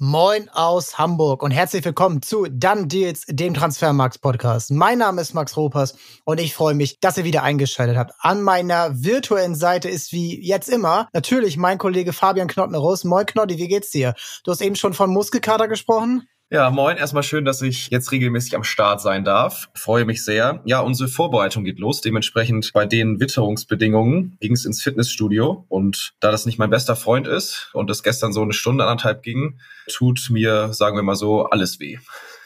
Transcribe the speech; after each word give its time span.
Moin 0.00 0.48
aus 0.48 0.98
Hamburg 0.98 1.40
und 1.44 1.52
herzlich 1.52 1.84
willkommen 1.84 2.20
zu 2.20 2.48
Dann 2.50 2.88
Deals, 2.88 3.26
dem 3.28 3.54
Transfermarkt-Podcast. 3.54 4.72
Mein 4.72 4.98
Name 4.98 5.20
ist 5.20 5.34
Max 5.34 5.56
Ropers 5.56 5.96
und 6.24 6.40
ich 6.40 6.52
freue 6.52 6.74
mich, 6.74 6.98
dass 6.98 7.16
ihr 7.16 7.22
wieder 7.22 7.44
eingeschaltet 7.44 7.96
habt. 7.96 8.12
An 8.18 8.42
meiner 8.42 9.04
virtuellen 9.04 9.54
Seite 9.54 9.88
ist 9.88 10.10
wie 10.10 10.44
jetzt 10.44 10.68
immer 10.68 11.08
natürlich 11.12 11.56
mein 11.56 11.78
Kollege 11.78 12.12
Fabian 12.12 12.48
Knottner-Roos. 12.48 13.04
Moin 13.04 13.24
Knotti, 13.24 13.56
wie 13.58 13.68
geht's 13.68 13.90
dir? 13.90 14.14
Du 14.42 14.50
hast 14.50 14.62
eben 14.62 14.74
schon 14.74 14.94
von 14.94 15.10
Muskelkater 15.10 15.68
gesprochen. 15.68 16.28
Ja, 16.50 16.70
moin. 16.70 16.98
Erstmal 16.98 17.22
schön, 17.22 17.46
dass 17.46 17.62
ich 17.62 17.88
jetzt 17.88 18.12
regelmäßig 18.12 18.54
am 18.54 18.64
Start 18.64 19.00
sein 19.00 19.24
darf. 19.24 19.70
Freue 19.74 20.04
mich 20.04 20.24
sehr. 20.24 20.60
Ja, 20.66 20.80
unsere 20.80 21.08
Vorbereitung 21.08 21.64
geht 21.64 21.78
los. 21.78 22.02
Dementsprechend 22.02 22.70
bei 22.74 22.84
den 22.84 23.18
Witterungsbedingungen 23.18 24.36
ging 24.40 24.52
es 24.52 24.66
ins 24.66 24.82
Fitnessstudio. 24.82 25.64
Und 25.68 26.12
da 26.20 26.30
das 26.30 26.44
nicht 26.44 26.58
mein 26.58 26.68
bester 26.68 26.96
Freund 26.96 27.26
ist 27.26 27.70
und 27.72 27.90
es 27.90 28.02
gestern 28.02 28.34
so 28.34 28.42
eine 28.42 28.52
Stunde, 28.52 28.84
anderthalb 28.84 29.22
ging, 29.22 29.58
tut 29.90 30.28
mir, 30.30 30.72
sagen 30.74 30.96
wir 30.96 31.02
mal 31.02 31.16
so, 31.16 31.46
alles 31.46 31.80
weh. 31.80 31.98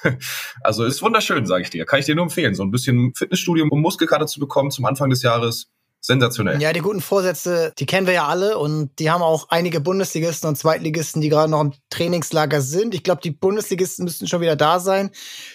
Also 0.62 0.84
ist 0.84 1.02
wunderschön, 1.02 1.44
sage 1.44 1.62
ich 1.62 1.70
dir. 1.70 1.84
Kann 1.84 1.98
ich 1.98 2.06
dir 2.06 2.14
nur 2.14 2.22
empfehlen, 2.22 2.54
so 2.54 2.62
ein 2.62 2.70
bisschen 2.70 3.12
Fitnessstudio, 3.16 3.66
um 3.68 3.80
Muskelkater 3.80 4.28
zu 4.28 4.38
bekommen 4.38 4.70
zum 4.70 4.84
Anfang 4.84 5.10
des 5.10 5.22
Jahres 5.22 5.72
sensationell. 6.00 6.60
Ja, 6.60 6.72
die 6.72 6.80
guten 6.80 7.00
Vorsätze, 7.00 7.72
die 7.78 7.86
kennen 7.86 8.06
wir 8.06 8.14
ja 8.14 8.26
alle 8.26 8.58
und 8.58 8.90
die 8.98 9.10
haben 9.10 9.22
auch 9.22 9.48
einige 9.50 9.80
Bundesligisten 9.80 10.48
und 10.48 10.56
Zweitligisten, 10.56 11.20
die 11.20 11.28
gerade 11.28 11.50
noch 11.50 11.60
im 11.60 11.72
Trainingslager 11.90 12.60
sind. 12.60 12.94
Ich 12.94 13.02
glaube, 13.02 13.20
die 13.22 13.30
Bundesligisten 13.30 14.04
müssten 14.04 14.26
schon 14.26 14.40
wieder 14.40 14.56
da 14.56 14.80
sein, 14.80 15.10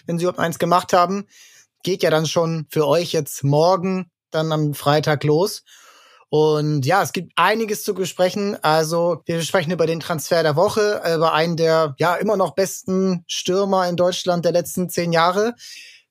wenn 0.05 0.17
sie 0.17 0.25
überhaupt 0.25 0.39
eins 0.39 0.59
gemacht 0.59 0.93
haben. 0.93 1.25
Geht 1.83 2.03
ja 2.03 2.09
dann 2.09 2.25
schon 2.25 2.65
für 2.69 2.87
euch 2.87 3.11
jetzt 3.11 3.43
morgen, 3.43 4.11
dann 4.31 4.51
am 4.51 4.73
Freitag 4.73 5.23
los. 5.23 5.63
Und 6.29 6.83
ja, 6.83 7.03
es 7.03 7.13
gibt 7.13 7.31
einiges 7.35 7.83
zu 7.83 7.93
besprechen. 7.93 8.57
Also 8.63 9.21
wir 9.25 9.43
sprechen 9.43 9.71
über 9.71 9.85
den 9.85 9.99
Transfer 9.99 10.41
der 10.41 10.55
Woche, 10.55 10.99
über 11.13 11.33
einen 11.33 11.57
der 11.57 11.93
ja 11.99 12.15
immer 12.15 12.37
noch 12.37 12.55
besten 12.55 13.23
Stürmer 13.27 13.87
in 13.87 13.95
Deutschland 13.95 14.43
der 14.43 14.51
letzten 14.51 14.89
zehn 14.89 15.13
Jahre. 15.13 15.53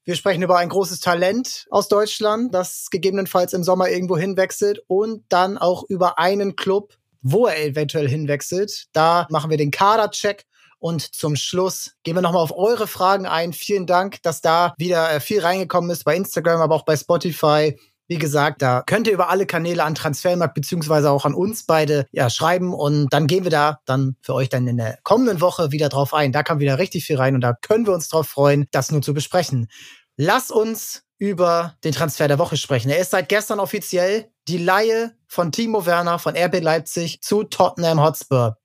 Wir 0.05 0.17
sprechen 0.17 0.43
über 0.43 0.59
ein 0.59 0.69
großes 0.69 0.99
Talent 0.99 1.67
aus 1.71 1.87
Deutschland, 1.87 2.53
das 2.53 2.89
gegebenenfalls 2.91 3.53
im 3.53 3.63
Sommer 3.63 3.89
irgendwo 3.89 4.17
hinwechselt 4.17 4.81
und 4.89 5.25
dann 5.29 5.59
auch 5.59 5.85
über 5.89 6.19
einen 6.19 6.57
Club, 6.57 6.95
wo 7.21 7.47
er 7.47 7.65
eventuell 7.65 8.09
hinwechselt. 8.09 8.87
Da 8.93 9.29
machen 9.31 9.51
wir 9.51 9.57
den 9.57 9.71
Kadercheck 9.71 10.45
und 10.81 11.15
zum 11.15 11.37
Schluss 11.37 11.93
gehen 12.03 12.17
wir 12.17 12.23
nochmal 12.23 12.43
auf 12.43 12.57
eure 12.57 12.89
Fragen 12.89 13.27
ein. 13.27 13.53
Vielen 13.53 13.87
Dank, 13.87 14.21
dass 14.23 14.41
da 14.41 14.75
wieder 14.77 15.13
äh, 15.13 15.21
viel 15.21 15.41
reingekommen 15.41 15.91
ist 15.91 16.03
bei 16.03 16.17
Instagram, 16.17 16.61
aber 16.61 16.75
auch 16.75 16.85
bei 16.85 16.97
Spotify. 16.97 17.79
Wie 18.09 18.19
gesagt, 18.19 18.63
da 18.63 18.83
könnt 18.85 19.07
ihr 19.07 19.13
über 19.13 19.31
alle 19.31 19.47
Kanäle 19.47 19.85
an 19.85 19.95
Transfermarkt 19.95 20.55
beziehungsweise 20.55 21.11
auch 21.11 21.25
an 21.25 21.35
uns 21.35 21.65
beide 21.65 22.07
ja 22.13 22.29
schreiben 22.31 22.75
und 22.75 23.09
dann 23.11 23.27
gehen 23.27 23.45
wir 23.45 23.51
da 23.51 23.81
dann 23.85 24.17
für 24.21 24.35
euch 24.35 24.49
dann 24.49 24.67
in 24.67 24.77
der 24.77 24.99
kommenden 25.03 25.41
Woche 25.41 25.73
wieder 25.73 25.89
drauf 25.89 26.13
ein. 26.13 26.33
Da 26.33 26.43
kam 26.43 26.59
wieder 26.59 26.79
richtig 26.79 27.05
viel 27.05 27.17
rein 27.17 27.35
und 27.35 27.41
da 27.41 27.55
können 27.55 27.87
wir 27.87 27.95
uns 27.95 28.09
drauf 28.09 28.29
freuen, 28.29 28.67
das 28.71 28.91
nur 28.91 29.03
zu 29.03 29.15
besprechen. 29.15 29.69
Lass 30.17 30.51
uns 30.51 31.05
über 31.19 31.77
den 31.85 31.93
Transfer 31.93 32.29
der 32.29 32.39
Woche 32.39 32.57
sprechen. 32.57 32.91
Er 32.91 32.99
ist 32.99 33.13
seit 33.13 33.29
gestern 33.29 33.61
offiziell 33.61 34.31
die 34.49 34.59
Laie 34.59 35.13
von 35.29 35.53
Timo 35.53 35.87
Werner 35.87 36.19
von 36.19 36.37
RB 36.37 36.61
Leipzig 36.61 37.23
zu 37.23 37.45
Tottenham 37.45 38.03
Hotspur 38.03 38.59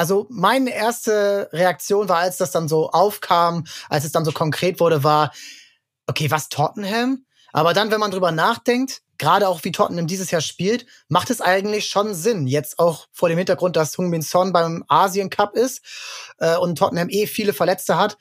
also 0.00 0.26
meine 0.30 0.74
erste 0.74 1.50
Reaktion 1.52 2.08
war, 2.08 2.20
als 2.20 2.38
das 2.38 2.52
dann 2.52 2.68
so 2.68 2.88
aufkam, 2.88 3.66
als 3.90 4.06
es 4.06 4.12
dann 4.12 4.24
so 4.24 4.32
konkret 4.32 4.80
wurde, 4.80 5.04
war, 5.04 5.30
okay, 6.06 6.30
was 6.30 6.48
Tottenham? 6.48 7.26
Aber 7.52 7.74
dann, 7.74 7.90
wenn 7.90 8.00
man 8.00 8.10
drüber 8.10 8.32
nachdenkt, 8.32 9.02
gerade 9.18 9.48
auch 9.48 9.64
wie 9.64 9.72
Tottenham 9.72 10.06
dieses 10.06 10.30
Jahr 10.30 10.40
spielt, 10.40 10.86
macht 11.08 11.30
es 11.30 11.40
eigentlich 11.40 11.86
schon 11.86 12.14
Sinn. 12.14 12.46
Jetzt 12.46 12.78
auch 12.78 13.08
vor 13.12 13.28
dem 13.28 13.38
Hintergrund, 13.38 13.76
dass 13.76 13.96
Hung 13.98 14.08
Min 14.08 14.22
Son 14.22 14.52
beim 14.52 14.84
Asien 14.88 15.30
Cup 15.30 15.54
ist 15.54 15.82
äh, 16.38 16.56
und 16.56 16.76
Tottenham 16.78 17.08
eh 17.10 17.26
viele 17.26 17.52
Verletzte 17.52 17.96
hat. 17.96 18.16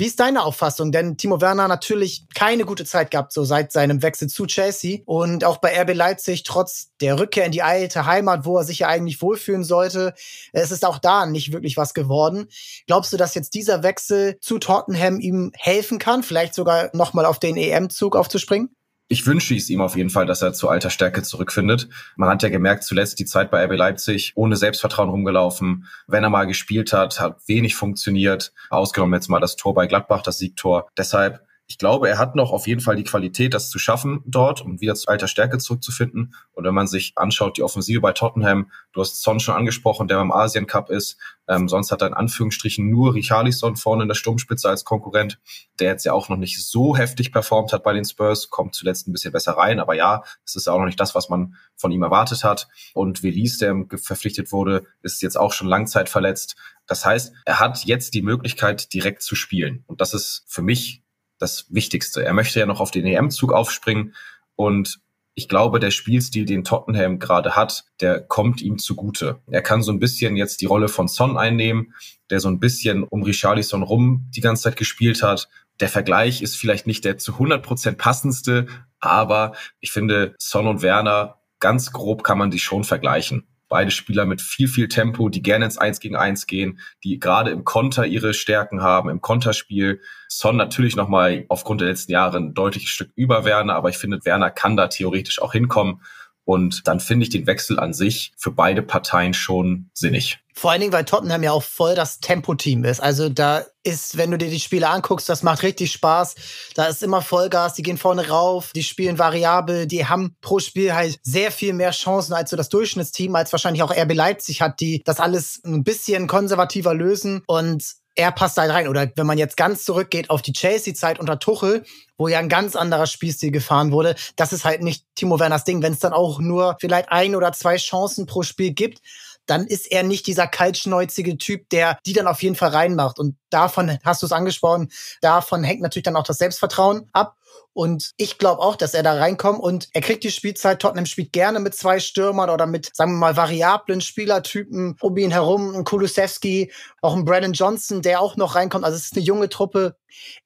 Wie 0.00 0.06
ist 0.06 0.20
deine 0.20 0.44
Auffassung? 0.44 0.92
Denn 0.92 1.16
Timo 1.16 1.40
Werner 1.40 1.66
natürlich 1.66 2.24
keine 2.32 2.64
gute 2.64 2.84
Zeit 2.84 3.10
gehabt, 3.10 3.32
so 3.32 3.42
seit 3.42 3.72
seinem 3.72 4.00
Wechsel 4.00 4.28
zu 4.28 4.46
Chelsea. 4.46 5.00
Und 5.06 5.42
auch 5.42 5.56
bei 5.56 5.76
RB 5.76 5.92
Leipzig, 5.92 6.44
trotz 6.44 6.92
der 7.00 7.18
Rückkehr 7.18 7.44
in 7.44 7.50
die 7.50 7.62
alte 7.62 8.06
Heimat, 8.06 8.44
wo 8.44 8.56
er 8.58 8.62
sich 8.62 8.78
ja 8.78 8.86
eigentlich 8.86 9.20
wohlfühlen 9.20 9.64
sollte, 9.64 10.14
es 10.52 10.70
ist 10.70 10.84
auch 10.84 10.98
da 10.98 11.26
nicht 11.26 11.52
wirklich 11.52 11.76
was 11.76 11.94
geworden. 11.94 12.46
Glaubst 12.86 13.12
du, 13.12 13.16
dass 13.16 13.34
jetzt 13.34 13.54
dieser 13.54 13.82
Wechsel 13.82 14.38
zu 14.40 14.60
Tottenham 14.60 15.18
ihm 15.18 15.50
helfen 15.56 15.98
kann, 15.98 16.22
vielleicht 16.22 16.54
sogar 16.54 16.90
nochmal 16.92 17.26
auf 17.26 17.40
den 17.40 17.56
EM-Zug 17.56 18.14
aufzuspringen? 18.14 18.77
Ich 19.08 19.26
wünsche 19.26 19.54
es 19.54 19.70
ihm 19.70 19.80
auf 19.80 19.96
jeden 19.96 20.10
Fall, 20.10 20.26
dass 20.26 20.42
er 20.42 20.52
zu 20.52 20.68
alter 20.68 20.90
Stärke 20.90 21.22
zurückfindet. 21.22 21.88
Man 22.16 22.28
hat 22.28 22.42
ja 22.42 22.50
gemerkt, 22.50 22.84
zuletzt 22.84 23.18
die 23.18 23.24
Zeit 23.24 23.50
bei 23.50 23.64
RB 23.64 23.76
Leipzig 23.76 24.32
ohne 24.34 24.56
Selbstvertrauen 24.56 25.08
rumgelaufen. 25.08 25.86
Wenn 26.06 26.24
er 26.24 26.30
mal 26.30 26.46
gespielt 26.46 26.92
hat, 26.92 27.18
hat 27.18 27.40
wenig 27.46 27.74
funktioniert. 27.74 28.52
Ausgenommen 28.68 29.14
jetzt 29.14 29.28
mal 29.28 29.40
das 29.40 29.56
Tor 29.56 29.74
bei 29.74 29.86
Gladbach, 29.86 30.22
das 30.22 30.38
Siegtor. 30.38 30.88
Deshalb 30.96 31.40
ich 31.70 31.76
glaube, 31.76 32.08
er 32.08 32.16
hat 32.16 32.34
noch 32.34 32.52
auf 32.52 32.66
jeden 32.66 32.80
Fall 32.80 32.96
die 32.96 33.04
Qualität, 33.04 33.52
das 33.52 33.68
zu 33.68 33.78
schaffen 33.78 34.22
dort, 34.24 34.62
um 34.62 34.80
wieder 34.80 34.94
zu 34.94 35.06
alter 35.06 35.28
Stärke 35.28 35.58
zurückzufinden. 35.58 36.34
Und 36.52 36.64
wenn 36.64 36.72
man 36.72 36.86
sich 36.86 37.12
anschaut, 37.16 37.58
die 37.58 37.62
Offensive 37.62 38.00
bei 38.00 38.12
Tottenham, 38.12 38.70
du 38.92 39.02
hast 39.02 39.22
Son 39.22 39.38
schon 39.38 39.54
angesprochen, 39.54 40.08
der 40.08 40.16
beim 40.16 40.32
Asien 40.32 40.66
Cup 40.66 40.88
ist. 40.88 41.18
Ähm, 41.46 41.68
sonst 41.68 41.92
hat 41.92 42.00
er 42.00 42.08
in 42.08 42.14
Anführungsstrichen 42.14 42.88
nur 42.88 43.12
Richarlison 43.12 43.76
vorne 43.76 44.02
in 44.02 44.08
der 44.08 44.14
Sturmspitze 44.14 44.66
als 44.66 44.86
Konkurrent, 44.86 45.38
der 45.78 45.90
jetzt 45.90 46.04
ja 46.04 46.14
auch 46.14 46.30
noch 46.30 46.38
nicht 46.38 46.58
so 46.66 46.96
heftig 46.96 47.32
performt 47.32 47.74
hat 47.74 47.82
bei 47.82 47.92
den 47.92 48.06
Spurs, 48.06 48.48
kommt 48.48 48.74
zuletzt 48.74 49.06
ein 49.06 49.12
bisschen 49.12 49.32
besser 49.32 49.52
rein. 49.52 49.78
Aber 49.78 49.92
ja, 49.92 50.22
es 50.46 50.56
ist 50.56 50.68
auch 50.68 50.78
noch 50.78 50.86
nicht 50.86 51.00
das, 51.00 51.14
was 51.14 51.28
man 51.28 51.54
von 51.76 51.92
ihm 51.92 52.02
erwartet 52.02 52.44
hat. 52.44 52.68
Und 52.94 53.22
Velis, 53.22 53.58
der 53.58 53.74
verpflichtet 53.94 54.52
wurde, 54.52 54.84
ist 55.02 55.20
jetzt 55.20 55.36
auch 55.36 55.52
schon 55.52 55.68
Langzeit 55.68 56.08
verletzt. 56.08 56.56
Das 56.86 57.04
heißt, 57.04 57.34
er 57.44 57.60
hat 57.60 57.84
jetzt 57.84 58.14
die 58.14 58.22
Möglichkeit, 58.22 58.94
direkt 58.94 59.20
zu 59.20 59.34
spielen. 59.34 59.84
Und 59.86 60.00
das 60.00 60.14
ist 60.14 60.44
für 60.46 60.62
mich 60.62 61.02
das 61.38 61.66
Wichtigste. 61.70 62.24
Er 62.24 62.32
möchte 62.32 62.60
ja 62.60 62.66
noch 62.66 62.80
auf 62.80 62.90
den 62.90 63.06
EM-Zug 63.06 63.52
aufspringen 63.52 64.14
und 64.56 65.00
ich 65.34 65.48
glaube, 65.48 65.78
der 65.78 65.92
Spielstil, 65.92 66.44
den 66.46 66.64
Tottenham 66.64 67.20
gerade 67.20 67.54
hat, 67.54 67.84
der 68.00 68.20
kommt 68.20 68.60
ihm 68.60 68.78
zugute. 68.78 69.38
Er 69.46 69.62
kann 69.62 69.84
so 69.84 69.92
ein 69.92 70.00
bisschen 70.00 70.36
jetzt 70.36 70.60
die 70.60 70.66
Rolle 70.66 70.88
von 70.88 71.06
Son 71.06 71.38
einnehmen, 71.38 71.94
der 72.28 72.40
so 72.40 72.48
ein 72.48 72.58
bisschen 72.58 73.04
um 73.04 73.22
Richarlison 73.22 73.84
rum 73.84 74.26
die 74.34 74.40
ganze 74.40 74.64
Zeit 74.64 74.76
gespielt 74.76 75.22
hat. 75.22 75.48
Der 75.78 75.88
Vergleich 75.88 76.42
ist 76.42 76.56
vielleicht 76.56 76.88
nicht 76.88 77.04
der 77.04 77.18
zu 77.18 77.34
100 77.34 77.62
Prozent 77.62 77.98
passendste, 77.98 78.66
aber 78.98 79.52
ich 79.78 79.92
finde, 79.92 80.34
Son 80.38 80.66
und 80.66 80.82
Werner, 80.82 81.38
ganz 81.60 81.92
grob 81.92 82.24
kann 82.24 82.38
man 82.38 82.50
die 82.50 82.58
schon 82.58 82.82
vergleichen. 82.82 83.46
Beide 83.68 83.90
Spieler 83.90 84.24
mit 84.24 84.40
viel, 84.40 84.68
viel 84.68 84.88
Tempo, 84.88 85.28
die 85.28 85.42
gerne 85.42 85.66
ins 85.66 85.78
Eins 85.78 86.00
gegen 86.00 86.16
Eins 86.16 86.46
gehen, 86.46 86.80
die 87.04 87.18
gerade 87.18 87.50
im 87.50 87.64
Konter 87.64 88.06
ihre 88.06 88.32
Stärken 88.32 88.82
haben, 88.82 89.10
im 89.10 89.20
Konterspiel. 89.20 90.00
Son 90.28 90.56
natürlich 90.56 90.96
nochmal 90.96 91.44
aufgrund 91.48 91.80
der 91.80 91.88
letzten 91.88 92.12
Jahre 92.12 92.38
ein 92.38 92.54
deutliches 92.54 92.90
Stück 92.90 93.10
über 93.14 93.44
Werner, 93.44 93.74
aber 93.74 93.90
ich 93.90 93.98
finde, 93.98 94.24
Werner 94.24 94.50
kann 94.50 94.76
da 94.76 94.88
theoretisch 94.88 95.40
auch 95.42 95.52
hinkommen. 95.52 96.00
Und 96.48 96.88
dann 96.88 96.98
finde 96.98 97.24
ich 97.24 97.28
den 97.28 97.46
Wechsel 97.46 97.78
an 97.78 97.92
sich 97.92 98.32
für 98.38 98.50
beide 98.50 98.80
Parteien 98.80 99.34
schon 99.34 99.90
sinnig. 99.92 100.38
Vor 100.54 100.70
allen 100.70 100.80
Dingen, 100.80 100.94
weil 100.94 101.04
Tottenham 101.04 101.42
ja 101.42 101.52
auch 101.52 101.62
voll 101.62 101.94
das 101.94 102.20
Tempo-Team 102.20 102.84
ist. 102.84 103.00
Also 103.00 103.28
da 103.28 103.66
ist, 103.82 104.16
wenn 104.16 104.30
du 104.30 104.38
dir 104.38 104.48
die 104.48 104.58
Spiele 104.58 104.88
anguckst, 104.88 105.28
das 105.28 105.42
macht 105.42 105.62
richtig 105.62 105.92
Spaß. 105.92 106.36
Da 106.74 106.86
ist 106.86 107.02
immer 107.02 107.20
Vollgas, 107.20 107.74
die 107.74 107.82
gehen 107.82 107.98
vorne 107.98 108.28
rauf, 108.28 108.72
die 108.74 108.82
spielen 108.82 109.18
variabel, 109.18 109.86
die 109.86 110.06
haben 110.06 110.36
pro 110.40 110.58
Spiel 110.58 110.94
halt 110.94 111.20
sehr 111.22 111.52
viel 111.52 111.74
mehr 111.74 111.90
Chancen 111.90 112.32
als 112.32 112.48
so 112.48 112.56
das 112.56 112.70
Durchschnittsteam, 112.70 113.36
als 113.36 113.52
wahrscheinlich 113.52 113.82
auch 113.82 113.94
RB 113.94 114.14
Leipzig 114.14 114.62
hat, 114.62 114.80
die 114.80 115.02
das 115.04 115.20
alles 115.20 115.60
ein 115.66 115.84
bisschen 115.84 116.26
konservativer 116.26 116.94
lösen. 116.94 117.42
Und 117.46 117.84
er 118.18 118.32
passt 118.32 118.58
halt 118.58 118.72
rein. 118.72 118.88
Oder 118.88 119.10
wenn 119.14 119.26
man 119.26 119.38
jetzt 119.38 119.56
ganz 119.56 119.84
zurückgeht 119.84 120.28
auf 120.28 120.42
die 120.42 120.52
Chelsea-Zeit 120.52 121.20
unter 121.20 121.38
Tuchel, 121.38 121.84
wo 122.18 122.26
ja 122.26 122.40
ein 122.40 122.48
ganz 122.48 122.74
anderer 122.74 123.06
Spielstil 123.06 123.52
gefahren 123.52 123.92
wurde, 123.92 124.16
das 124.34 124.52
ist 124.52 124.64
halt 124.64 124.82
nicht 124.82 125.04
Timo 125.14 125.38
Werners 125.38 125.64
Ding. 125.64 125.82
Wenn 125.82 125.92
es 125.92 126.00
dann 126.00 126.12
auch 126.12 126.40
nur 126.40 126.76
vielleicht 126.80 127.12
ein 127.12 127.36
oder 127.36 127.52
zwei 127.52 127.76
Chancen 127.76 128.26
pro 128.26 128.42
Spiel 128.42 128.72
gibt, 128.72 129.00
dann 129.46 129.66
ist 129.66 129.90
er 129.90 130.02
nicht 130.02 130.26
dieser 130.26 130.48
kaltschnäuzige 130.48 131.38
Typ, 131.38 131.70
der 131.70 131.98
die 132.04 132.12
dann 132.12 132.26
auf 132.26 132.42
jeden 132.42 132.56
Fall 132.56 132.70
reinmacht. 132.70 133.20
Und 133.20 133.36
davon 133.50 133.98
hast 134.04 134.22
du 134.22 134.26
es 134.26 134.32
angesprochen, 134.32 134.90
davon 135.20 135.62
hängt 135.62 135.80
natürlich 135.80 136.04
dann 136.04 136.16
auch 136.16 136.24
das 136.24 136.38
Selbstvertrauen 136.38 137.08
ab. 137.12 137.36
Und 137.78 138.10
ich 138.16 138.38
glaube 138.38 138.60
auch, 138.60 138.74
dass 138.74 138.92
er 138.92 139.04
da 139.04 139.14
reinkommt 139.14 139.60
und 139.60 139.88
er 139.92 140.00
kriegt 140.00 140.24
die 140.24 140.32
Spielzeit. 140.32 140.80
Tottenham 140.80 141.06
spielt 141.06 141.32
gerne 141.32 141.60
mit 141.60 141.76
zwei 141.76 142.00
Stürmern 142.00 142.50
oder 142.50 142.66
mit, 142.66 142.90
sagen 142.92 143.12
wir 143.12 143.18
mal, 143.18 143.36
variablen 143.36 144.00
Spielertypen 144.00 144.96
um 145.00 145.16
ihn 145.16 145.30
herum. 145.30 145.76
Ein 145.76 145.84
Kulusewski, 145.84 146.72
auch 147.02 147.14
ein 147.14 147.24
Brandon 147.24 147.52
Johnson, 147.52 148.02
der 148.02 148.20
auch 148.20 148.36
noch 148.36 148.56
reinkommt. 148.56 148.84
Also 148.84 148.96
es 148.96 149.04
ist 149.04 149.16
eine 149.16 149.24
junge 149.24 149.48
Truppe. 149.48 149.94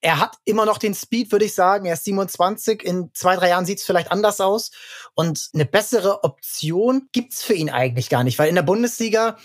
Er 0.03 0.21
hat 0.21 0.37
immer 0.45 0.67
noch 0.67 0.77
den 0.77 0.95
Speed, 0.95 1.33
würde 1.33 1.47
ich 1.47 1.55
sagen. 1.55 1.87
Er 1.87 1.95
ist 1.95 2.05
27. 2.05 2.83
In 2.83 3.09
zwei, 3.15 3.37
drei 3.37 3.49
Jahren 3.49 3.65
sieht 3.65 3.79
es 3.79 3.87
vielleicht 3.87 4.13
anders 4.13 4.39
aus. 4.43 4.71
Und 5.15 5.49
eine 5.55 5.65
bessere 5.65 6.25
Option 6.25 7.09
gibt's 7.13 7.43
für 7.43 7.55
ihn 7.55 7.71
eigentlich 7.71 8.11
gar 8.11 8.25
nicht, 8.25 8.39
weil 8.39 8.51
in 8.51 8.57
der 8.57 8.63
Bundesliga 8.63 9.39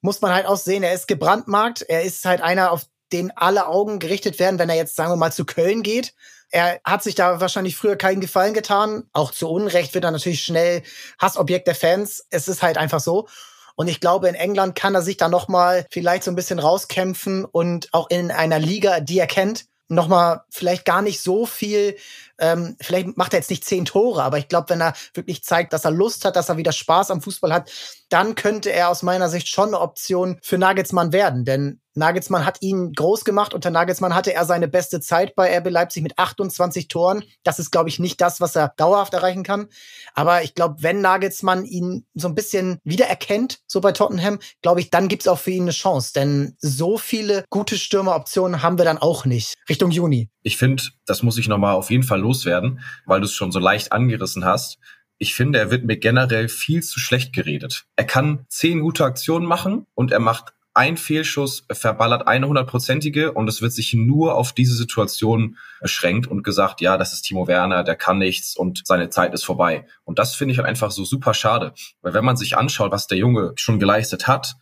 muss 0.00 0.20
man 0.20 0.32
halt 0.32 0.46
auch 0.46 0.58
sehen, 0.58 0.84
er 0.84 0.94
ist 0.94 1.08
gebrandmarkt. 1.08 1.82
Er 1.82 2.02
ist 2.02 2.24
halt 2.24 2.40
einer, 2.40 2.70
auf 2.70 2.86
den 3.12 3.32
alle 3.36 3.66
Augen 3.66 3.98
gerichtet 3.98 4.38
werden, 4.38 4.60
wenn 4.60 4.70
er 4.70 4.76
jetzt, 4.76 4.94
sagen 4.94 5.10
wir 5.10 5.16
mal, 5.16 5.32
zu 5.32 5.44
Köln 5.44 5.82
geht 5.82 6.14
er 6.52 6.80
hat 6.84 7.02
sich 7.02 7.14
da 7.14 7.40
wahrscheinlich 7.40 7.76
früher 7.76 7.96
keinen 7.96 8.20
Gefallen 8.20 8.54
getan. 8.54 9.04
Auch 9.12 9.32
zu 9.32 9.48
Unrecht 9.48 9.94
wird 9.94 10.04
er 10.04 10.10
natürlich 10.10 10.44
schnell 10.44 10.82
Hassobjekt 11.18 11.66
der 11.66 11.74
Fans. 11.74 12.26
Es 12.30 12.46
ist 12.46 12.62
halt 12.62 12.78
einfach 12.78 13.00
so. 13.00 13.26
Und 13.74 13.88
ich 13.88 14.00
glaube, 14.00 14.28
in 14.28 14.34
England 14.34 14.74
kann 14.74 14.94
er 14.94 15.02
sich 15.02 15.16
da 15.16 15.28
nochmal 15.28 15.86
vielleicht 15.90 16.24
so 16.24 16.30
ein 16.30 16.36
bisschen 16.36 16.58
rauskämpfen 16.58 17.46
und 17.46 17.88
auch 17.92 18.10
in 18.10 18.30
einer 18.30 18.58
Liga, 18.58 19.00
die 19.00 19.18
er 19.18 19.26
kennt, 19.26 19.64
nochmal 19.88 20.42
vielleicht 20.50 20.84
gar 20.84 21.00
nicht 21.00 21.20
so 21.20 21.46
viel 21.46 21.96
ähm, 22.42 22.76
vielleicht 22.80 23.16
macht 23.16 23.32
er 23.32 23.38
jetzt 23.38 23.50
nicht 23.50 23.64
zehn 23.64 23.84
Tore, 23.84 24.22
aber 24.22 24.36
ich 24.36 24.48
glaube, 24.48 24.68
wenn 24.70 24.80
er 24.80 24.94
wirklich 25.14 25.44
zeigt, 25.44 25.72
dass 25.72 25.84
er 25.84 25.92
Lust 25.92 26.24
hat, 26.24 26.34
dass 26.34 26.48
er 26.48 26.56
wieder 26.56 26.72
Spaß 26.72 27.12
am 27.12 27.22
Fußball 27.22 27.52
hat, 27.52 27.70
dann 28.08 28.34
könnte 28.34 28.72
er 28.72 28.88
aus 28.88 29.02
meiner 29.02 29.28
Sicht 29.28 29.48
schon 29.48 29.68
eine 29.68 29.80
Option 29.80 30.38
für 30.42 30.58
Nagelsmann 30.58 31.12
werden. 31.12 31.44
Denn 31.44 31.80
Nagelsmann 31.94 32.44
hat 32.44 32.60
ihn 32.60 32.92
groß 32.94 33.24
gemacht. 33.24 33.54
Unter 33.54 33.70
Nagelsmann 33.70 34.14
hatte 34.14 34.34
er 34.34 34.44
seine 34.44 34.66
beste 34.66 35.00
Zeit 35.00 35.36
bei 35.36 35.56
RB 35.56 35.70
Leipzig 35.70 36.02
mit 36.02 36.18
28 36.18 36.88
Toren. 36.88 37.22
Das 37.44 37.60
ist, 37.60 37.70
glaube 37.70 37.90
ich, 37.90 38.00
nicht 38.00 38.20
das, 38.20 38.40
was 38.40 38.56
er 38.56 38.72
dauerhaft 38.76 39.14
erreichen 39.14 39.44
kann. 39.44 39.68
Aber 40.14 40.42
ich 40.42 40.54
glaube, 40.54 40.82
wenn 40.82 41.00
Nagelsmann 41.00 41.64
ihn 41.64 42.06
so 42.14 42.26
ein 42.26 42.34
bisschen 42.34 42.80
wiedererkennt, 42.82 43.60
so 43.68 43.80
bei 43.80 43.92
Tottenham, 43.92 44.40
glaube 44.62 44.80
ich, 44.80 44.90
dann 44.90 45.06
gibt 45.06 45.22
es 45.22 45.28
auch 45.28 45.38
für 45.38 45.52
ihn 45.52 45.62
eine 45.62 45.70
Chance. 45.70 46.12
Denn 46.12 46.56
so 46.58 46.98
viele 46.98 47.44
gute 47.50 47.78
Stürmeroptionen 47.78 48.62
haben 48.62 48.78
wir 48.78 48.84
dann 48.84 48.98
auch 48.98 49.26
nicht. 49.26 49.54
Richtung 49.68 49.92
Juni. 49.92 50.31
Ich 50.42 50.56
finde, 50.56 50.82
das 51.06 51.22
muss 51.22 51.38
ich 51.38 51.48
nochmal 51.48 51.74
auf 51.74 51.90
jeden 51.90 52.02
Fall 52.02 52.20
loswerden, 52.20 52.80
weil 53.06 53.20
du 53.20 53.26
es 53.26 53.34
schon 53.34 53.52
so 53.52 53.58
leicht 53.58 53.92
angerissen 53.92 54.44
hast. 54.44 54.78
Ich 55.18 55.34
finde, 55.34 55.58
er 55.58 55.70
wird 55.70 55.84
mir 55.84 55.96
generell 55.96 56.48
viel 56.48 56.82
zu 56.82 56.98
schlecht 56.98 57.32
geredet. 57.32 57.84
Er 57.94 58.04
kann 58.04 58.44
zehn 58.48 58.80
gute 58.80 59.04
Aktionen 59.04 59.46
machen 59.46 59.86
und 59.94 60.10
er 60.10 60.18
macht 60.18 60.52
ein 60.74 60.96
Fehlschuss, 60.96 61.64
verballert 61.70 62.26
eine 62.26 62.48
hundertprozentige 62.48 63.32
und 63.32 63.46
es 63.48 63.60
wird 63.60 63.72
sich 63.72 63.92
nur 63.92 64.34
auf 64.36 64.52
diese 64.52 64.74
Situation 64.74 65.58
beschränkt 65.80 66.26
und 66.26 66.42
gesagt, 66.42 66.80
ja, 66.80 66.96
das 66.96 67.12
ist 67.12 67.22
Timo 67.22 67.46
Werner, 67.46 67.84
der 67.84 67.94
kann 67.94 68.18
nichts 68.18 68.56
und 68.56 68.82
seine 68.86 69.10
Zeit 69.10 69.34
ist 69.34 69.44
vorbei. 69.44 69.86
Und 70.04 70.18
das 70.18 70.34
finde 70.34 70.52
ich 70.52 70.58
halt 70.58 70.68
einfach 70.68 70.90
so 70.90 71.04
super 71.04 71.34
schade, 71.34 71.74
weil 72.00 72.14
wenn 72.14 72.24
man 72.24 72.36
sich 72.36 72.56
anschaut, 72.56 72.90
was 72.90 73.06
der 73.06 73.18
Junge 73.18 73.52
schon 73.56 73.78
geleistet 73.78 74.26
hat, 74.26 74.54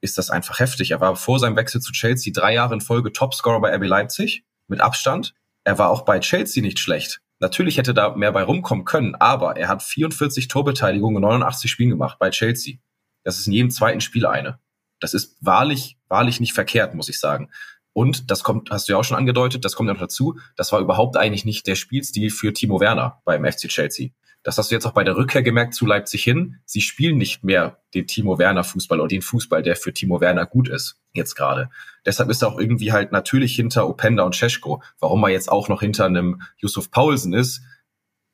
ist 0.00 0.18
das 0.18 0.30
einfach 0.30 0.58
heftig. 0.58 0.90
Er 0.90 1.00
war 1.00 1.14
vor 1.14 1.38
seinem 1.38 1.56
Wechsel 1.56 1.80
zu 1.80 1.92
Chelsea 1.92 2.32
drei 2.34 2.54
Jahre 2.54 2.74
in 2.74 2.80
Folge 2.80 3.12
Topscorer 3.12 3.60
bei 3.60 3.74
RB 3.74 3.86
Leipzig 3.86 4.44
mit 4.72 4.80
Abstand. 4.80 5.34
Er 5.64 5.78
war 5.78 5.90
auch 5.90 6.04
bei 6.04 6.18
Chelsea 6.18 6.62
nicht 6.62 6.80
schlecht. 6.80 7.20
Natürlich 7.38 7.76
hätte 7.76 7.94
da 7.94 8.14
mehr 8.14 8.32
bei 8.32 8.42
rumkommen 8.42 8.84
können, 8.84 9.14
aber 9.14 9.56
er 9.56 9.68
hat 9.68 9.82
44 9.82 10.48
Torbeteiligungen 10.48 11.16
in 11.16 11.28
89 11.28 11.70
Spielen 11.70 11.90
gemacht 11.90 12.18
bei 12.18 12.30
Chelsea. 12.30 12.76
Das 13.24 13.38
ist 13.38 13.46
in 13.46 13.52
jedem 13.52 13.70
zweiten 13.70 14.00
Spiel 14.00 14.26
eine. 14.26 14.58
Das 15.00 15.14
ist 15.14 15.36
wahrlich, 15.40 15.98
wahrlich 16.08 16.40
nicht 16.40 16.52
verkehrt, 16.52 16.94
muss 16.94 17.08
ich 17.08 17.18
sagen. 17.18 17.50
Und 17.92 18.30
das 18.30 18.42
kommt, 18.42 18.70
hast 18.70 18.88
du 18.88 18.92
ja 18.92 18.98
auch 18.98 19.04
schon 19.04 19.16
angedeutet, 19.16 19.64
das 19.64 19.74
kommt 19.74 19.88
noch 19.88 19.98
dazu, 19.98 20.38
das 20.56 20.72
war 20.72 20.80
überhaupt 20.80 21.16
eigentlich 21.16 21.44
nicht 21.44 21.66
der 21.66 21.74
Spielstil 21.74 22.30
für 22.30 22.52
Timo 22.52 22.80
Werner 22.80 23.20
beim 23.24 23.44
FC 23.44 23.68
Chelsea. 23.68 24.10
Das 24.42 24.58
hast 24.58 24.70
du 24.70 24.74
jetzt 24.74 24.86
auch 24.86 24.92
bei 24.92 25.04
der 25.04 25.16
Rückkehr 25.16 25.42
gemerkt 25.42 25.74
zu 25.74 25.86
Leipzig 25.86 26.24
hin. 26.24 26.58
Sie 26.64 26.80
spielen 26.80 27.16
nicht 27.16 27.44
mehr 27.44 27.78
den 27.94 28.06
Timo 28.06 28.38
Werner 28.38 28.64
Fußball 28.64 28.98
oder 28.98 29.08
den 29.08 29.22
Fußball, 29.22 29.62
der 29.62 29.76
für 29.76 29.92
Timo 29.92 30.20
Werner 30.20 30.46
gut 30.46 30.68
ist, 30.68 30.96
jetzt 31.12 31.34
gerade. 31.34 31.70
Deshalb 32.04 32.28
ist 32.28 32.42
er 32.42 32.48
auch 32.48 32.58
irgendwie 32.58 32.92
halt 32.92 33.12
natürlich 33.12 33.54
hinter 33.54 33.88
Openda 33.88 34.24
und 34.24 34.34
Cesko. 34.34 34.82
Warum 34.98 35.22
er 35.22 35.30
jetzt 35.30 35.50
auch 35.50 35.68
noch 35.68 35.80
hinter 35.80 36.06
einem 36.06 36.42
Yusuf 36.56 36.90
Paulsen 36.90 37.32
ist, 37.32 37.62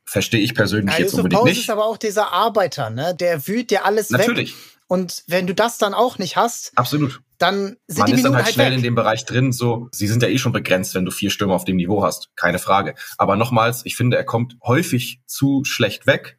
verstehe 0.06 0.40
ich 0.40 0.55
persönlich 0.55 0.94
ja, 0.94 1.00
jetzt 1.00 1.12
Yusuf 1.12 1.19
unbedingt 1.19 1.40
Paulsen 1.40 1.52
nicht. 1.52 1.62
ist 1.64 1.70
aber 1.70 1.84
auch 1.84 1.99
dieser 1.99 2.32
Arbeiter, 2.32 2.88
ne? 2.88 3.14
Der 3.14 3.46
wühlt 3.46 3.70
dir 3.70 3.84
alles 3.84 4.08
natürlich. 4.08 4.56
weg. 4.56 4.77
Und 4.88 5.23
wenn 5.26 5.46
du 5.46 5.55
das 5.55 5.79
dann 5.79 5.94
auch 5.94 6.19
nicht 6.19 6.37
hast, 6.37 6.73
absolut, 6.75 7.20
dann 7.37 7.76
sind 7.87 7.99
Man 7.99 8.06
die 8.06 8.12
ist 8.12 8.17
Minuten 8.17 8.23
dann 8.23 8.35
halt, 8.35 8.44
halt 8.46 8.55
schnell 8.55 8.70
weg. 8.70 8.79
in 8.79 8.82
dem 8.82 8.94
Bereich 8.94 9.25
drin. 9.25 9.52
So, 9.52 9.88
sie 9.93 10.08
sind 10.08 10.23
ja 10.23 10.29
eh 10.29 10.38
schon 10.38 10.52
begrenzt, 10.52 10.94
wenn 10.94 11.05
du 11.05 11.11
vier 11.11 11.31
Stürmer 11.31 11.55
auf 11.55 11.64
dem 11.64 11.76
Niveau 11.76 12.02
hast, 12.02 12.35
keine 12.37 12.58
Frage. 12.58 12.94
Aber 13.19 13.37
nochmals, 13.37 13.82
ich 13.85 13.96
finde, 13.96 14.17
er 14.17 14.25
kommt 14.25 14.56
häufig 14.62 15.20
zu 15.26 15.62
schlecht 15.64 16.06
weg. 16.06 16.38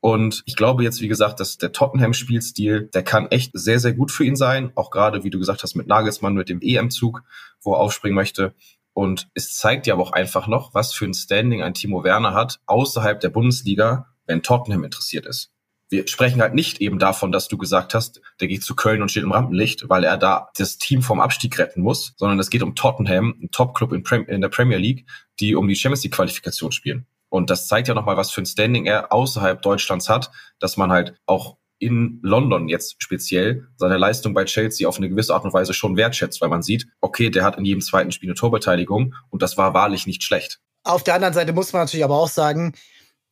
Und 0.00 0.42
ich 0.44 0.54
glaube 0.54 0.84
jetzt, 0.84 1.00
wie 1.00 1.08
gesagt, 1.08 1.40
dass 1.40 1.56
der 1.58 1.72
Tottenham-Spielstil, 1.72 2.90
der 2.92 3.02
kann 3.02 3.26
echt 3.30 3.50
sehr, 3.54 3.80
sehr 3.80 3.94
gut 3.94 4.12
für 4.12 4.24
ihn 4.24 4.36
sein. 4.36 4.70
Auch 4.76 4.90
gerade, 4.90 5.24
wie 5.24 5.30
du 5.30 5.38
gesagt 5.38 5.62
hast, 5.62 5.74
mit 5.74 5.88
Nagelsmann, 5.88 6.34
mit 6.34 6.48
dem 6.48 6.60
EM-Zug, 6.60 7.22
wo 7.62 7.72
er 7.72 7.80
aufspringen 7.80 8.14
möchte. 8.14 8.54
Und 8.92 9.28
es 9.34 9.54
zeigt 9.54 9.86
ja 9.86 9.94
aber 9.94 10.04
auch 10.04 10.12
einfach 10.12 10.46
noch, 10.46 10.74
was 10.74 10.92
für 10.92 11.06
ein 11.06 11.14
Standing 11.14 11.62
ein 11.62 11.74
Timo 11.74 12.04
Werner 12.04 12.34
hat 12.34 12.60
außerhalb 12.66 13.18
der 13.20 13.30
Bundesliga, 13.30 14.14
wenn 14.26 14.42
Tottenham 14.42 14.84
interessiert 14.84 15.26
ist. 15.26 15.50
Wir 15.88 16.06
sprechen 16.08 16.40
halt 16.40 16.54
nicht 16.54 16.80
eben 16.80 16.98
davon, 16.98 17.30
dass 17.30 17.48
du 17.48 17.56
gesagt 17.58 17.94
hast, 17.94 18.20
der 18.40 18.48
geht 18.48 18.64
zu 18.64 18.74
Köln 18.74 19.02
und 19.02 19.10
steht 19.10 19.22
im 19.22 19.32
Rampenlicht, 19.32 19.88
weil 19.88 20.04
er 20.04 20.16
da 20.16 20.50
das 20.56 20.78
Team 20.78 21.02
vom 21.02 21.20
Abstieg 21.20 21.58
retten 21.58 21.80
muss, 21.80 22.14
sondern 22.16 22.38
es 22.40 22.50
geht 22.50 22.62
um 22.62 22.74
Tottenham, 22.74 23.34
ein 23.40 23.50
Top-Club 23.52 23.92
in, 23.92 24.04
in 24.26 24.40
der 24.40 24.48
Premier 24.48 24.78
League, 24.78 25.06
die 25.38 25.54
um 25.54 25.68
die 25.68 25.76
Champions 25.76 26.02
League-Qualifikation 26.02 26.72
spielen. 26.72 27.06
Und 27.28 27.50
das 27.50 27.66
zeigt 27.66 27.88
ja 27.88 27.94
nochmal, 27.94 28.16
was 28.16 28.30
für 28.30 28.42
ein 28.42 28.46
Standing 28.46 28.86
er 28.86 29.12
außerhalb 29.12 29.62
Deutschlands 29.62 30.08
hat, 30.08 30.30
dass 30.58 30.76
man 30.76 30.90
halt 30.90 31.14
auch 31.26 31.56
in 31.78 32.20
London 32.22 32.68
jetzt 32.68 32.96
speziell 33.02 33.68
seine 33.76 33.98
Leistung 33.98 34.32
bei 34.32 34.44
Chelsea 34.44 34.88
auf 34.88 34.96
eine 34.96 35.08
gewisse 35.08 35.34
Art 35.34 35.44
und 35.44 35.52
Weise 35.52 35.74
schon 35.74 35.96
wertschätzt, 35.96 36.40
weil 36.40 36.48
man 36.48 36.62
sieht, 36.62 36.86
okay, 37.00 37.30
der 37.30 37.44
hat 37.44 37.58
in 37.58 37.64
jedem 37.64 37.82
zweiten 37.82 38.12
Spiel 38.12 38.30
eine 38.30 38.34
Torbeteiligung 38.34 39.14
und 39.30 39.42
das 39.42 39.56
war 39.56 39.74
wahrlich 39.74 40.06
nicht 40.06 40.22
schlecht. 40.22 40.60
Auf 40.84 41.02
der 41.02 41.14
anderen 41.14 41.34
Seite 41.34 41.52
muss 41.52 41.72
man 41.72 41.82
natürlich 41.82 42.04
aber 42.04 42.16
auch 42.16 42.28
sagen, 42.28 42.72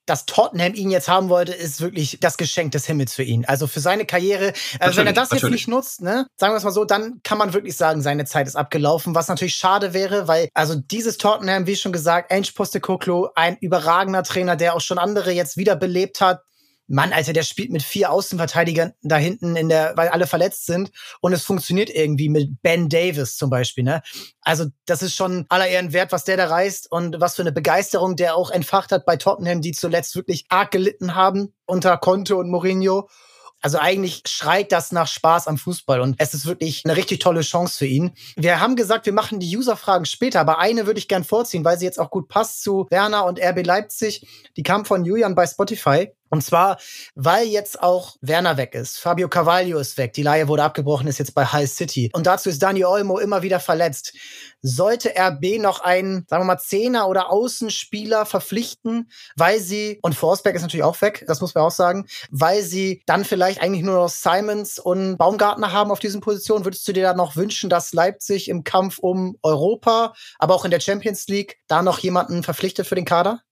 dass 0.06 0.26
Tottenham 0.26 0.74
ihn 0.74 0.90
jetzt 0.90 1.08
haben 1.08 1.28
wollte, 1.28 1.52
ist 1.52 1.80
wirklich 1.80 2.18
das 2.20 2.36
Geschenk 2.36 2.72
des 2.72 2.86
Himmels 2.86 3.14
für 3.14 3.22
ihn. 3.22 3.44
Also 3.44 3.66
für 3.66 3.80
seine 3.80 4.06
Karriere. 4.06 4.52
Also 4.78 4.98
wenn 4.98 5.06
er 5.06 5.12
das 5.12 5.30
jetzt 5.30 5.44
nicht 5.44 5.68
nutzt, 5.68 6.02
ne, 6.02 6.26
sagen 6.36 6.52
wir 6.52 6.58
es 6.58 6.64
mal 6.64 6.70
so, 6.70 6.84
dann 6.84 7.20
kann 7.22 7.38
man 7.38 7.54
wirklich 7.54 7.76
sagen, 7.76 8.02
seine 8.02 8.24
Zeit 8.24 8.46
ist 8.46 8.56
abgelaufen, 8.56 9.14
was 9.14 9.28
natürlich 9.28 9.54
schade 9.54 9.94
wäre, 9.94 10.28
weil 10.28 10.48
also 10.54 10.74
dieses 10.74 11.18
Tottenham, 11.18 11.66
wie 11.66 11.76
schon 11.76 11.92
gesagt, 11.92 12.32
Ange 12.32 12.48
Postecoglou, 12.54 13.28
ein 13.34 13.56
überragender 13.60 14.22
Trainer, 14.22 14.56
der 14.56 14.74
auch 14.74 14.80
schon 14.80 14.98
andere 14.98 15.32
jetzt 15.32 15.56
wiederbelebt 15.56 16.20
hat, 16.20 16.42
Mann, 16.86 17.12
Alter, 17.12 17.32
der 17.32 17.42
spielt 17.42 17.70
mit 17.70 17.82
vier 17.82 18.10
Außenverteidigern 18.10 18.92
da 19.02 19.16
hinten 19.16 19.56
in 19.56 19.68
der, 19.68 19.96
weil 19.96 20.08
alle 20.08 20.26
verletzt 20.26 20.66
sind 20.66 20.90
und 21.20 21.32
es 21.32 21.42
funktioniert 21.42 21.88
irgendwie 21.88 22.28
mit 22.28 22.62
Ben 22.62 22.88
Davis 22.88 23.36
zum 23.36 23.48
Beispiel, 23.48 23.84
ne? 23.84 24.02
Also, 24.42 24.66
das 24.84 25.02
ist 25.02 25.14
schon 25.14 25.46
aller 25.48 25.66
Ehren 25.66 25.92
wert, 25.92 26.12
was 26.12 26.24
der 26.24 26.36
da 26.36 26.46
reißt 26.46 26.90
und 26.90 27.20
was 27.20 27.36
für 27.36 27.42
eine 27.42 27.52
Begeisterung 27.52 28.16
der 28.16 28.36
auch 28.36 28.50
entfacht 28.50 28.92
hat 28.92 29.06
bei 29.06 29.16
Tottenham, 29.16 29.62
die 29.62 29.72
zuletzt 29.72 30.14
wirklich 30.14 30.44
arg 30.50 30.70
gelitten 30.70 31.14
haben 31.14 31.54
unter 31.64 31.96
Conte 31.96 32.36
und 32.36 32.50
Mourinho. 32.50 33.08
Also 33.64 33.78
eigentlich 33.78 34.24
schreit 34.26 34.72
das 34.72 34.92
nach 34.92 35.08
Spaß 35.08 35.48
am 35.48 35.56
Fußball 35.56 36.02
und 36.02 36.16
es 36.18 36.34
ist 36.34 36.44
wirklich 36.44 36.82
eine 36.84 36.98
richtig 36.98 37.20
tolle 37.20 37.40
Chance 37.40 37.78
für 37.78 37.86
ihn. 37.86 38.12
Wir 38.36 38.60
haben 38.60 38.76
gesagt, 38.76 39.06
wir 39.06 39.14
machen 39.14 39.40
die 39.40 39.56
User-Fragen 39.56 40.04
später, 40.04 40.40
aber 40.40 40.58
eine 40.58 40.84
würde 40.84 40.98
ich 40.98 41.08
gern 41.08 41.24
vorziehen, 41.24 41.64
weil 41.64 41.78
sie 41.78 41.86
jetzt 41.86 41.98
auch 41.98 42.10
gut 42.10 42.28
passt 42.28 42.62
zu 42.62 42.86
Werner 42.90 43.24
und 43.24 43.40
RB 43.40 43.64
Leipzig. 43.64 44.26
Die 44.58 44.62
kam 44.62 44.84
von 44.84 45.06
Julian 45.06 45.34
bei 45.34 45.46
Spotify. 45.46 46.12
Und 46.34 46.42
zwar, 46.42 46.78
weil 47.14 47.46
jetzt 47.46 47.80
auch 47.80 48.16
Werner 48.20 48.56
weg 48.56 48.74
ist. 48.74 48.98
Fabio 48.98 49.28
Carvalho 49.28 49.78
ist 49.78 49.96
weg. 49.98 50.14
Die 50.14 50.24
Laie 50.24 50.48
wurde 50.48 50.64
abgebrochen, 50.64 51.06
ist 51.06 51.20
jetzt 51.20 51.32
bei 51.32 51.46
Hull 51.46 51.68
City. 51.68 52.10
Und 52.12 52.26
dazu 52.26 52.48
ist 52.48 52.60
Dani 52.60 52.84
Olmo 52.84 53.18
immer 53.18 53.42
wieder 53.42 53.60
verletzt. 53.60 54.14
Sollte 54.60 55.14
RB 55.16 55.60
noch 55.60 55.78
einen, 55.78 56.26
sagen 56.28 56.42
wir 56.42 56.46
mal, 56.46 56.58
Zehner 56.58 57.06
oder 57.06 57.30
Außenspieler 57.30 58.26
verpflichten, 58.26 59.12
weil 59.36 59.60
sie, 59.60 60.00
und 60.02 60.16
Forsberg 60.16 60.56
ist 60.56 60.62
natürlich 60.62 60.82
auch 60.82 61.00
weg, 61.02 61.24
das 61.28 61.40
muss 61.40 61.54
man 61.54 61.62
auch 61.62 61.70
sagen, 61.70 62.08
weil 62.32 62.62
sie 62.62 63.04
dann 63.06 63.24
vielleicht 63.24 63.60
eigentlich 63.60 63.84
nur 63.84 63.94
noch 63.94 64.08
Simons 64.08 64.80
und 64.80 65.16
Baumgartner 65.18 65.70
haben 65.70 65.92
auf 65.92 66.00
diesen 66.00 66.20
Positionen, 66.20 66.64
würdest 66.64 66.88
du 66.88 66.92
dir 66.92 67.04
da 67.04 67.14
noch 67.14 67.36
wünschen, 67.36 67.70
dass 67.70 67.92
Leipzig 67.92 68.48
im 68.48 68.64
Kampf 68.64 68.98
um 68.98 69.38
Europa, 69.44 70.14
aber 70.40 70.56
auch 70.56 70.64
in 70.64 70.72
der 70.72 70.80
Champions 70.80 71.28
League 71.28 71.58
da 71.68 71.82
noch 71.82 72.00
jemanden 72.00 72.42
verpflichtet 72.42 72.88
für 72.88 72.96
den 72.96 73.04
Kader? 73.04 73.42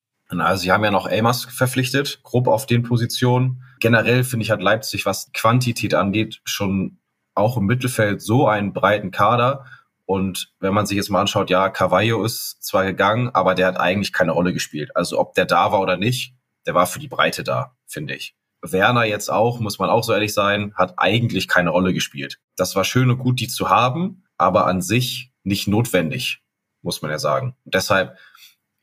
Also 0.40 0.62
sie 0.62 0.72
haben 0.72 0.84
ja 0.84 0.90
noch 0.90 1.06
Elmas 1.06 1.44
verpflichtet, 1.44 2.22
grob 2.22 2.48
auf 2.48 2.66
den 2.66 2.82
Positionen. 2.82 3.62
Generell 3.80 4.24
finde 4.24 4.44
ich, 4.44 4.50
hat 4.50 4.62
Leipzig, 4.62 5.06
was 5.06 5.30
Quantität 5.32 5.94
angeht, 5.94 6.40
schon 6.44 6.98
auch 7.34 7.56
im 7.56 7.66
Mittelfeld 7.66 8.22
so 8.22 8.46
einen 8.46 8.72
breiten 8.72 9.10
Kader. 9.10 9.66
Und 10.04 10.52
wenn 10.60 10.74
man 10.74 10.86
sich 10.86 10.96
jetzt 10.96 11.10
mal 11.10 11.20
anschaut, 11.20 11.50
ja, 11.50 11.68
Carvalho 11.68 12.24
ist 12.24 12.62
zwar 12.62 12.84
gegangen, 12.84 13.30
aber 13.32 13.54
der 13.54 13.66
hat 13.66 13.80
eigentlich 13.80 14.12
keine 14.12 14.32
Rolle 14.32 14.52
gespielt. 14.52 14.94
Also 14.96 15.18
ob 15.18 15.34
der 15.34 15.46
da 15.46 15.72
war 15.72 15.80
oder 15.80 15.96
nicht, 15.96 16.34
der 16.66 16.74
war 16.74 16.86
für 16.86 16.98
die 16.98 17.08
Breite 17.08 17.44
da, 17.44 17.76
finde 17.86 18.14
ich. 18.14 18.36
Werner 18.62 19.04
jetzt 19.04 19.30
auch, 19.30 19.58
muss 19.58 19.78
man 19.78 19.90
auch 19.90 20.04
so 20.04 20.12
ehrlich 20.12 20.34
sein, 20.34 20.72
hat 20.76 20.94
eigentlich 20.96 21.48
keine 21.48 21.70
Rolle 21.70 21.92
gespielt. 21.92 22.38
Das 22.56 22.76
war 22.76 22.84
schön 22.84 23.10
und 23.10 23.18
gut, 23.18 23.40
die 23.40 23.48
zu 23.48 23.68
haben, 23.68 24.24
aber 24.36 24.66
an 24.66 24.82
sich 24.82 25.32
nicht 25.42 25.66
notwendig, 25.66 26.42
muss 26.80 27.02
man 27.02 27.10
ja 27.10 27.18
sagen. 27.18 27.56
Und 27.64 27.74
deshalb 27.74 28.16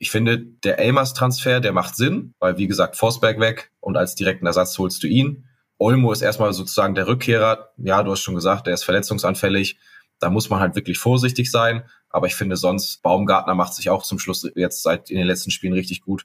ich 0.00 0.10
finde, 0.10 0.38
der 0.38 0.78
Elmers-Transfer, 0.78 1.60
der 1.60 1.72
macht 1.72 1.94
Sinn, 1.94 2.34
weil 2.38 2.56
wie 2.56 2.66
gesagt, 2.66 2.96
Forsberg 2.96 3.38
weg 3.38 3.70
und 3.80 3.98
als 3.98 4.14
direkten 4.14 4.46
Ersatz 4.46 4.76
holst 4.78 5.02
du 5.02 5.06
ihn. 5.06 5.44
Olmo 5.76 6.10
ist 6.10 6.22
erstmal 6.22 6.54
sozusagen 6.54 6.94
der 6.94 7.06
Rückkehrer. 7.06 7.68
Ja, 7.76 8.02
du 8.02 8.10
hast 8.10 8.20
schon 8.20 8.34
gesagt, 8.34 8.66
der 8.66 8.74
ist 8.74 8.82
verletzungsanfällig. 8.82 9.78
Da 10.18 10.30
muss 10.30 10.48
man 10.48 10.58
halt 10.58 10.74
wirklich 10.74 10.98
vorsichtig 10.98 11.50
sein. 11.50 11.84
Aber 12.08 12.26
ich 12.26 12.34
finde 12.34 12.56
sonst, 12.56 13.02
Baumgartner 13.02 13.54
macht 13.54 13.74
sich 13.74 13.90
auch 13.90 14.02
zum 14.02 14.18
Schluss 14.18 14.50
jetzt 14.54 14.82
seit 14.82 15.10
in 15.10 15.18
den 15.18 15.26
letzten 15.26 15.50
Spielen 15.50 15.74
richtig 15.74 16.00
gut. 16.00 16.24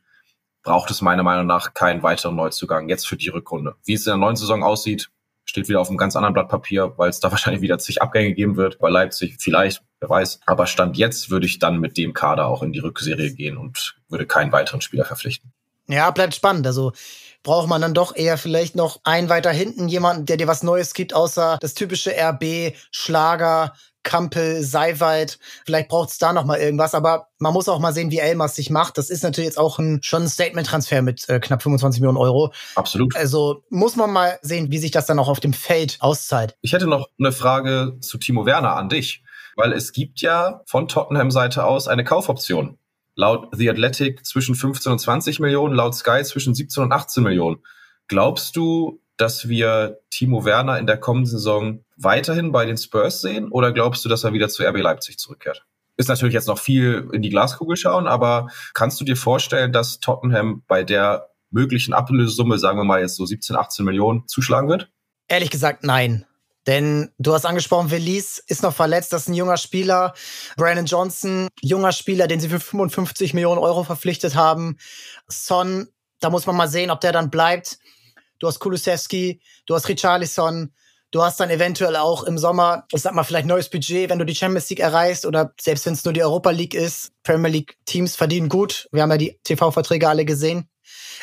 Braucht 0.63 0.89
es 0.89 1.01
meiner 1.01 1.23
Meinung 1.23 1.45
nach 1.45 1.73
keinen 1.73 2.01
weiteren 2.01 2.37
Neuzugang 2.37 2.87
jetzt 2.87 3.05
für 3.05 3.17
die 3.17 3.29
Rückrunde. 3.29 3.75
Wie 3.83 3.93
es 3.93 4.05
in 4.05 4.11
der 4.11 4.17
neuen 4.17 4.37
Saison 4.37 4.63
aussieht, 4.63 5.09
steht 5.45 5.69
wieder 5.69 5.79
auf 5.79 5.89
einem 5.89 5.97
ganz 5.97 6.15
anderen 6.15 6.33
Blatt 6.33 6.49
Papier, 6.49 6.93
weil 6.97 7.09
es 7.09 7.19
da 7.19 7.31
wahrscheinlich 7.31 7.61
wieder 7.61 7.77
zig 7.77 8.01
Abgänge 8.01 8.33
geben 8.33 8.57
wird. 8.57 8.79
Bei 8.79 8.89
Leipzig 8.89 9.37
vielleicht, 9.39 9.81
wer 9.99 10.09
weiß. 10.09 10.41
Aber 10.45 10.67
Stand 10.67 10.97
jetzt 10.97 11.29
würde 11.29 11.45
ich 11.45 11.59
dann 11.59 11.79
mit 11.79 11.97
dem 11.97 12.13
Kader 12.13 12.47
auch 12.47 12.63
in 12.63 12.73
die 12.73 12.79
Rückserie 12.79 13.33
gehen 13.33 13.57
und 13.57 13.95
würde 14.09 14.25
keinen 14.25 14.51
weiteren 14.51 14.81
Spieler 14.81 15.05
verpflichten. 15.05 15.53
Ja, 15.87 16.09
bleibt 16.11 16.35
spannend. 16.35 16.65
Also 16.65 16.93
braucht 17.43 17.69
man 17.69 17.81
dann 17.81 17.93
doch 17.93 18.15
eher 18.15 18.37
vielleicht 18.37 18.75
noch 18.75 18.99
einen 19.03 19.29
weiter 19.29 19.51
hinten, 19.51 19.87
jemanden, 19.87 20.25
der 20.25 20.37
dir 20.37 20.47
was 20.47 20.63
Neues 20.63 20.93
gibt, 20.93 21.13
außer 21.13 21.57
das 21.61 21.75
typische 21.75 22.11
RB, 22.11 22.75
Schlager, 22.91 23.73
Kampel, 24.05 24.63
Seiwald. 24.63 25.39
Vielleicht 25.65 25.89
braucht 25.89 26.09
es 26.09 26.17
da 26.17 26.31
noch 26.31 26.45
mal 26.45 26.57
irgendwas, 26.57 26.93
aber 26.93 27.27
man 27.39 27.51
muss 27.51 27.67
auch 27.67 27.79
mal 27.79 27.91
sehen, 27.91 28.11
wie 28.11 28.19
Elmas 28.19 28.55
sich 28.55 28.69
macht. 28.69 28.97
Das 28.97 29.09
ist 29.09 29.23
natürlich 29.23 29.47
jetzt 29.47 29.57
auch 29.57 29.79
ein, 29.79 29.99
schon 30.01 30.21
ein 30.23 30.29
Statement-Transfer 30.29 31.01
mit 31.01 31.27
äh, 31.27 31.41
knapp 31.41 31.61
25 31.61 31.99
Millionen 31.99 32.17
Euro. 32.17 32.53
Absolut. 32.75 33.13
Also 33.17 33.63
muss 33.69 33.97
man 33.97 34.13
mal 34.13 34.39
sehen, 34.41 34.71
wie 34.71 34.77
sich 34.77 34.91
das 34.91 35.07
dann 35.07 35.19
auch 35.19 35.27
auf 35.27 35.41
dem 35.41 35.51
Feld 35.51 35.97
auszahlt. 35.99 36.55
Ich 36.61 36.71
hätte 36.71 36.87
noch 36.87 37.09
eine 37.19 37.33
Frage 37.33 37.97
zu 37.99 38.17
Timo 38.17 38.45
Werner 38.45 38.77
an 38.77 38.87
dich, 38.87 39.23
weil 39.57 39.73
es 39.73 39.91
gibt 39.91 40.21
ja 40.21 40.61
von 40.67 40.87
Tottenham-Seite 40.87 41.65
aus 41.65 41.89
eine 41.89 42.05
Kaufoption. 42.05 42.77
Laut 43.15 43.47
The 43.53 43.69
Athletic 43.69 44.25
zwischen 44.25 44.55
15 44.55 44.91
und 44.91 44.99
20 44.99 45.39
Millionen, 45.39 45.73
laut 45.73 45.95
Sky 45.95 46.23
zwischen 46.23 46.53
17 46.53 46.83
und 46.83 46.91
18 46.91 47.23
Millionen. 47.23 47.57
Glaubst 48.07 48.55
du, 48.55 49.01
dass 49.17 49.47
wir 49.47 49.99
Timo 50.09 50.45
Werner 50.45 50.79
in 50.79 50.87
der 50.87 50.97
kommenden 50.97 51.31
Saison 51.31 51.85
weiterhin 51.97 52.51
bei 52.51 52.65
den 52.65 52.77
Spurs 52.77 53.21
sehen 53.21 53.49
oder 53.51 53.71
glaubst 53.71 54.03
du, 54.03 54.09
dass 54.09 54.23
er 54.23 54.33
wieder 54.33 54.49
zu 54.49 54.63
RB 54.63 54.77
Leipzig 54.77 55.17
zurückkehrt? 55.17 55.65
Ist 55.97 56.09
natürlich 56.09 56.33
jetzt 56.33 56.47
noch 56.47 56.59
viel 56.59 57.09
in 57.13 57.21
die 57.21 57.29
Glaskugel 57.29 57.77
schauen, 57.77 58.07
aber 58.07 58.47
kannst 58.73 58.99
du 58.99 59.05
dir 59.05 59.15
vorstellen, 59.15 59.71
dass 59.71 59.99
Tottenham 59.99 60.63
bei 60.67 60.83
der 60.83 61.29
möglichen 61.51 61.93
Ablösesumme, 61.93 62.59
sagen 62.59 62.77
wir 62.77 62.83
mal 62.83 63.01
jetzt 63.01 63.15
so 63.15 63.25
17, 63.25 63.55
18 63.55 63.85
Millionen, 63.85 64.27
zuschlagen 64.27 64.67
wird? 64.67 64.89
Ehrlich 65.29 65.49
gesagt, 65.49 65.83
nein. 65.83 66.25
Denn 66.67 67.11
du 67.19 67.33
hast 67.33 67.45
angesprochen, 67.45 67.91
Velis 67.91 68.39
ist 68.39 68.63
noch 68.63 68.73
verletzt, 68.73 69.13
das 69.13 69.23
ist 69.23 69.27
ein 69.29 69.35
junger 69.35 69.57
Spieler. 69.57 70.13
Brandon 70.57 70.85
Johnson, 70.85 71.47
junger 71.61 71.91
Spieler, 71.91 72.27
den 72.27 72.39
sie 72.39 72.49
für 72.49 72.59
55 72.59 73.33
Millionen 73.33 73.59
Euro 73.59 73.83
verpflichtet 73.83 74.35
haben. 74.35 74.77
Son, 75.27 75.87
da 76.19 76.29
muss 76.29 76.47
man 76.47 76.55
mal 76.55 76.67
sehen, 76.67 76.89
ob 76.89 77.01
der 77.01 77.11
dann 77.11 77.29
bleibt. 77.29 77.77
Du 78.39 78.47
hast 78.47 78.59
Kulusewski, 78.59 79.41
du 79.65 79.75
hast 79.75 79.87
Richarlison, 79.87 80.73
Du 81.15 81.23
hast 81.23 81.39
dann 81.39 81.49
eventuell 81.49 81.95
auch 81.95 82.23
im 82.23 82.37
Sommer, 82.37 82.85
ich 82.91 83.01
sag 83.01 83.13
mal, 83.13 83.23
vielleicht 83.23 83.47
neues 83.47 83.69
Budget, 83.69 84.09
wenn 84.09 84.19
du 84.19 84.25
die 84.25 84.35
Champions 84.35 84.69
League 84.69 84.81
erreichst 84.81 85.25
oder 85.25 85.53
selbst 85.57 85.85
wenn 85.85 85.93
es 85.93 86.03
nur 86.03 86.13
die 86.13 86.21
Europa 86.21 86.49
League 86.49 86.73
ist. 86.73 87.13
Premier 87.23 87.49
League 87.49 87.77
Teams 87.85 88.17
verdienen 88.17 88.49
gut. 88.49 88.89
Wir 88.91 89.01
haben 89.01 89.11
ja 89.11 89.17
die 89.17 89.39
TV-Verträge 89.45 90.09
alle 90.09 90.25
gesehen. 90.25 90.67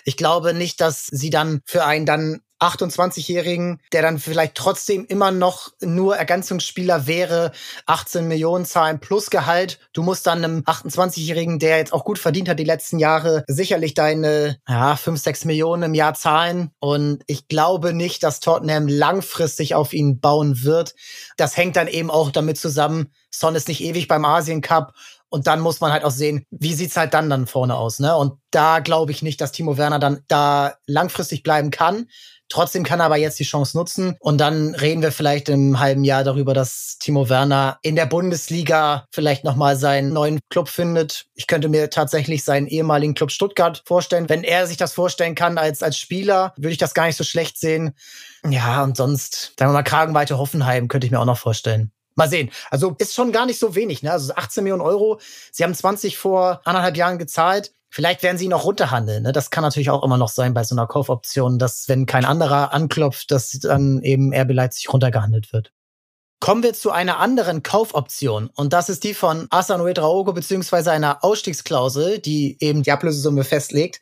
Ich 0.07 0.17
glaube 0.17 0.55
nicht, 0.55 0.81
dass 0.81 1.09
sie 1.09 1.29
dann 1.29 1.61
für 1.67 1.85
einen 1.85 2.07
dann 2.07 2.41
28-Jährigen, 2.63 3.81
der 3.93 4.03
dann 4.03 4.19
vielleicht 4.19 4.55
trotzdem 4.55 5.05
immer 5.07 5.31
noch 5.31 5.71
nur 5.81 6.17
Ergänzungsspieler 6.17 7.07
wäre, 7.07 7.53
18 7.87 8.29
Millionen 8.29 8.65
zahlen 8.65 9.01
plus 9.01 9.31
Gehalt. 9.31 9.79
Du 9.93 10.03
musst 10.03 10.27
dann 10.27 10.45
einem 10.45 10.61
28-Jährigen, 10.61 11.59
der 11.59 11.79
jetzt 11.79 11.93
auch 11.93 12.05
gut 12.05 12.19
verdient 12.19 12.49
hat 12.49 12.59
die 12.59 12.65
letzten 12.65 12.99
Jahre, 12.99 13.45
sicherlich 13.49 13.95
deine 13.95 14.59
ja, 14.69 14.97
5, 14.97 15.21
6 15.21 15.45
Millionen 15.45 15.83
im 15.83 15.95
Jahr 15.95 16.15
zahlen. 16.15 16.71
Und 16.79 17.23
ich 17.27 17.49
glaube 17.49 17.93
nicht, 17.93 18.23
dass 18.23 18.41
Tottenham 18.41 18.89
langfristig 18.89 19.75
auf 19.75 19.93
ihn 19.93 20.21
bauen 20.21 20.63
wird. 20.63 20.95
Das 21.37 21.57
hängt 21.57 21.77
dann 21.77 21.89
eben 21.89 22.11
auch 22.11 22.31
damit 22.31 22.59
zusammen, 22.59 23.13
Son 23.35 23.55
ist 23.55 23.69
nicht 23.69 23.83
ewig 23.83 24.09
beim 24.09 24.25
Asien 24.25 24.61
Cup 24.61 24.93
und 25.33 25.47
dann 25.47 25.61
muss 25.61 25.81
man 25.81 25.93
halt 25.93 26.05
auch 26.05 26.11
sehen, 26.11 26.45
wie 26.51 26.75
sieht's 26.75 26.97
halt 26.99 27.15
dann 27.15 27.31
dann 27.31 27.47
vorne 27.47 27.75
aus, 27.77 27.99
ne? 27.99 28.15
Und 28.15 28.35
da 28.51 28.81
glaube 28.81 29.13
ich 29.13 29.23
nicht, 29.23 29.41
dass 29.41 29.53
Timo 29.53 29.79
Werner 29.79 29.99
dann 29.99 30.23
da 30.29 30.75
langfristig 30.87 31.43
bleiben 31.43 31.71
kann. 31.71 32.09
Trotzdem 32.53 32.85
kann 32.85 33.01
er 33.01 33.07
aber 33.07 33.17
jetzt 33.17 33.39
die 33.39 33.45
Chance 33.45 33.75
nutzen. 33.75 34.15
Und 34.21 34.37
dann 34.37 34.75
reden 34.75 35.01
wir 35.01 35.11
vielleicht 35.11 35.49
im 35.49 35.81
halben 35.81 36.05
Jahr 36.05 36.23
darüber, 36.23 36.53
dass 36.53 36.99
Timo 36.99 37.31
Werner 37.31 37.79
in 37.81 37.97
der 37.97 38.05
Bundesliga 38.05 39.07
vielleicht 39.11 39.43
nochmal 39.43 39.77
seinen 39.77 40.13
neuen 40.13 40.39
Club 40.51 40.69
findet. 40.69 41.25
Ich 41.35 41.47
könnte 41.47 41.71
mir 41.71 41.89
tatsächlich 41.89 42.45
seinen 42.45 42.67
ehemaligen 42.67 43.15
Club 43.15 43.31
Stuttgart 43.31 43.83
vorstellen. 43.87 44.29
Wenn 44.29 44.45
er 44.45 44.67
sich 44.67 44.77
das 44.77 44.93
vorstellen 44.93 45.35
kann 45.35 45.57
als, 45.57 45.83
als 45.83 45.97
Spieler, 45.97 46.53
würde 46.59 46.73
ich 46.73 46.79
das 46.79 46.93
gar 46.93 47.07
nicht 47.07 47.17
so 47.17 47.25
schlecht 47.25 47.57
sehen. 47.57 47.95
Ja, 48.47 48.83
und 48.83 48.99
sonst, 48.99 49.55
sagen 49.59 49.71
wir 49.71 49.79
mal, 49.79 49.83
Kragenweite 49.83 50.37
Hoffenheim 50.37 50.89
könnte 50.89 51.07
ich 51.07 51.11
mir 51.11 51.21
auch 51.21 51.25
noch 51.25 51.39
vorstellen. 51.39 51.91
Mal 52.17 52.29
sehen. 52.29 52.51
Also 52.71 52.95
ist 52.99 53.15
schon 53.15 53.33
gar 53.33 53.47
nicht 53.47 53.59
so 53.59 53.75
wenig, 53.75 54.03
ne? 54.03 54.13
Also 54.13 54.35
18 54.35 54.63
Millionen 54.63 54.83
Euro. 54.83 55.21
Sie 55.53 55.65
haben 55.65 55.73
20 55.73 56.19
vor 56.19 56.61
anderthalb 56.65 56.99
Jahren 56.99 57.17
gezahlt. 57.17 57.73
Vielleicht 57.95 58.23
werden 58.23 58.39
sie 58.39 58.47
ihn 58.47 58.55
auch 58.55 58.65
runterhandeln. 58.65 59.25
Ne? 59.25 59.33
Das 59.33 59.51
kann 59.51 59.63
natürlich 59.63 59.91
auch 59.91 60.03
immer 60.03 60.17
noch 60.17 60.31
sein 60.31 60.55
bei 60.55 60.65
so 60.65 60.75
einer 60.75 60.87
Kaufoption, 60.87 61.59
dass 61.59 61.89
wenn 61.89 62.07
kein 62.07 62.25
anderer 62.25 62.73
anklopft, 62.73 63.31
dass 63.31 63.51
dann 63.51 64.01
eben 64.03 64.33
RB 64.33 64.53
Leipzig 64.53 64.91
runtergehandelt 64.91 65.53
wird. 65.53 65.73
Kommen 66.41 66.63
wir 66.63 66.73
zu 66.73 66.91
einer 66.91 67.19
anderen 67.19 67.63
Kaufoption 67.63 68.49
und 68.55 68.73
das 68.73 68.89
ist 68.89 69.05
die 69.05 69.13
von 69.13 69.47
Asan 69.51 69.83
Uedraogo 69.83 70.33
beziehungsweise 70.33 70.91
einer 70.91 71.23
Ausstiegsklausel, 71.23 72.19
die 72.19 72.57
eben 72.61 72.83
die 72.83 72.93
Ablösesumme 72.93 73.45
festlegt. 73.45 74.01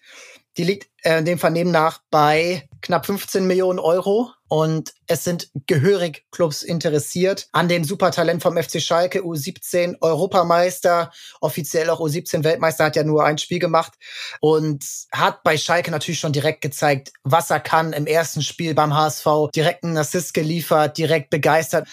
Die 0.56 0.64
liegt 0.64 0.88
äh, 1.02 1.24
dem 1.24 1.40
Vernehmen 1.40 1.72
nach 1.72 2.00
bei 2.12 2.68
knapp 2.82 3.06
15 3.06 3.44
Millionen 3.44 3.80
Euro 3.80 4.30
und 4.50 4.94
es 5.06 5.22
sind 5.22 5.48
gehörig 5.66 6.24
Clubs 6.32 6.64
interessiert 6.64 7.48
an 7.52 7.68
dem 7.68 7.84
Supertalent 7.84 8.42
vom 8.42 8.60
FC 8.60 8.82
Schalke, 8.82 9.22
U17 9.22 9.98
Europameister, 10.00 11.12
offiziell 11.40 11.88
auch 11.88 12.00
U17 12.00 12.42
Weltmeister, 12.42 12.86
hat 12.86 12.96
ja 12.96 13.04
nur 13.04 13.24
ein 13.24 13.38
Spiel 13.38 13.60
gemacht 13.60 13.92
und 14.40 14.84
hat 15.12 15.44
bei 15.44 15.56
Schalke 15.56 15.92
natürlich 15.92 16.18
schon 16.18 16.32
direkt 16.32 16.62
gezeigt, 16.62 17.12
was 17.22 17.50
er 17.50 17.60
kann 17.60 17.92
im 17.92 18.06
ersten 18.06 18.42
Spiel 18.42 18.74
beim 18.74 18.92
HSV, 18.92 19.26
direkt 19.54 19.84
einen 19.84 19.96
Assist 19.96 20.34
geliefert, 20.34 20.98
direkt 20.98 21.30
begeistert. 21.30 21.86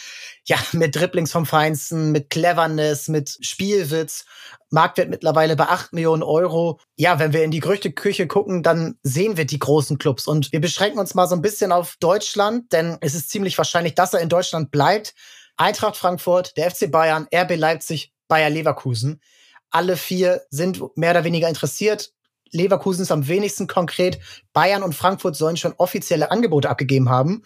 Ja, 0.50 0.58
mit 0.72 0.96
Dribblings 0.96 1.34
vom 1.34 1.46
Feinsten, 1.46 2.14
mit 2.14 2.30
Cleverness, 2.30 3.10
mit 3.10 3.38
Spielwitz. 3.42 4.24
Marktwert 4.70 5.10
mittlerweile 5.10 5.58
bei 5.58 5.66
8 5.66 5.92
Millionen 5.92 6.24
Euro. 6.24 6.80
Ja, 6.96 7.20
wenn 7.20 7.34
wir 7.34 7.44
in 7.44 7.52
die 7.52 7.60
Gerüchteküche 7.60 8.28
gucken, 8.28 8.64
dann 8.64 8.98
sehen 9.04 9.36
wir 9.36 9.46
die 9.46 9.60
großen 9.60 9.98
Clubs. 9.98 10.26
Und 10.26 10.54
wir 10.54 10.62
beschränken 10.62 11.00
uns 11.00 11.16
mal 11.16 11.28
so 11.28 11.36
ein 11.36 11.42
bisschen 11.42 11.74
auf 11.74 11.98
Deutschland, 12.00 12.72
denn 12.72 12.98
es 13.02 13.14
ist 13.14 13.30
ziemlich 13.30 13.58
wahrscheinlich, 13.58 13.94
dass 13.96 14.14
er 14.14 14.22
in 14.22 14.30
Deutschland 14.30 14.72
bleibt. 14.72 15.16
Eintracht 15.58 15.98
Frankfurt, 15.98 16.56
der 16.56 16.72
FC 16.72 16.90
Bayern, 16.90 17.28
RB 17.34 17.58
Leipzig, 17.58 18.14
Bayer 18.30 18.50
Leverkusen. 18.50 19.22
Alle 19.70 19.98
vier 19.98 20.44
sind 20.50 20.82
mehr 20.96 21.12
oder 21.12 21.26
weniger 21.26 21.50
interessiert. 21.50 22.14
Leverkusen 22.52 23.02
ist 23.02 23.12
am 23.12 23.28
wenigsten 23.28 23.68
konkret. 23.68 24.20
Bayern 24.54 24.84
und 24.84 24.96
Frankfurt 24.96 25.36
sollen 25.36 25.58
schon 25.58 25.74
offizielle 25.78 26.32
Angebote 26.32 26.70
abgegeben 26.70 27.10
haben. 27.10 27.44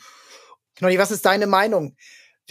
Knolli, 0.76 1.00
was 1.00 1.10
ist 1.10 1.26
deine 1.26 1.48
Meinung? 1.48 1.96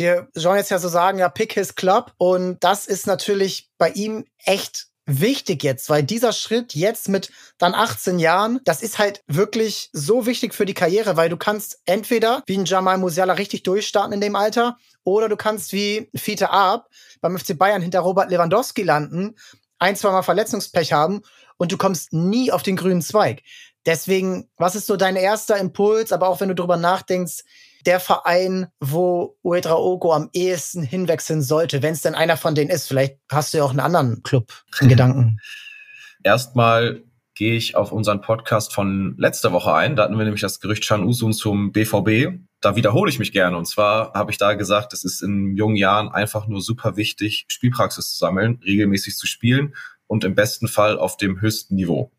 Wir 0.00 0.28
sollen 0.32 0.56
jetzt 0.56 0.70
ja 0.70 0.78
so 0.78 0.88
sagen, 0.88 1.18
ja, 1.18 1.28
pick 1.28 1.52
his 1.52 1.74
club. 1.74 2.14
Und 2.16 2.64
das 2.64 2.86
ist 2.86 3.06
natürlich 3.06 3.68
bei 3.76 3.90
ihm 3.90 4.24
echt 4.46 4.86
wichtig 5.04 5.62
jetzt, 5.62 5.90
weil 5.90 6.02
dieser 6.02 6.32
Schritt 6.32 6.74
jetzt 6.74 7.10
mit 7.10 7.30
dann 7.58 7.74
18 7.74 8.18
Jahren, 8.18 8.60
das 8.64 8.80
ist 8.80 8.98
halt 8.98 9.22
wirklich 9.26 9.90
so 9.92 10.24
wichtig 10.24 10.54
für 10.54 10.64
die 10.64 10.72
Karriere, 10.72 11.18
weil 11.18 11.28
du 11.28 11.36
kannst 11.36 11.82
entweder 11.84 12.42
wie 12.46 12.56
ein 12.56 12.64
Jamal 12.64 12.96
Musiala 12.96 13.34
richtig 13.34 13.62
durchstarten 13.62 14.14
in 14.14 14.22
dem 14.22 14.36
Alter 14.36 14.78
oder 15.04 15.28
du 15.28 15.36
kannst 15.36 15.74
wie 15.74 16.08
Fiete 16.16 16.48
Ab 16.48 16.88
beim 17.20 17.36
FC 17.36 17.58
Bayern 17.58 17.82
hinter 17.82 18.00
Robert 18.00 18.30
Lewandowski 18.30 18.84
landen, 18.84 19.36
ein, 19.78 19.96
zweimal 19.96 20.22
Verletzungspech 20.22 20.94
haben 20.94 21.20
und 21.58 21.72
du 21.72 21.76
kommst 21.76 22.14
nie 22.14 22.52
auf 22.52 22.62
den 22.62 22.76
grünen 22.76 23.02
Zweig. 23.02 23.42
Deswegen, 23.84 24.48
was 24.56 24.76
ist 24.76 24.86
so 24.86 24.96
dein 24.96 25.16
erster 25.16 25.58
Impuls, 25.58 26.10
aber 26.10 26.28
auch 26.28 26.40
wenn 26.40 26.48
du 26.48 26.54
drüber 26.54 26.78
nachdenkst, 26.78 27.42
der 27.86 28.00
Verein, 28.00 28.68
wo 28.80 29.36
Uedra 29.42 29.76
Ogo 29.76 30.12
am 30.12 30.30
ehesten 30.32 30.82
hinwechseln 30.82 31.42
sollte, 31.42 31.82
wenn 31.82 31.92
es 31.92 32.02
denn 32.02 32.14
einer 32.14 32.36
von 32.36 32.54
denen 32.54 32.70
ist. 32.70 32.88
Vielleicht 32.88 33.18
hast 33.30 33.52
du 33.52 33.58
ja 33.58 33.64
auch 33.64 33.70
einen 33.70 33.80
anderen 33.80 34.22
Club 34.22 34.52
in 34.80 34.88
Gedanken. 34.88 35.40
Erstmal 36.22 37.02
gehe 37.34 37.56
ich 37.56 37.74
auf 37.74 37.90
unseren 37.92 38.20
Podcast 38.20 38.74
von 38.74 39.14
letzter 39.16 39.52
Woche 39.52 39.72
ein. 39.72 39.96
Da 39.96 40.04
hatten 40.04 40.18
wir 40.18 40.24
nämlich 40.24 40.42
das 40.42 40.60
Gerücht 40.60 40.82
Chan 40.82 41.04
Usun 41.04 41.32
zum 41.32 41.72
BVB. 41.72 42.38
Da 42.60 42.76
wiederhole 42.76 43.10
ich 43.10 43.18
mich 43.18 43.32
gerne. 43.32 43.56
Und 43.56 43.64
zwar 43.64 44.12
habe 44.12 44.30
ich 44.30 44.36
da 44.36 44.52
gesagt, 44.52 44.92
es 44.92 45.04
ist 45.04 45.22
in 45.22 45.56
jungen 45.56 45.76
Jahren 45.76 46.10
einfach 46.10 46.46
nur 46.46 46.60
super 46.60 46.96
wichtig, 46.96 47.46
Spielpraxis 47.48 48.12
zu 48.12 48.18
sammeln, 48.18 48.60
regelmäßig 48.62 49.16
zu 49.16 49.26
spielen 49.26 49.74
und 50.06 50.24
im 50.24 50.34
besten 50.34 50.68
Fall 50.68 50.98
auf 50.98 51.16
dem 51.16 51.40
höchsten 51.40 51.76
Niveau. 51.76 52.10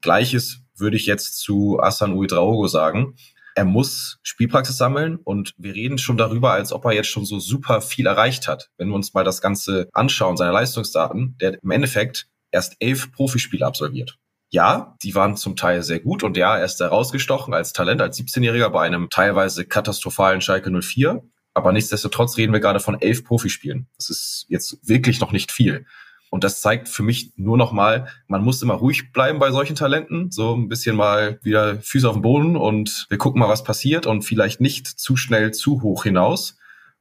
Gleiches 0.00 0.62
würde 0.74 0.96
ich 0.96 1.06
jetzt 1.06 1.38
zu 1.38 1.78
Asan 1.80 2.14
Uedraogo 2.14 2.66
sagen 2.66 3.14
er 3.56 3.64
muss 3.64 4.18
Spielpraxis 4.22 4.76
sammeln 4.76 5.16
und 5.16 5.54
wir 5.56 5.74
reden 5.74 5.96
schon 5.96 6.18
darüber, 6.18 6.52
als 6.52 6.72
ob 6.72 6.84
er 6.84 6.92
jetzt 6.92 7.08
schon 7.08 7.24
so 7.24 7.40
super 7.40 7.80
viel 7.80 8.06
erreicht 8.06 8.48
hat. 8.48 8.68
Wenn 8.76 8.88
wir 8.88 8.94
uns 8.94 9.14
mal 9.14 9.24
das 9.24 9.40
Ganze 9.40 9.88
anschauen, 9.94 10.36
seine 10.36 10.52
Leistungsdaten, 10.52 11.36
der 11.40 11.62
im 11.62 11.70
Endeffekt 11.70 12.28
erst 12.52 12.76
elf 12.80 13.10
Profispiele 13.12 13.64
absolviert. 13.64 14.18
Ja, 14.50 14.94
die 15.02 15.14
waren 15.14 15.36
zum 15.36 15.56
Teil 15.56 15.82
sehr 15.82 16.00
gut 16.00 16.22
und 16.22 16.36
ja, 16.36 16.58
er 16.58 16.66
ist 16.66 16.78
herausgestochen 16.78 17.54
als 17.54 17.72
Talent, 17.72 18.02
als 18.02 18.18
17-Jähriger 18.18 18.68
bei 18.68 18.82
einem 18.82 19.08
teilweise 19.08 19.64
katastrophalen 19.64 20.42
Schalke 20.42 20.70
04. 20.70 21.22
Aber 21.54 21.72
nichtsdestotrotz 21.72 22.36
reden 22.36 22.52
wir 22.52 22.60
gerade 22.60 22.80
von 22.80 23.00
elf 23.00 23.24
Profispielen. 23.24 23.88
Das 23.96 24.10
ist 24.10 24.44
jetzt 24.48 24.86
wirklich 24.86 25.20
noch 25.20 25.32
nicht 25.32 25.50
viel. 25.50 25.86
Und 26.30 26.44
das 26.44 26.60
zeigt 26.60 26.88
für 26.88 27.02
mich 27.02 27.32
nur 27.36 27.56
noch 27.56 27.72
mal, 27.72 28.08
man 28.26 28.42
muss 28.42 28.62
immer 28.62 28.74
ruhig 28.74 29.12
bleiben 29.12 29.38
bei 29.38 29.50
solchen 29.52 29.76
Talenten, 29.76 30.30
so 30.30 30.54
ein 30.54 30.68
bisschen 30.68 30.96
mal 30.96 31.38
wieder 31.42 31.80
Füße 31.80 32.08
auf 32.08 32.16
den 32.16 32.22
Boden 32.22 32.56
und 32.56 33.06
wir 33.08 33.18
gucken 33.18 33.38
mal, 33.38 33.48
was 33.48 33.64
passiert 33.64 34.06
und 34.06 34.22
vielleicht 34.22 34.60
nicht 34.60 34.86
zu 34.86 35.16
schnell 35.16 35.52
zu 35.52 35.82
hoch 35.82 36.02
hinaus. 36.02 36.58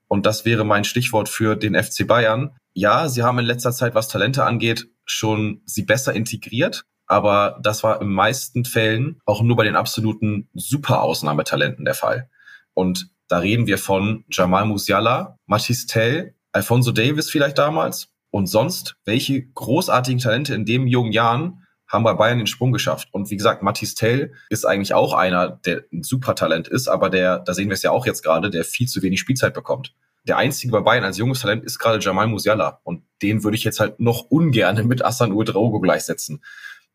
Und 0.07 0.25
das 0.25 0.45
wäre 0.45 0.63
mein 0.63 0.83
Stichwort 0.83 1.27
für 1.29 1.55
den 1.55 1.75
FC 1.81 2.05
Bayern. 2.05 2.55
Ja, 2.73 3.09
sie 3.09 3.23
haben 3.23 3.39
in 3.39 3.45
letzter 3.45 3.71
Zeit, 3.71 3.95
was 3.95 4.07
Talente 4.07 4.43
angeht, 4.43 4.87
schon 5.05 5.61
sie 5.65 5.83
besser 5.83 6.13
integriert. 6.13 6.85
aber 7.07 7.59
das 7.61 7.83
war 7.83 8.01
in 8.01 8.09
meisten 8.09 8.65
Fällen 8.65 9.19
auch 9.25 9.41
nur 9.41 9.55
bei 9.55 9.63
den 9.63 9.75
absoluten 9.75 10.49
Super-Ausnahmetalenten 10.53 11.85
der 11.85 11.93
Fall. 11.93 12.29
Und 12.73 13.09
da 13.27 13.39
reden 13.39 13.67
wir 13.67 13.77
von 13.77 14.25
Jamal 14.31 14.65
Musiala, 14.65 15.37
Matisse 15.45 15.87
Tell, 15.87 16.35
Alfonso 16.51 16.91
Davis 16.91 17.29
vielleicht 17.29 17.57
damals 17.57 18.09
und 18.35 18.47
sonst, 18.47 18.97
welche 19.05 19.47
großartigen 19.47 20.19
Talente 20.19 20.53
in 20.53 20.65
den 20.65 20.87
jungen 20.87 21.13
Jahren 21.13 21.65
haben 21.87 22.03
bei 22.03 22.15
Bayern 22.15 22.37
den 22.37 22.47
Sprung 22.47 22.73
geschafft. 22.73 23.07
Und 23.13 23.31
wie 23.31 23.37
gesagt, 23.37 23.63
Mathis 23.63 23.95
Tell 23.95 24.33
ist 24.49 24.65
eigentlich 24.65 24.93
auch 24.93 25.13
einer, 25.13 25.51
der 25.65 25.85
ein 25.93 26.03
Supertalent 26.03 26.67
ist, 26.67 26.89
aber 26.89 27.09
der, 27.09 27.39
da 27.39 27.53
sehen 27.53 27.69
wir 27.69 27.75
es 27.75 27.81
ja 27.81 27.91
auch 27.91 28.05
jetzt 28.05 28.23
gerade, 28.23 28.49
der 28.49 28.65
viel 28.65 28.89
zu 28.89 29.01
wenig 29.01 29.21
Spielzeit 29.21 29.53
bekommt. 29.53 29.95
Der 30.27 30.35
einzige 30.35 30.73
bei 30.73 30.81
Bayern 30.81 31.05
als 31.05 31.17
junges 31.17 31.39
Talent 31.39 31.63
ist 31.63 31.79
gerade 31.79 32.03
Jamal 32.03 32.27
Musiala. 32.27 32.81
Und 32.83 33.03
den 33.21 33.45
würde 33.45 33.55
ich 33.55 33.63
jetzt 33.63 33.79
halt 33.79 34.01
noch 34.01 34.23
ungern 34.23 34.85
mit 34.85 35.05
Assan 35.05 35.31
Uedraogo 35.31 35.79
gleichsetzen. 35.79 36.43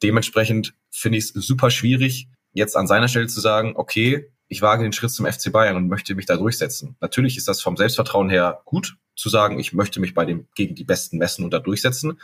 Dementsprechend 0.03 0.75
finde 0.91 1.17
ich 1.17 1.25
es 1.25 1.33
super 1.33 1.71
schwierig, 1.71 2.29
jetzt 2.53 2.77
an 2.77 2.87
seiner 2.87 3.09
Stelle 3.09 3.29
zu 3.29 3.41
sagen, 3.41 3.73
okay, 3.77 4.31
ich 4.49 4.61
wage 4.61 4.83
den 4.83 4.93
Schritt 4.93 5.13
zum 5.13 5.25
FC 5.25 5.51
Bayern 5.51 5.77
und 5.77 5.89
möchte 5.89 6.15
mich 6.15 6.27
da 6.27 6.37
durchsetzen. 6.37 6.97
Natürlich 7.01 7.39
ist 7.39 7.49
das 7.49 7.63
vom 7.63 7.79
Selbstvertrauen 7.79 8.29
her 8.29 8.61
gut 8.67 8.99
zu 9.21 9.29
sagen, 9.29 9.59
ich 9.59 9.73
möchte 9.73 10.01
mich 10.01 10.15
bei 10.15 10.25
dem 10.25 10.49
gegen 10.55 10.75
die 10.75 10.85
Besten 10.85 11.19
messen 11.19 11.45
und 11.45 11.53
da 11.53 11.59
durchsetzen. 11.59 12.21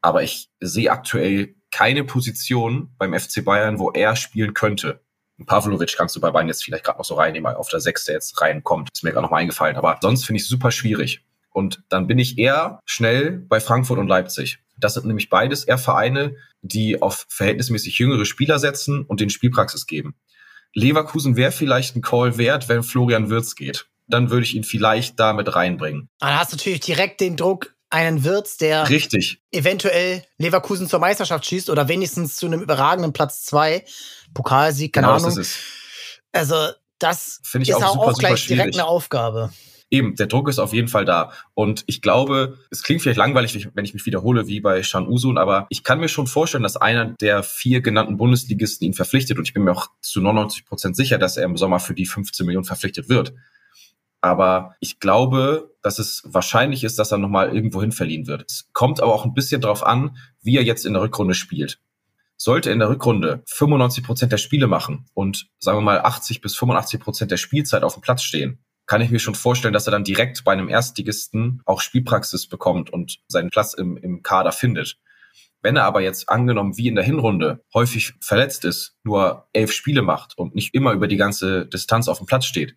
Aber 0.00 0.22
ich 0.22 0.50
sehe 0.60 0.90
aktuell 0.90 1.54
keine 1.70 2.04
Position 2.04 2.94
beim 2.98 3.18
FC 3.18 3.44
Bayern, 3.44 3.78
wo 3.78 3.90
er 3.90 4.16
spielen 4.16 4.54
könnte. 4.54 5.00
Pavlovic 5.46 5.96
kannst 5.96 6.16
du 6.16 6.20
bei 6.20 6.30
Bayern 6.30 6.48
jetzt 6.48 6.64
vielleicht 6.64 6.84
gerade 6.84 6.98
noch 6.98 7.04
so 7.04 7.14
reinnehmen, 7.14 7.54
auf 7.54 7.68
der 7.68 7.80
Sechs, 7.80 8.04
der 8.04 8.14
jetzt 8.14 8.40
reinkommt. 8.40 8.88
Ist 8.92 9.04
mir 9.04 9.12
gerade 9.12 9.22
noch 9.22 9.30
mal 9.30 9.38
eingefallen. 9.38 9.76
Aber 9.76 9.98
sonst 10.00 10.24
finde 10.24 10.38
ich 10.38 10.44
es 10.44 10.48
super 10.48 10.70
schwierig. 10.70 11.24
Und 11.50 11.82
dann 11.88 12.06
bin 12.06 12.18
ich 12.18 12.38
eher 12.38 12.80
schnell 12.84 13.32
bei 13.32 13.60
Frankfurt 13.60 13.98
und 13.98 14.08
Leipzig. 14.08 14.58
Das 14.78 14.94
sind 14.94 15.06
nämlich 15.06 15.28
beides 15.28 15.64
eher 15.64 15.78
Vereine, 15.78 16.36
die 16.62 17.02
auf 17.02 17.26
verhältnismäßig 17.28 17.98
jüngere 17.98 18.24
Spieler 18.24 18.58
setzen 18.58 19.02
und 19.02 19.20
den 19.20 19.30
Spielpraxis 19.30 19.86
geben. 19.86 20.14
Leverkusen 20.74 21.36
wäre 21.36 21.52
vielleicht 21.52 21.96
ein 21.96 22.02
Call 22.02 22.38
wert, 22.38 22.68
wenn 22.68 22.82
Florian 22.82 23.30
Wirtz 23.30 23.54
geht. 23.54 23.88
Dann 24.08 24.30
würde 24.30 24.44
ich 24.44 24.54
ihn 24.54 24.64
vielleicht 24.64 25.20
damit 25.20 25.54
reinbringen. 25.54 26.08
Dann 26.18 26.38
hast 26.38 26.52
du 26.52 26.56
natürlich 26.56 26.80
direkt 26.80 27.20
den 27.20 27.36
Druck, 27.36 27.74
einen 27.90 28.24
Wirtz, 28.24 28.56
der 28.56 28.88
Richtig. 28.88 29.40
eventuell 29.50 30.24
Leverkusen 30.36 30.88
zur 30.88 30.98
Meisterschaft 30.98 31.46
schießt 31.46 31.70
oder 31.70 31.88
wenigstens 31.88 32.36
zu 32.36 32.46
einem 32.46 32.60
überragenden 32.60 33.12
Platz 33.12 33.44
zwei. 33.44 33.84
Pokalsieg, 34.34 34.92
keine 34.92 35.06
genau, 35.06 35.16
Ahnung. 35.16 35.28
Das 35.30 35.38
ist 35.38 35.58
also 36.32 36.54
das 36.98 37.40
ich 37.54 37.68
ist 37.68 37.76
auch, 37.76 37.94
super, 37.94 38.06
auch 38.06 38.18
gleich 38.18 38.46
direkt 38.46 38.74
eine 38.74 38.86
Aufgabe. 38.86 39.50
Eben, 39.90 40.16
der 40.16 40.26
Druck 40.26 40.48
ist 40.50 40.58
auf 40.58 40.74
jeden 40.74 40.88
Fall 40.88 41.06
da. 41.06 41.32
Und 41.54 41.84
ich 41.86 42.02
glaube, 42.02 42.58
es 42.70 42.82
klingt 42.82 43.00
vielleicht 43.00 43.16
langweilig, 43.16 43.68
wenn 43.72 43.84
ich 43.86 43.94
mich 43.94 44.04
wiederhole, 44.04 44.46
wie 44.46 44.60
bei 44.60 44.82
Shan 44.82 45.08
Usun, 45.08 45.38
aber 45.38 45.66
ich 45.70 45.82
kann 45.82 45.98
mir 45.98 46.08
schon 46.08 46.26
vorstellen, 46.26 46.62
dass 46.62 46.76
einer 46.76 47.06
der 47.06 47.42
vier 47.42 47.80
genannten 47.80 48.18
Bundesligisten 48.18 48.86
ihn 48.86 48.92
verpflichtet. 48.92 49.38
Und 49.38 49.48
ich 49.48 49.54
bin 49.54 49.64
mir 49.64 49.72
auch 49.72 49.88
zu 50.02 50.20
99 50.20 50.66
Prozent 50.66 50.94
sicher, 50.94 51.16
dass 51.16 51.38
er 51.38 51.44
im 51.44 51.56
Sommer 51.56 51.80
für 51.80 51.94
die 51.94 52.04
15 52.04 52.44
Millionen 52.44 52.66
verpflichtet 52.66 53.08
wird. 53.08 53.32
Aber 54.20 54.74
ich 54.80 54.98
glaube, 54.98 55.74
dass 55.82 55.98
es 55.98 56.22
wahrscheinlich 56.24 56.84
ist, 56.84 56.98
dass 56.98 57.12
er 57.12 57.18
nochmal 57.18 57.54
irgendwo 57.54 57.80
hin 57.80 57.92
verliehen 57.92 58.26
wird. 58.26 58.44
Es 58.48 58.68
kommt 58.72 59.00
aber 59.00 59.14
auch 59.14 59.24
ein 59.24 59.34
bisschen 59.34 59.60
drauf 59.60 59.86
an, 59.86 60.16
wie 60.42 60.56
er 60.56 60.64
jetzt 60.64 60.84
in 60.84 60.94
der 60.94 61.02
Rückrunde 61.02 61.34
spielt. 61.34 61.80
Sollte 62.36 62.70
in 62.70 62.78
der 62.78 62.88
Rückrunde 62.88 63.42
95 63.46 64.04
Prozent 64.04 64.32
der 64.32 64.38
Spiele 64.38 64.66
machen 64.66 65.06
und 65.14 65.48
sagen 65.58 65.78
wir 65.78 65.82
mal 65.82 66.00
80 66.00 66.40
bis 66.40 66.56
85 66.56 67.00
Prozent 67.00 67.30
der 67.30 67.36
Spielzeit 67.36 67.82
auf 67.82 67.94
dem 67.94 68.02
Platz 68.02 68.22
stehen, 68.22 68.64
kann 68.86 69.00
ich 69.00 69.10
mir 69.10 69.18
schon 69.18 69.34
vorstellen, 69.34 69.74
dass 69.74 69.86
er 69.86 69.90
dann 69.90 70.04
direkt 70.04 70.44
bei 70.44 70.52
einem 70.52 70.68
Erstligisten 70.68 71.62
auch 71.66 71.80
Spielpraxis 71.80 72.48
bekommt 72.48 72.90
und 72.90 73.18
seinen 73.28 73.50
Platz 73.50 73.74
im, 73.74 73.96
im 73.96 74.22
Kader 74.22 74.50
findet. 74.50 74.98
Wenn 75.62 75.76
er 75.76 75.84
aber 75.84 76.00
jetzt 76.00 76.28
angenommen 76.28 76.76
wie 76.76 76.88
in 76.88 76.94
der 76.94 77.04
Hinrunde 77.04 77.64
häufig 77.74 78.14
verletzt 78.20 78.64
ist, 78.64 78.96
nur 79.02 79.48
elf 79.52 79.72
Spiele 79.72 80.02
macht 80.02 80.38
und 80.38 80.54
nicht 80.54 80.74
immer 80.74 80.92
über 80.92 81.08
die 81.08 81.16
ganze 81.16 81.66
Distanz 81.66 82.08
auf 82.08 82.18
dem 82.18 82.26
Platz 82.26 82.46
steht, 82.46 82.76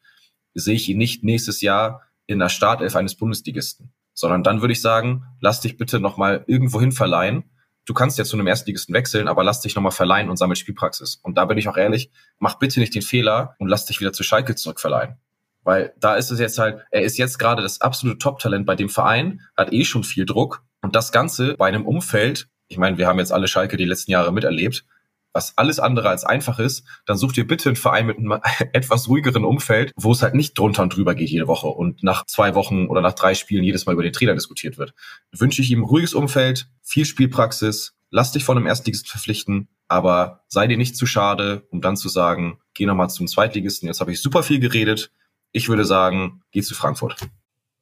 sehe 0.53 0.75
ich 0.75 0.89
ihn 0.89 0.97
nicht 0.97 1.23
nächstes 1.23 1.61
Jahr 1.61 2.01
in 2.27 2.39
der 2.39 2.49
Startelf 2.49 2.95
eines 2.95 3.15
Bundesligisten, 3.15 3.91
sondern 4.13 4.43
dann 4.43 4.61
würde 4.61 4.73
ich 4.73 4.81
sagen, 4.81 5.23
lass 5.39 5.61
dich 5.61 5.77
bitte 5.77 5.99
nochmal 5.99 6.43
irgendwo 6.47 6.79
hin 6.79 6.91
verleihen. 6.91 7.43
Du 7.85 7.93
kannst 7.93 8.17
ja 8.17 8.25
zu 8.25 8.37
einem 8.37 8.47
Erstligisten 8.47 8.93
wechseln, 8.93 9.27
aber 9.27 9.43
lass 9.43 9.61
dich 9.61 9.75
nochmal 9.75 9.91
verleihen 9.91 10.29
und 10.29 10.37
sammel 10.37 10.55
Spielpraxis. 10.55 11.19
Und 11.23 11.37
da 11.37 11.45
bin 11.45 11.57
ich 11.57 11.67
auch 11.67 11.77
ehrlich, 11.77 12.11
mach 12.39 12.55
bitte 12.55 12.79
nicht 12.79 12.93
den 12.93 13.01
Fehler 13.01 13.55
und 13.59 13.67
lass 13.67 13.85
dich 13.85 13.99
wieder 13.99 14.13
zu 14.13 14.23
Schalke 14.23 14.55
zurückverleihen. 14.55 15.15
Weil 15.63 15.93
da 15.99 16.15
ist 16.15 16.31
es 16.31 16.39
jetzt 16.39 16.57
halt, 16.57 16.81
er 16.91 17.01
ist 17.01 17.17
jetzt 17.17 17.37
gerade 17.37 17.61
das 17.61 17.81
absolute 17.81 18.17
Top-Talent 18.17 18.65
bei 18.65 18.75
dem 18.75 18.89
Verein, 18.89 19.41
hat 19.57 19.73
eh 19.73 19.83
schon 19.83 20.03
viel 20.03 20.25
Druck. 20.25 20.63
Und 20.81 20.95
das 20.95 21.11
Ganze 21.11 21.55
bei 21.55 21.67
einem 21.67 21.85
Umfeld, 21.85 22.47
ich 22.67 22.77
meine, 22.77 22.97
wir 22.97 23.07
haben 23.07 23.19
jetzt 23.19 23.31
alle 23.31 23.47
Schalke 23.47 23.77
die 23.77 23.85
letzten 23.85 24.11
Jahre 24.11 24.31
miterlebt, 24.31 24.85
was 25.33 25.57
alles 25.57 25.79
andere 25.79 26.09
als 26.09 26.23
einfach 26.23 26.59
ist, 26.59 26.85
dann 27.05 27.17
such 27.17 27.33
dir 27.33 27.47
bitte 27.47 27.69
einen 27.69 27.75
Verein 27.75 28.05
mit 28.05 28.17
einem 28.17 28.39
etwas 28.73 29.07
ruhigeren 29.07 29.45
Umfeld, 29.45 29.91
wo 29.95 30.11
es 30.11 30.21
halt 30.21 30.35
nicht 30.35 30.57
drunter 30.57 30.83
und 30.83 30.95
drüber 30.95 31.15
geht 31.15 31.29
jede 31.29 31.47
Woche 31.47 31.67
und 31.67 32.03
nach 32.03 32.25
zwei 32.25 32.55
Wochen 32.55 32.87
oder 32.87 33.01
nach 33.01 33.13
drei 33.13 33.33
Spielen 33.33 33.63
jedes 33.63 33.85
Mal 33.85 33.93
über 33.93 34.03
den 34.03 34.13
Trainer 34.13 34.33
diskutiert 34.33 34.77
wird. 34.77 34.93
Wünsche 35.31 35.61
ich 35.61 35.71
ihm 35.71 35.83
ruhiges 35.83 36.13
Umfeld, 36.13 36.67
viel 36.81 37.05
Spielpraxis, 37.05 37.95
lass 38.09 38.31
dich 38.31 38.43
von 38.43 38.57
einem 38.57 38.67
Erstligisten 38.67 39.09
verpflichten, 39.09 39.69
aber 39.87 40.43
sei 40.47 40.67
dir 40.67 40.77
nicht 40.77 40.95
zu 40.95 41.05
schade, 41.05 41.67
um 41.69 41.81
dann 41.81 41.97
zu 41.97 42.09
sagen, 42.09 42.59
geh 42.73 42.85
nochmal 42.85 43.09
zum 43.09 43.27
Zweitligisten. 43.27 43.87
Jetzt 43.87 43.99
habe 43.99 44.11
ich 44.11 44.21
super 44.21 44.43
viel 44.43 44.59
geredet. 44.59 45.11
Ich 45.51 45.67
würde 45.67 45.85
sagen, 45.85 46.43
geh 46.51 46.61
zu 46.61 46.75
Frankfurt. 46.75 47.17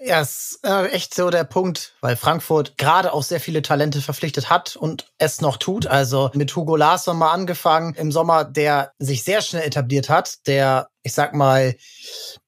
Ja, 0.01 0.21
ist 0.21 0.59
äh, 0.63 0.87
echt 0.91 1.13
so 1.13 1.29
der 1.29 1.43
Punkt, 1.43 1.93
weil 1.99 2.15
Frankfurt 2.15 2.77
gerade 2.77 3.11
auch 3.11 3.23
sehr 3.23 3.41
viele 3.41 3.61
Talente 3.61 4.01
verpflichtet 4.01 4.49
hat 4.49 4.77
und 4.77 5.11
es 5.17 5.41
noch 5.41 5.57
tut. 5.57 5.87
Also 5.87 6.31
mit 6.33 6.55
Hugo 6.55 6.77
Larsson 6.77 7.17
mal 7.17 7.33
angefangen 7.33 7.95
im 7.95 8.09
Sommer, 8.09 8.45
der 8.45 8.93
sich 8.97 9.23
sehr 9.25 9.41
schnell 9.41 9.63
etabliert 9.63 10.07
hat, 10.07 10.47
der, 10.47 10.87
ich 11.03 11.11
sag 11.11 11.33
mal, 11.33 11.75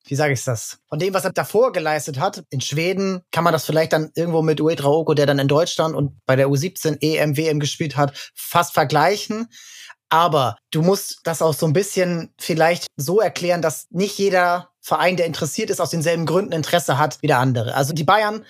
wie 0.05 0.15
sage 0.15 0.31
ich 0.31 0.45
das? 0.45 0.79
Von 0.87 0.99
dem, 0.99 1.13
was 1.13 1.25
er 1.25 1.33
davor 1.33 1.73
geleistet 1.73 2.19
hat, 2.19 2.41
in 2.51 2.61
Schweden 2.61 3.21
kann 3.31 3.43
man 3.43 3.51
das 3.51 3.65
vielleicht 3.65 3.91
dann 3.91 4.11
irgendwo 4.15 4.41
mit 4.41 4.61
Uedra 4.61 4.87
Oko, 4.87 5.13
der 5.13 5.25
dann 5.25 5.39
in 5.39 5.49
Deutschland 5.49 5.93
und 5.93 6.25
bei 6.25 6.37
der 6.37 6.47
U17 6.47 7.01
EM, 7.01 7.35
WM 7.35 7.59
gespielt 7.59 7.97
hat, 7.97 8.31
fast 8.33 8.73
vergleichen. 8.73 9.49
Aber 10.07 10.57
du 10.71 10.81
musst 10.81 11.19
das 11.25 11.41
auch 11.41 11.53
so 11.53 11.65
ein 11.65 11.73
bisschen 11.73 12.33
vielleicht 12.37 12.87
so 12.95 13.19
erklären, 13.19 13.61
dass 13.61 13.87
nicht 13.89 14.17
jeder 14.17 14.70
Verein, 14.81 15.15
der 15.15 15.27
interessiert 15.27 15.69
ist, 15.69 15.79
aus 15.79 15.91
denselben 15.91 16.25
Gründen 16.25 16.53
Interesse 16.53 16.97
hat 16.97 17.21
wie 17.21 17.27
der 17.27 17.39
andere. 17.39 17.75
Also 17.75 17.93
die 17.93 18.03
Bayern, 18.03 18.43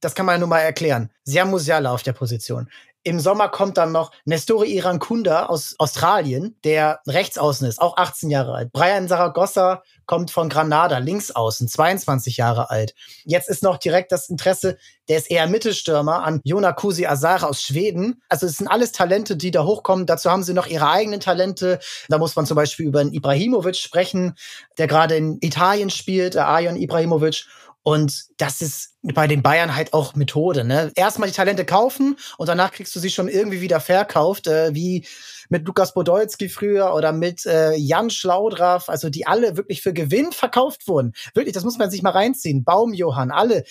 das 0.00 0.14
kann 0.14 0.26
man 0.26 0.36
ja 0.36 0.38
nur 0.38 0.48
mal 0.48 0.60
erklären. 0.60 1.10
Sie 1.24 1.40
haben 1.40 1.50
Musiala 1.50 1.92
auf 1.92 2.02
der 2.02 2.12
Position. 2.12 2.68
Im 3.04 3.18
Sommer 3.18 3.48
kommt 3.48 3.78
dann 3.78 3.90
noch 3.90 4.12
Nestori 4.24 4.76
Irankunda 4.76 5.46
aus 5.46 5.74
Australien, 5.78 6.56
der 6.62 7.00
Rechtsaußen 7.06 7.66
ist, 7.66 7.80
auch 7.80 7.96
18 7.96 8.30
Jahre 8.30 8.54
alt. 8.54 8.72
Brian 8.72 9.08
Zaragoza 9.08 9.82
kommt 10.06 10.30
von 10.30 10.48
Granada, 10.48 10.98
Linksaußen, 10.98 11.66
22 11.66 12.36
Jahre 12.36 12.70
alt. 12.70 12.94
Jetzt 13.24 13.48
ist 13.48 13.62
noch 13.62 13.78
direkt 13.78 14.12
das 14.12 14.28
Interesse, 14.28 14.78
der 15.08 15.18
ist 15.18 15.30
eher 15.30 15.48
Mittelstürmer, 15.48 16.22
an 16.22 16.40
Jonakusi 16.44 17.06
Asara 17.06 17.46
aus 17.46 17.62
Schweden. 17.62 18.22
Also 18.28 18.46
es 18.46 18.58
sind 18.58 18.68
alles 18.68 18.92
Talente, 18.92 19.36
die 19.36 19.50
da 19.50 19.64
hochkommen. 19.64 20.06
Dazu 20.06 20.30
haben 20.30 20.44
sie 20.44 20.54
noch 20.54 20.68
ihre 20.68 20.88
eigenen 20.88 21.20
Talente. 21.20 21.80
Da 22.08 22.18
muss 22.18 22.36
man 22.36 22.46
zum 22.46 22.54
Beispiel 22.54 22.86
über 22.86 23.00
einen 23.00 23.12
Ibrahimovic 23.12 23.76
sprechen, 23.76 24.34
der 24.78 24.86
gerade 24.86 25.16
in 25.16 25.38
Italien 25.40 25.90
spielt, 25.90 26.34
der 26.34 26.48
Ayon 26.48 26.76
Ibrahimovic. 26.76 27.46
Und 27.82 28.26
das 28.36 28.62
ist 28.62 28.94
bei 29.02 29.26
den 29.26 29.42
Bayern 29.42 29.74
halt 29.74 29.92
auch 29.92 30.14
Methode. 30.14 30.64
Ne? 30.64 30.92
Erstmal 30.94 31.28
die 31.28 31.34
Talente 31.34 31.64
kaufen 31.64 32.16
und 32.38 32.48
danach 32.48 32.70
kriegst 32.70 32.94
du 32.94 33.00
sie 33.00 33.10
schon 33.10 33.28
irgendwie 33.28 33.60
wieder 33.60 33.80
verkauft, 33.80 34.46
äh, 34.46 34.74
wie 34.74 35.04
mit 35.48 35.66
Lukas 35.66 35.92
Podolski 35.92 36.48
früher 36.48 36.94
oder 36.94 37.12
mit 37.12 37.44
äh, 37.44 37.74
Jan 37.74 38.10
Schlaudraff, 38.10 38.88
also 38.88 39.10
die 39.10 39.26
alle 39.26 39.56
wirklich 39.56 39.82
für 39.82 39.92
Gewinn 39.92 40.32
verkauft 40.32 40.86
wurden. 40.86 41.12
Wirklich, 41.34 41.54
das 41.54 41.64
muss 41.64 41.78
man 41.78 41.90
sich 41.90 42.02
mal 42.02 42.10
reinziehen. 42.10 42.64
Baumjohann, 42.64 43.32
alle. 43.32 43.64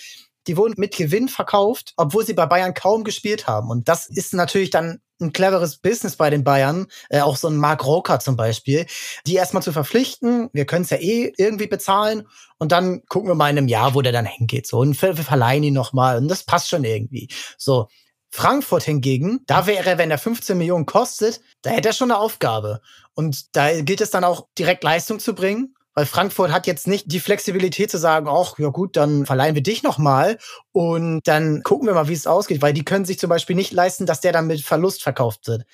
Die 0.46 0.56
wurden 0.56 0.74
mit 0.76 0.96
Gewinn 0.96 1.28
verkauft, 1.28 1.92
obwohl 1.96 2.26
sie 2.26 2.34
bei 2.34 2.46
Bayern 2.46 2.74
kaum 2.74 3.04
gespielt 3.04 3.46
haben. 3.46 3.70
Und 3.70 3.88
das 3.88 4.08
ist 4.08 4.34
natürlich 4.34 4.70
dann 4.70 5.00
ein 5.22 5.32
cleveres 5.32 5.78
Business 5.78 6.16
bei 6.16 6.30
den 6.30 6.44
Bayern, 6.44 6.86
äh, 7.08 7.20
auch 7.20 7.36
so 7.36 7.48
ein 7.48 7.56
Mark 7.56 7.84
Roker 7.86 8.18
zum 8.20 8.36
Beispiel, 8.36 8.86
die 9.26 9.34
erstmal 9.34 9.62
zu 9.62 9.72
verpflichten. 9.72 10.50
Wir 10.52 10.66
können 10.66 10.84
es 10.84 10.90
ja 10.90 10.98
eh 10.98 11.32
irgendwie 11.36 11.68
bezahlen 11.68 12.26
und 12.58 12.72
dann 12.72 13.02
gucken 13.08 13.30
wir 13.30 13.34
mal 13.34 13.50
in 13.50 13.58
einem 13.58 13.68
Jahr, 13.68 13.94
wo 13.94 14.02
der 14.02 14.12
dann 14.12 14.26
hingeht. 14.26 14.66
So 14.66 14.78
und 14.78 15.00
wir, 15.00 15.16
verleihen 15.16 15.62
ihn 15.62 15.74
nochmal 15.74 16.18
und 16.18 16.28
das 16.28 16.44
passt 16.44 16.68
schon 16.68 16.84
irgendwie. 16.84 17.28
So. 17.56 17.88
Frankfurt 18.34 18.84
hingegen, 18.84 19.40
da 19.46 19.66
wäre, 19.66 19.98
wenn 19.98 20.10
er 20.10 20.16
15 20.16 20.56
Millionen 20.56 20.86
kostet, 20.86 21.42
da 21.60 21.68
hätte 21.68 21.90
er 21.90 21.92
schon 21.92 22.10
eine 22.10 22.18
Aufgabe. 22.18 22.80
Und 23.12 23.54
da 23.54 23.82
gilt 23.82 24.00
es 24.00 24.10
dann 24.10 24.24
auch 24.24 24.48
direkt 24.58 24.82
Leistung 24.84 25.20
zu 25.20 25.34
bringen. 25.34 25.74
Weil 25.94 26.06
Frankfurt 26.06 26.52
hat 26.52 26.66
jetzt 26.66 26.86
nicht 26.86 27.12
die 27.12 27.20
Flexibilität 27.20 27.90
zu 27.90 27.98
sagen, 27.98 28.26
ach, 28.28 28.58
ja 28.58 28.68
gut, 28.68 28.96
dann 28.96 29.26
verleihen 29.26 29.54
wir 29.54 29.62
dich 29.62 29.82
nochmal 29.82 30.38
und 30.72 31.20
dann 31.28 31.62
gucken 31.62 31.86
wir 31.86 31.94
mal, 31.94 32.08
wie 32.08 32.14
es 32.14 32.26
ausgeht, 32.26 32.62
weil 32.62 32.72
die 32.72 32.84
können 32.84 33.04
sich 33.04 33.18
zum 33.18 33.28
Beispiel 33.28 33.56
nicht 33.56 33.72
leisten, 33.72 34.06
dass 34.06 34.20
der 34.20 34.32
dann 34.32 34.46
mit 34.46 34.62
Verlust 34.62 35.02
verkauft 35.02 35.46
wird. 35.46 35.64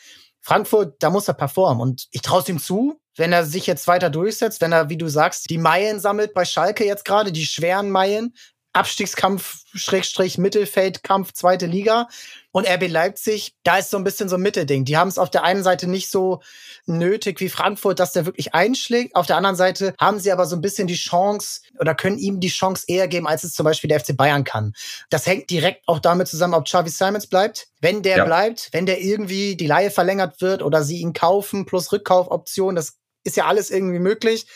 Frankfurt, 0.41 0.97
da 1.01 1.11
muss 1.11 1.29
er 1.29 1.35
performen 1.35 1.81
und 1.81 2.09
ich 2.11 2.23
traue 2.23 2.41
es 2.41 2.49
ihm 2.49 2.59
zu, 2.59 3.01
wenn 3.17 3.33
er 3.33 3.45
sich 3.45 3.67
jetzt 3.67 3.87
weiter 3.87 4.11
durchsetzt, 4.11 4.61
wenn 4.61 4.73
er, 4.73 4.89
wie 4.89 4.97
du 4.97 5.09
sagst, 5.09 5.51
die 5.51 5.59
Meilen 5.59 6.01
sammelt 6.01 6.35
bei 6.35 6.45
Schalke 6.45 6.85
jetzt 6.85 7.05
gerade, 7.05 7.33
die 7.33 7.47
schweren 7.47 7.91
Meilen, 7.91 8.35
Abstiegskampf, 8.79 9.65
Schrägstrich, 9.75 10.39
Mittelfeldkampf, 10.39 11.33
zweite 11.33 11.67
Liga. 11.67 12.09
Und 12.53 12.69
RB 12.69 12.89
Leipzig, 12.89 13.55
da 13.65 13.79
ist 13.79 13.91
so 13.91 13.97
ein 13.97 14.05
bisschen 14.05 14.29
so 14.29 14.37
ein 14.37 14.43
Mittelding. 14.43 14.85
Die 14.85 14.97
haben 14.97 15.09
es 15.09 15.19
auf 15.19 15.31
der 15.31 15.43
einen 15.43 15.65
Seite 15.65 15.89
nicht 15.89 16.11
so 16.11 16.41
nötig 16.87 17.41
wie 17.41 17.49
Frankfurt, 17.49 17.99
dass 17.99 18.13
der 18.13 18.25
wirklich 18.25 18.55
einschlägt. 18.55 19.17
Auf 19.17 19.27
der 19.27 19.37
anderen 19.37 19.57
Seite 19.57 19.95
haben 20.01 20.21
sie 20.21 20.31
aber 20.31 20.47
so 20.47 20.55
ein 20.55 20.61
bisschen 20.61 20.87
die 20.87 20.95
Chance 20.95 21.63
oder 21.81 21.95
können 21.95 22.19
ihm 22.19 22.39
die 22.39 22.49
Chance 22.49 22.85
eher 22.87 23.09
geben, 23.09 23.27
als 23.27 23.43
es 23.43 23.53
zum 23.53 23.65
Beispiel 23.65 23.89
der 23.89 23.99
FC 23.99 24.17
Bayern 24.17 24.45
kann. 24.45 24.73
Das 25.11 25.27
hängt 25.27 25.51
direkt 25.51 25.87
auch 25.89 25.99
damit 25.99 26.29
zusammen, 26.29 26.55
ob 26.55 26.65
Xavi 26.65 26.89
Simons 26.89 27.27
bleibt. 27.27 27.67
Wenn 27.81 28.03
der 28.03 28.19
ja. 28.19 28.25
bleibt, 28.25 28.69
wenn 28.73 28.87
der 28.87 29.01
irgendwie 29.01 29.57
die 29.57 29.67
Laie 29.67 29.91
verlängert 29.91 30.41
wird 30.41 30.63
oder 30.63 30.85
sie 30.85 31.01
ihn 31.01 31.13
kaufen 31.13 31.67
plus 31.67 31.91
Rückkaufoption, 31.91 32.77
das 32.77 32.95
ist 33.25 33.37
ja 33.37 33.47
alles 33.47 33.71
irgendwie 33.71 33.99
möglich, 33.99 34.47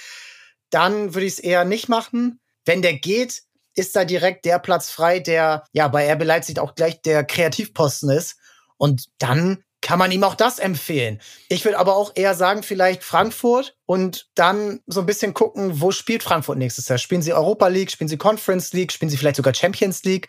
dann 0.71 1.15
würde 1.15 1.27
ich 1.27 1.35
es 1.35 1.39
eher 1.41 1.65
nicht 1.65 1.89
machen. 1.89 2.39
Wenn 2.65 2.83
der 2.83 2.95
geht, 2.95 3.43
ist 3.75 3.97
da 3.97 4.05
direkt 4.05 4.45
der 4.45 4.59
Platz 4.59 4.91
frei, 4.91 5.21
der 5.21 5.65
ja 5.73 5.89
bei 5.89 6.13
RB 6.13 6.25
Leipzig 6.25 6.59
auch 6.59 6.75
gleich 6.75 7.03
der 7.03 7.25
Kreativposten 7.25 8.11
ist. 8.11 8.37
Und 8.77 9.09
dann 9.19 9.65
kann 9.83 9.99
man 9.99 10.13
ihm 10.13 10.25
auch 10.25 10.37
das 10.37 10.59
empfehlen. 10.59 11.21
Ich 11.49 11.65
würde 11.65 11.79
aber 11.79 11.97
auch 11.97 12.13
eher 12.15 12.35
sagen, 12.35 12.63
vielleicht 12.63 13.03
Frankfurt 13.03 13.77
und 13.85 14.29
dann 14.35 14.81
so 14.87 15.01
ein 15.01 15.07
bisschen 15.07 15.35
gucken, 15.35 15.81
wo 15.81 15.91
spielt 15.91 16.23
Frankfurt 16.23 16.57
nächstes 16.57 16.89
Jahr? 16.89 16.99
Spielen 16.99 17.21
sie 17.21 17.35
Europa 17.35 17.67
League, 17.67 17.91
spielen 17.91 18.09
sie 18.09 18.17
Conference 18.17 18.73
League, 18.73 18.93
spielen 18.93 19.11
sie 19.11 19.17
vielleicht 19.17 19.37
sogar 19.37 19.55
Champions 19.55 20.05
League? 20.05 20.29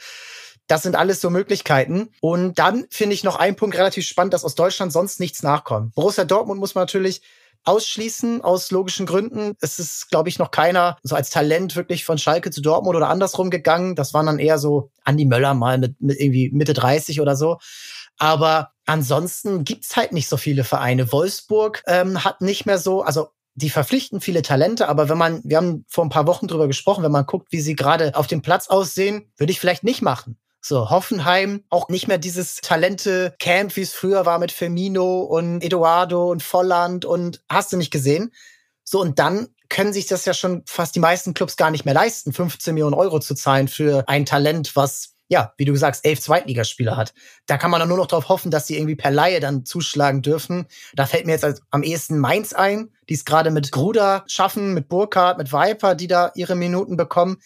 Das 0.67 0.82
sind 0.82 0.95
alles 0.95 1.21
so 1.21 1.29
Möglichkeiten. 1.29 2.10
Und 2.19 2.58
dann 2.58 2.88
finde 2.89 3.13
ich 3.13 3.23
noch 3.23 3.36
einen 3.36 3.56
Punkt 3.56 3.77
relativ 3.77 4.08
spannend, 4.08 4.34
dass 4.34 4.43
aus 4.43 4.56
Deutschland 4.56 4.91
sonst 4.91 5.19
nichts 5.19 5.43
nachkommt. 5.43 5.93
Borussia 5.93 6.25
Dortmund 6.25 6.60
muss 6.60 6.73
man 6.73 6.84
natürlich 6.84 7.21
ausschließen 7.65 8.41
aus 8.41 8.71
logischen 8.71 9.06
Gründen. 9.06 9.56
Es 9.62 9.80
ist, 9.80 10.10
glaube 10.10 10.30
ich, 10.30 10.39
noch 10.39 10.52
keiner 10.52 10.97
so 11.04 11.15
als 11.15 11.30
Talent 11.30 11.76
wirklich 11.76 12.06
von 12.06 12.17
Schalke 12.17 12.52
zu 12.52 12.62
Dortmund 12.62 12.95
oder 12.95 13.10
andersrum 13.10 13.49
gegangen. 13.49 13.95
Das 13.95 14.13
waren 14.13 14.26
dann 14.26 14.39
eher 14.39 14.58
so 14.58 14.91
Andi 15.04 15.26
Möller 15.26 15.54
mal 15.54 15.78
mit, 15.78 15.99
mit 16.02 16.19
irgendwie 16.19 16.52
Mitte 16.52 16.73
30 16.73 17.21
oder 17.21 17.36
so. 17.36 17.58
Aber 18.17 18.71
ansonsten 18.86 19.63
gibt's 19.63 19.95
halt 19.95 20.12
nicht 20.12 20.28
so 20.28 20.38
viele 20.38 20.63
Vereine. 20.63 21.12
Wolfsburg 21.12 21.84
ähm, 21.88 22.23
hat 22.23 22.41
nicht 22.41 22.65
mehr 22.65 22.78
so, 22.78 23.02
also 23.02 23.30
die 23.56 23.69
verpflichten 23.69 24.19
viele 24.19 24.41
Talente, 24.41 24.89
aber 24.89 25.10
wenn 25.10 25.17
man, 25.17 25.41
wir 25.43 25.58
haben 25.58 25.86
vor 25.88 26.04
ein 26.04 26.10
paar 26.10 26.26
Wochen 26.26 26.47
drüber 26.47 26.67
gesprochen, 26.67 27.04
wenn 27.04 27.12
man 27.12 27.26
guckt, 27.26 27.52
wie 27.52 27.62
sie 27.62 27.76
gerade 27.76 28.15
auf 28.15 28.28
dem 28.28 28.41
Platz 28.41 28.67
aussehen, 28.67 29.32
würde 29.38 29.52
ich 29.52 29.60
vielleicht 29.60 29.84
nicht 29.84 30.02
machen. 30.02 30.38
So, 30.65 30.89
Hoffenheim, 30.89 31.65
auch 31.69 31.89
nicht 31.89 32.08
mehr 32.08 32.17
dieses 32.17 32.56
Talente-Camp, 32.62 33.76
wie 33.76 33.82
es 33.82 33.91
früher 33.91 34.26
war 34.26 34.39
mit 34.39 34.54
Firmino 34.54 35.19
und 35.23 35.62
Eduardo 35.62 36.32
und 36.32 36.41
Volland 36.41 37.04
und 37.04 37.43
hast 37.49 37.73
du 37.73 37.78
nicht 37.78 37.91
gesehen. 37.91 38.32
So, 38.86 39.02
und 39.02 39.19
dann 39.19 39.49
können 39.67 39.91
sich 39.91 40.08
das 40.08 40.23
ja 40.23 40.34
schon 40.34 40.63
fast 40.65 40.95
die 40.95 41.02
meisten 41.02 41.34
Clubs 41.34 41.58
gar 41.58 41.69
nicht 41.69 41.84
mehr 41.84 41.93
leisten, 41.93 42.32
15 42.32 42.76
Millionen 42.76 42.93
Euro 42.93 43.19
zu 43.19 43.36
zahlen 43.36 43.67
für 43.67 44.06
ein 44.08 44.26
Talent, 44.26 44.73
was 44.78 45.15
ja, 45.28 45.54
wie 45.58 45.65
du 45.65 45.76
sagst, 45.76 46.06
elf 46.06 46.21
Zweitligaspieler 46.21 46.95
hat. 46.95 47.13
Da 47.47 47.58
kann 47.58 47.71
man 47.71 47.80
dann 47.80 47.89
nur 47.89 47.97
noch 47.97 48.08
darauf 48.08 48.30
hoffen, 48.30 48.52
dass 48.52 48.67
sie 48.67 48.78
irgendwie 48.78 48.95
per 48.95 49.12
Laie 49.12 49.39
dann 49.39 49.65
zuschlagen 49.65 50.21
dürfen. 50.21 50.67
Da 50.93 51.08
fällt 51.08 51.26
mir 51.26 51.32
jetzt 51.34 51.62
am 51.71 51.84
ehesten 51.84 52.19
Mainz 52.19 52.54
ein, 52.54 52.89
die 53.10 53.15
es 53.15 53.26
gerade 53.26 53.49
mit 53.49 53.71
Gruder 53.71 54.23
schaffen, 54.28 54.73
mit 54.73 54.88
Burkhardt, 54.88 55.39
mit 55.39 55.52
Viper, 55.52 55.95
die 55.95 56.08
da 56.08 56.32
ihre 56.36 56.56
Minuten 56.56 56.95
bekommen. 56.95 57.38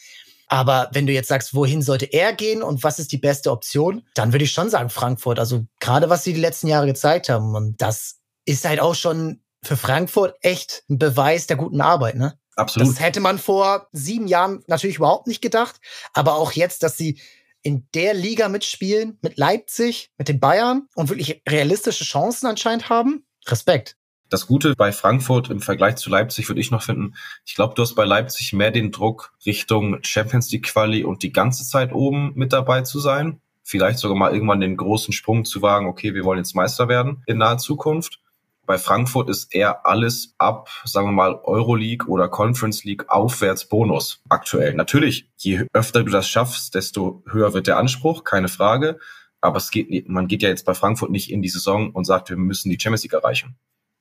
Aber 0.48 0.90
wenn 0.94 1.06
du 1.06 1.14
jetzt 1.14 1.28
sagst, 1.28 1.54
wohin 1.54 1.82
sollte 1.82 2.06
er 2.06 2.34
gehen 2.34 2.64
und 2.64 2.84
was 2.84 3.00
ist 3.00 3.12
die 3.12 3.18
beste 3.18 3.52
Option, 3.52 4.04
dann 4.14 4.32
würde 4.32 4.46
ich 4.46 4.52
schon 4.52 4.70
sagen 4.70 4.90
Frankfurt. 4.90 5.40
Also 5.40 5.66
gerade 5.80 6.10
was 6.10 6.24
sie 6.24 6.34
die 6.34 6.40
letzten 6.40 6.68
Jahre 6.68 6.88
gezeigt 6.88 7.30
haben. 7.30 7.56
Und 7.56 7.82
das 7.82 8.20
ist 8.46 8.66
halt 8.66 8.80
auch 8.80 8.96
schon 8.96 9.42
für 9.64 9.78
Frankfurt 9.78 10.36
echt 10.42 10.84
ein 10.90 10.98
Beweis 10.98 11.48
der 11.48 11.58
guten 11.58 11.82
Arbeit, 11.82 12.16
ne? 12.16 12.40
Absolut. 12.56 12.90
Das 12.90 13.00
hätte 13.00 13.20
man 13.20 13.38
vor 13.38 13.88
sieben 13.92 14.28
Jahren 14.28 14.64
natürlich 14.68 14.98
überhaupt 14.98 15.28
nicht 15.28 15.42
gedacht. 15.42 15.76
Aber 16.14 16.36
auch 16.36 16.54
jetzt, 16.54 16.82
dass 16.82 16.98
sie 16.98 17.22
in 17.62 17.88
der 17.94 18.14
Liga 18.14 18.50
mitspielen, 18.50 19.20
mit 19.22 19.38
Leipzig, 19.38 20.12
mit 20.18 20.28
den 20.28 20.40
Bayern 20.40 20.88
und 20.96 21.10
wirklich 21.10 21.42
realistische 21.48 22.04
Chancen 22.04 22.48
anscheinend 22.48 22.90
haben. 22.90 23.26
Respekt. 23.46 23.98
Das 24.30 24.46
Gute 24.46 24.76
bei 24.76 24.92
Frankfurt 24.92 25.50
im 25.50 25.62
Vergleich 25.62 25.96
zu 25.96 26.10
Leipzig 26.10 26.50
würde 26.50 26.60
ich 26.60 26.70
noch 26.70 26.84
finden, 26.84 27.16
ich 27.46 27.56
glaube, 27.56 27.76
du 27.76 27.82
hast 27.82 27.96
bei 27.96 28.04
Leipzig 28.04 28.52
mehr 28.52 28.72
den 28.72 28.92
Druck 28.92 29.34
Richtung 29.46 30.00
Champions 30.02 30.52
League 30.52 30.68
Quali 30.68 31.06
und 31.06 31.24
die 31.24 31.32
ganze 31.32 31.66
Zeit 31.66 31.94
oben 31.94 32.34
mit 32.36 32.52
dabei 32.52 32.82
zu 32.82 33.00
sein. 33.00 33.40
Vielleicht 33.64 34.00
sogar 34.00 34.18
mal 34.18 34.34
irgendwann 34.34 34.60
den 34.60 34.76
großen 34.76 35.14
Sprung 35.14 35.46
zu 35.46 35.62
wagen, 35.62 35.88
okay, 35.88 36.14
wir 36.14 36.26
wollen 36.26 36.40
jetzt 36.40 36.56
Meister 36.56 36.90
werden 36.90 37.24
in 37.26 37.38
naher 37.38 37.58
Zukunft. 37.58 38.20
Bei 38.66 38.78
Frankfurt 38.78 39.30
ist 39.30 39.56
eher 39.56 39.86
alles 39.86 40.36
ab, 40.38 40.70
sagen 40.84 41.08
wir 41.08 41.14
mal, 41.14 41.40
Euroleague 41.46 42.10
oder 42.10 42.28
Conference 42.28 42.84
League 42.84 43.10
aufwärts 43.10 43.70
Bonus 43.70 44.22
aktuell. 44.28 44.74
Natürlich, 44.74 45.30
je 45.38 45.68
öfter 45.72 46.04
du 46.04 46.12
das 46.12 46.28
schaffst, 46.28 46.76
desto 46.76 47.24
höher 47.32 47.54
wird 47.54 47.68
der 47.68 47.78
Anspruch, 47.78 48.26
keine 48.26 48.50
Frage. 48.50 49.00
Aber 49.40 49.56
es 49.56 49.72
geht, 49.72 50.10
man 50.10 50.28
geht 50.28 50.42
ja 50.42 50.50
jetzt 50.50 50.66
bei 50.66 50.74
Frankfurt 50.74 51.12
nicht 51.12 51.32
in 51.32 51.42
die 51.42 51.48
Saison 51.48 51.92
und 51.92 52.04
sagt, 52.04 52.30
wir 52.30 52.36
müssen 52.36 52.70
die 52.70 52.78
Champions 52.78 53.04
League 53.04 53.14
erreichen 53.14 53.56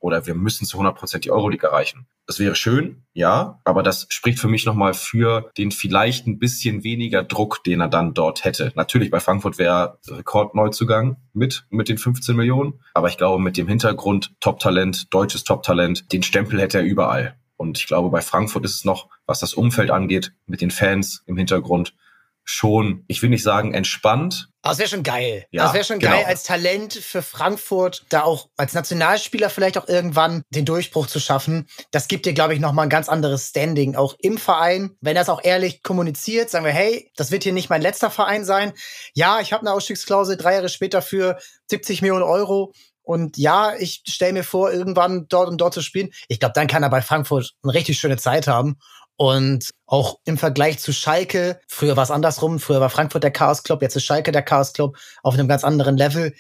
oder 0.07 0.25
wir 0.25 0.37
müssen 0.37 0.67
zu 0.67 0.77
100 0.77 0.97
Prozent 0.97 1.25
die 1.25 1.33
Euroleague 1.33 1.69
erreichen. 1.69 2.07
Das 2.27 2.39
wäre 2.39 2.55
schön, 2.55 3.03
ja, 3.13 3.61
aber 3.65 3.83
das 3.83 4.07
spricht 4.09 4.39
für 4.39 4.47
mich 4.47 4.65
nochmal 4.65 4.95
für 4.95 5.51
den 5.59 5.73
vielleicht 5.73 6.29
ein 6.29 6.39
bisschen 6.39 6.85
weniger 6.85 7.25
Druck, 7.25 7.65
den 7.65 7.81
er 7.81 7.89
dann 7.89 8.15
dort 8.15 8.45
hätte. 8.45 8.73
Natürlich, 8.77 9.11
bei 9.11 9.19
Frankfurt 9.19 9.59
wäre 9.59 9.99
Rekordneuzugang 10.09 11.17
mit, 11.33 11.67
mit 11.71 11.89
den 11.89 11.99
15 11.99 12.37
Millionen, 12.37 12.81
aber 12.95 13.09
ich 13.09 13.19
glaube, 13.19 13.43
mit 13.43 13.57
dem 13.57 13.67
Hintergrund 13.67 14.35
Top-Talent, 14.39 15.13
deutsches 15.13 15.43
Top-Talent, 15.43 16.13
den 16.13 16.23
Stempel 16.23 16.61
hätte 16.61 16.79
er 16.79 16.85
überall. 16.85 17.37
Und 17.57 17.79
ich 17.79 17.87
glaube, 17.87 18.11
bei 18.11 18.21
Frankfurt 18.21 18.65
ist 18.65 18.75
es 18.75 18.85
noch, 18.85 19.09
was 19.27 19.41
das 19.41 19.55
Umfeld 19.55 19.91
angeht, 19.91 20.33
mit 20.47 20.61
den 20.61 20.71
Fans 20.71 21.25
im 21.27 21.37
Hintergrund, 21.37 21.95
schon, 22.49 23.05
ich 23.09 23.21
will 23.23 23.29
nicht 23.29 23.43
sagen 23.43 23.75
entspannt. 23.75 24.49
Aber 24.63 24.73
es 24.73 24.79
wäre 24.79 24.89
schon 24.89 25.03
geil. 25.03 25.47
Ja, 25.51 25.65
das 25.65 25.75
wäre 25.75 25.85
schon 25.85 25.99
geil, 25.99 26.19
genau. 26.19 26.29
als 26.29 26.45
Talent 26.45 26.95
für 26.95 27.23
Frankfurt 27.23 28.07
da 28.09 28.23
auch 28.23 28.49
als 28.57 28.73
Nationalspieler 28.73 29.51
vielleicht 29.51 29.77
auch 29.77 29.89
irgendwann 29.89 30.43
den 30.51 30.65
Durchbruch 30.65 31.09
zu 31.09 31.19
schaffen. 31.19 31.67
Das 31.91 32.09
gibt 32.09 32.25
dir, 32.25 32.33
glaube 32.33 32.55
ich, 32.55 32.61
nochmal 32.61 32.87
ein 32.87 32.91
ganz 32.91 33.09
anderes 33.09 33.49
Standing, 33.49 33.97
auch 33.97 34.15
im 34.21 34.39
Verein. 34.39 34.97
Wenn 35.01 35.17
er 35.17 35.23
es 35.23 35.29
auch 35.29 35.43
ehrlich 35.43 35.83
kommuniziert, 35.83 36.49
sagen 36.49 36.65
wir, 36.65 36.73
hey, 36.73 37.11
das 37.17 37.33
wird 37.33 37.43
hier 37.43 37.53
nicht 37.53 37.69
mein 37.69 37.83
letzter 37.83 38.11
Verein 38.11 38.45
sein. 38.45 38.73
Ja, 39.15 39.41
ich 39.41 39.53
habe 39.53 39.63
eine 39.63 39.73
Ausstiegsklausel 39.73 40.37
drei 40.37 40.55
Jahre 40.55 40.69
später 40.69 41.03
für 41.03 41.39
70 41.69 42.01
Millionen 42.01 42.23
Euro. 42.23 42.73
Und 43.03 43.39
ja, 43.39 43.75
ich 43.77 44.03
stelle 44.09 44.33
mir 44.33 44.45
vor, 44.45 44.73
irgendwann 44.73 45.27
dort 45.29 45.49
und 45.49 45.59
dort 45.61 45.75
zu 45.75 45.83
spielen. 45.83 46.11
Ich 46.29 46.41
glaube, 46.41 46.55
dann 46.55 46.67
kann 46.67 46.83
er 46.83 46.91
bei 46.91 47.03
Frankfurt 47.03 47.55
eine 47.63 47.75
richtig 47.75 47.99
schöne 47.99 48.17
Zeit 48.17 48.49
haben. 48.49 48.79
Und 49.17 49.71
auch 49.87 50.19
im 50.25 50.37
Vergleich 50.37 50.79
zu 50.79 50.93
Schalke, 50.93 51.61
früher 51.69 51.97
war 51.97 52.05
es 52.05 52.11
andersrum, 52.11 52.59
früher 52.61 52.81
war 52.81 52.91
Frankfurt 52.91 53.25
der 53.25 53.31
Chaos 53.31 53.63
Club, 53.63 53.81
jetzt 53.81 53.97
ist 53.97 54.05
Schalke 54.05 54.31
der 54.31 54.43
Chaos 54.43 54.75
Club 54.75 54.99
auf 55.23 55.35
einem 55.35 55.49
ganz 55.49 55.65
anderen 55.65 55.97
Level 55.97 56.35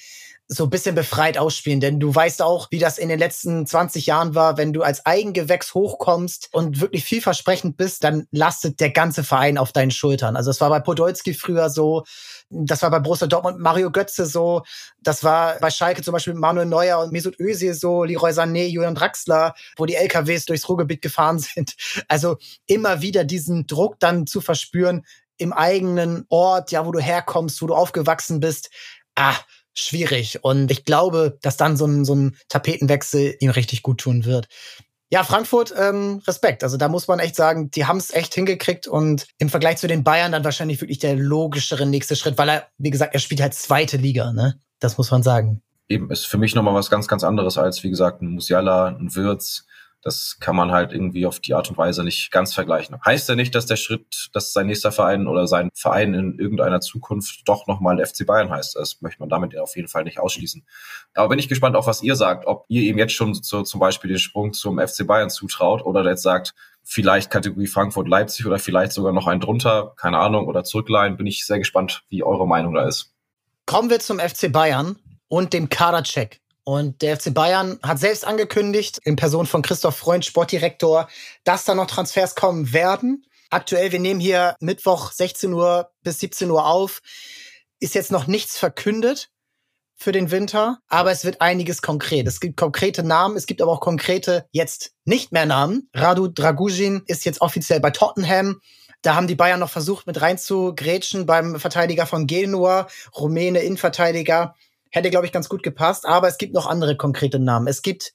so 0.49 0.65
ein 0.65 0.71
bisschen 0.71 0.95
befreit 0.95 1.39
ausspielen. 1.39 1.81
Denn 1.81 1.99
du 1.99 2.15
weißt 2.15 2.41
auch, 2.41 2.69
wie 2.71 2.79
das 2.79 2.99
in 2.99 3.09
den 3.09 3.19
letzten 3.19 3.67
20 3.67 4.07
Jahren 4.07 4.35
war. 4.35 4.57
Wenn 4.57 4.73
du 4.73 4.83
als 4.83 5.05
Eigengewächs 5.05 5.75
hochkommst 5.75 6.49
und 6.53 6.81
wirklich 6.81 7.05
vielversprechend 7.05 7.77
bist, 7.77 8.05
dann 8.05 8.27
lastet 8.31 8.79
der 8.79 8.91
ganze 8.91 9.25
Verein 9.25 9.59
auf 9.59 9.73
deinen 9.73 9.91
Schultern. 9.91 10.37
Also 10.37 10.51
es 10.51 10.61
war 10.61 10.71
bei 10.71 10.79
Podolski 10.79 11.35
früher 11.35 11.69
so, 11.69 12.05
das 12.49 12.83
war 12.83 12.91
bei 12.91 13.01
Borussia 13.01 13.27
Dortmund 13.27 13.59
Mario 13.59 13.91
Götze 13.91 14.25
so, 14.25 14.63
das 15.01 15.25
war 15.25 15.59
bei 15.59 15.71
Schalke 15.71 16.03
zum 16.03 16.13
Beispiel 16.13 16.35
Manuel 16.35 16.67
Neuer 16.67 17.01
und 17.01 17.13
Mesut 17.13 17.41
Özil 17.41 17.75
so, 17.75 18.05
Leroy 18.05 18.31
Sané, 18.31 18.67
Julian 18.67 18.95
Draxler, 18.95 19.55
wo 19.77 19.85
die 19.85 19.97
LKWs 19.97 20.47
durchs 20.47 20.69
Ruhrgebiet 20.69 21.03
gefahren 21.03 21.39
sind. 21.41 21.75
Also 22.07 22.37
immer 22.67 23.03
wieder 23.03 23.25
diesen 23.25 23.67
Druck 23.67 23.99
dann 23.99 24.27
zu 24.27 24.41
verspüren 24.41 25.05
im 25.39 25.53
eigenen 25.53 26.25
Ort, 26.29 26.71
ja, 26.71 26.87
wo 26.87 26.93
du 26.93 27.01
herkommst, 27.01 27.61
wo 27.61 27.67
du 27.67 27.75
aufgewachsen 27.75 28.41
bist. 28.41 28.71
Ah, 29.17 29.35
schwierig. 29.79 30.43
Und 30.43 30.71
ich 30.71 30.85
glaube, 30.85 31.39
dass 31.43 31.57
dann 31.57 31.77
so 31.77 31.87
ein, 31.87 32.05
so 32.05 32.15
ein 32.15 32.37
Tapetenwechsel 32.49 33.37
ihm 33.41 33.51
richtig 33.51 33.83
gut 33.83 33.99
tun 33.99 34.25
wird. 34.25 34.49
Ja, 35.09 35.23
Frankfurt, 35.23 35.73
ähm, 35.79 36.21
Respekt. 36.27 36.65
Also 36.65 36.77
da 36.77 36.89
muss 36.89 37.07
man 37.07 37.21
echt 37.21 37.37
sagen, 37.37 37.71
die 37.71 37.85
haben 37.85 37.99
es 37.99 38.13
echt 38.13 38.35
hingekriegt 38.35 38.89
und 38.89 39.29
im 39.39 39.49
Vergleich 39.49 39.77
zu 39.77 39.87
den 39.87 40.03
Bayern 40.03 40.33
dann 40.33 40.43
wahrscheinlich 40.43 40.81
wirklich 40.81 40.99
der 40.99 41.15
logischere 41.15 41.87
nächste 41.87 42.17
Schritt, 42.17 42.39
weil 42.39 42.49
er, 42.49 42.67
wie 42.79 42.91
gesagt, 42.91 43.15
er 43.15 43.21
spielt 43.21 43.41
halt 43.41 43.55
zweite 43.55 43.99
Liga, 43.99 44.33
ne? 44.33 44.59
Das 44.81 44.99
muss 44.99 45.11
man 45.13 45.23
sagen. 45.23 45.63
Eben, 45.89 46.11
ist 46.11 46.27
für 46.27 46.39
mich 46.39 46.57
nochmal 46.57 46.75
was 46.75 46.91
ganz, 46.91 47.07
ganz 47.07 47.23
anderes 47.23 47.57
als, 47.57 47.85
wie 47.85 47.91
gesagt, 47.91 48.21
ein 48.21 48.33
Musiala, 48.33 48.89
ein 48.89 49.15
Wirtz, 49.15 49.67
das 50.07 50.39
kann 50.39 50.55
man 50.55 50.71
halt 50.71 50.93
irgendwie 50.93 51.27
auf 51.27 51.41
die 51.41 51.53
Art 51.53 51.69
und 51.69 51.77
Weise 51.77 52.05
nicht 52.05 52.31
ganz 52.31 52.55
vergleichen. 52.55 52.97
Heißt 53.05 53.29
ja 53.29 53.35
nicht, 53.35 53.57
dass 53.57 53.67
der 53.67 53.75
Schritt, 53.75 54.31
dass 54.33 54.53
sein 54.53 54.69
nächster 54.69 54.93
Verein 54.93 55.27
oder 55.27 55.49
sein 55.49 55.69
Verein 55.75 56.15
in 56.15 56.39
irgendeiner 56.39 56.81
Zukunft 56.81 57.41
doch 57.47 57.67
nochmal 57.67 57.99
FC 58.07 58.25
Bayern 58.25 58.49
heißt. 58.49 58.77
Das 58.77 59.03
möchte 59.03 59.19
man 59.19 59.29
damit 59.29 59.53
ja 59.53 59.63
auf 59.63 59.75
jeden 59.75 59.89
Fall 59.89 60.05
nicht 60.05 60.21
ausschließen. 60.21 60.65
Aber 61.15 61.31
bin 61.31 61.41
ich 61.41 61.49
gespannt 61.49 61.75
auf, 61.75 61.89
was 61.89 62.05
ihr 62.05 62.15
sagt, 62.15 62.47
ob 62.47 62.67
ihr 62.69 62.83
ihm 62.83 62.99
jetzt 62.99 63.15
schon 63.15 63.35
so 63.35 63.63
zum 63.63 63.81
Beispiel 63.81 64.09
den 64.09 64.21
Sprung 64.21 64.53
zum 64.53 64.79
FC 64.79 65.05
Bayern 65.05 65.29
zutraut 65.29 65.85
oder 65.85 66.09
jetzt 66.09 66.23
sagt, 66.23 66.55
vielleicht 66.85 67.33
Kategorie 67.33 67.67
Frankfurt, 67.67 68.07
Leipzig 68.07 68.47
oder 68.47 68.61
vielleicht 68.61 68.93
sogar 68.93 69.13
noch 69.13 69.27
einen 69.27 69.41
drunter, 69.41 69.93
keine 69.97 70.19
Ahnung, 70.19 70.47
oder 70.47 70.63
zurückleihen. 70.63 71.17
Bin 71.17 71.27
ich 71.27 71.45
sehr 71.45 71.59
gespannt, 71.59 72.05
wie 72.11 72.23
eure 72.23 72.47
Meinung 72.47 72.75
da 72.75 72.87
ist. 72.87 73.13
Kommen 73.67 73.91
wir 73.91 73.99
zum 73.99 74.21
FC 74.21 74.53
Bayern 74.53 75.01
und 75.27 75.53
dem 75.53 75.69
Kadercheck. 75.69 76.41
Und 76.69 77.01
der 77.01 77.17
FC 77.17 77.33
Bayern 77.33 77.79
hat 77.81 78.01
selbst 78.01 78.27
angekündigt, 78.27 78.99
in 79.05 79.15
Person 79.15 79.47
von 79.47 79.63
Christoph 79.63 79.97
Freund, 79.97 80.25
Sportdirektor, 80.25 81.09
dass 81.45 81.65
da 81.65 81.77
noch 81.77 81.87
Transfers 81.87 82.35
kommen 82.35 82.73
werden. 82.73 83.25
Aktuell, 83.51 83.93
wir 83.93 84.01
nehmen 84.01 84.19
hier 84.19 84.57
Mittwoch 84.59 85.13
16 85.13 85.53
Uhr 85.53 85.93
bis 86.03 86.19
17 86.19 86.51
Uhr 86.51 86.67
auf, 86.67 87.03
ist 87.79 87.95
jetzt 87.95 88.11
noch 88.11 88.27
nichts 88.27 88.59
verkündet 88.59 89.31
für 89.95 90.11
den 90.11 90.33
Winter, 90.33 90.81
aber 90.89 91.13
es 91.13 91.25
wird 91.25 91.41
einiges 91.41 91.83
konkret. 91.83 92.27
Es 92.27 92.41
gibt 92.41 92.57
konkrete 92.57 93.05
Namen, 93.05 93.37
es 93.37 93.47
gibt 93.47 93.63
aber 93.63 93.71
auch 93.71 93.81
konkrete 93.81 94.49
jetzt 94.51 94.91
nicht 95.05 95.31
mehr 95.31 95.47
Namen. 95.47 95.89
Radu 95.95 96.27
Dragujin 96.27 97.05
ist 97.07 97.25
jetzt 97.25 97.43
offiziell 97.43 97.79
bei 97.79 97.91
Tottenham. 97.91 98.61
Da 99.03 99.15
haben 99.15 99.29
die 99.29 99.37
Bayern 99.37 99.61
noch 99.61 99.71
versucht, 99.71 100.09
mit 100.09 100.21
reinzugrätschen 100.21 101.27
beim 101.27 101.61
Verteidiger 101.61 102.07
von 102.07 102.27
Genua, 102.27 102.89
Rumäne 103.17 103.61
Innenverteidiger. 103.61 104.57
Hätte, 104.91 105.11
glaube 105.11 105.27
ich, 105.27 105.33
ganz 105.33 105.49
gut 105.49 105.63
gepasst. 105.63 106.07
Aber 106.07 106.29
es 106.29 106.39
gibt 106.39 106.55
noch 106.55 106.67
andere 106.67 106.97
konkrete 106.97 107.39
Namen. 107.39 107.67
Es 107.67 107.83
gibt 107.83 108.15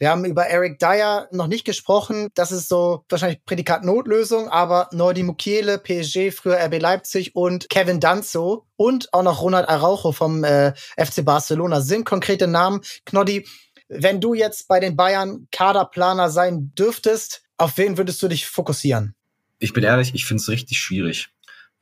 wir 0.00 0.08
haben 0.08 0.24
über 0.24 0.46
Eric 0.46 0.78
Dyer 0.78 1.28
noch 1.30 1.46
nicht 1.46 1.66
gesprochen. 1.66 2.28
Das 2.32 2.52
ist 2.52 2.70
so 2.70 3.04
wahrscheinlich 3.10 3.44
Prädikat 3.44 3.84
Notlösung, 3.84 4.48
aber 4.48 4.88
Nordi 4.92 5.22
Mukiele, 5.22 5.76
PSG, 5.76 6.32
früher 6.32 6.56
RB 6.56 6.80
Leipzig 6.80 7.36
und 7.36 7.68
Kevin 7.68 8.00
Danzo 8.00 8.66
und 8.76 9.12
auch 9.12 9.22
noch 9.22 9.42
Ronald 9.42 9.68
Araujo 9.68 10.12
vom 10.12 10.42
äh, 10.42 10.72
FC 10.96 11.22
Barcelona 11.22 11.82
sind 11.82 12.06
konkrete 12.06 12.46
Namen. 12.46 12.80
Knoddy, 13.04 13.46
wenn 13.88 14.22
du 14.22 14.32
jetzt 14.32 14.68
bei 14.68 14.80
den 14.80 14.96
Bayern 14.96 15.48
Kaderplaner 15.52 16.30
sein 16.30 16.72
dürftest, 16.74 17.42
auf 17.58 17.76
wen 17.76 17.98
würdest 17.98 18.22
du 18.22 18.28
dich 18.28 18.46
fokussieren? 18.46 19.14
Ich 19.58 19.74
bin 19.74 19.84
ehrlich, 19.84 20.14
ich 20.14 20.24
finde 20.24 20.40
es 20.40 20.48
richtig 20.48 20.78
schwierig, 20.78 21.28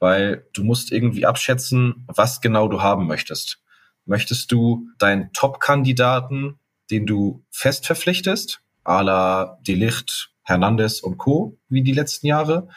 weil 0.00 0.44
du 0.54 0.64
musst 0.64 0.90
irgendwie 0.90 1.24
abschätzen, 1.24 2.04
was 2.09 2.40
genau 2.40 2.66
du 2.66 2.83
haben 2.83 3.07
möchtest. 3.07 3.61
Möchtest 4.09 4.51
du 4.51 4.88
deinen 4.99 5.33
Top-Kandidaten 5.33 6.59
den 6.90 7.07
du 7.07 7.44
fest 7.51 7.87
verpflichtest, 7.87 8.61
à 8.85 9.03
la 9.03 9.59
Delicht, 9.66 10.33
Hernandez 10.42 11.01
und 11.01 11.18
Co., 11.18 11.59
wie 11.68 11.83
die 11.83 11.92
letzten 11.92 12.27
Jahre? 12.27 12.68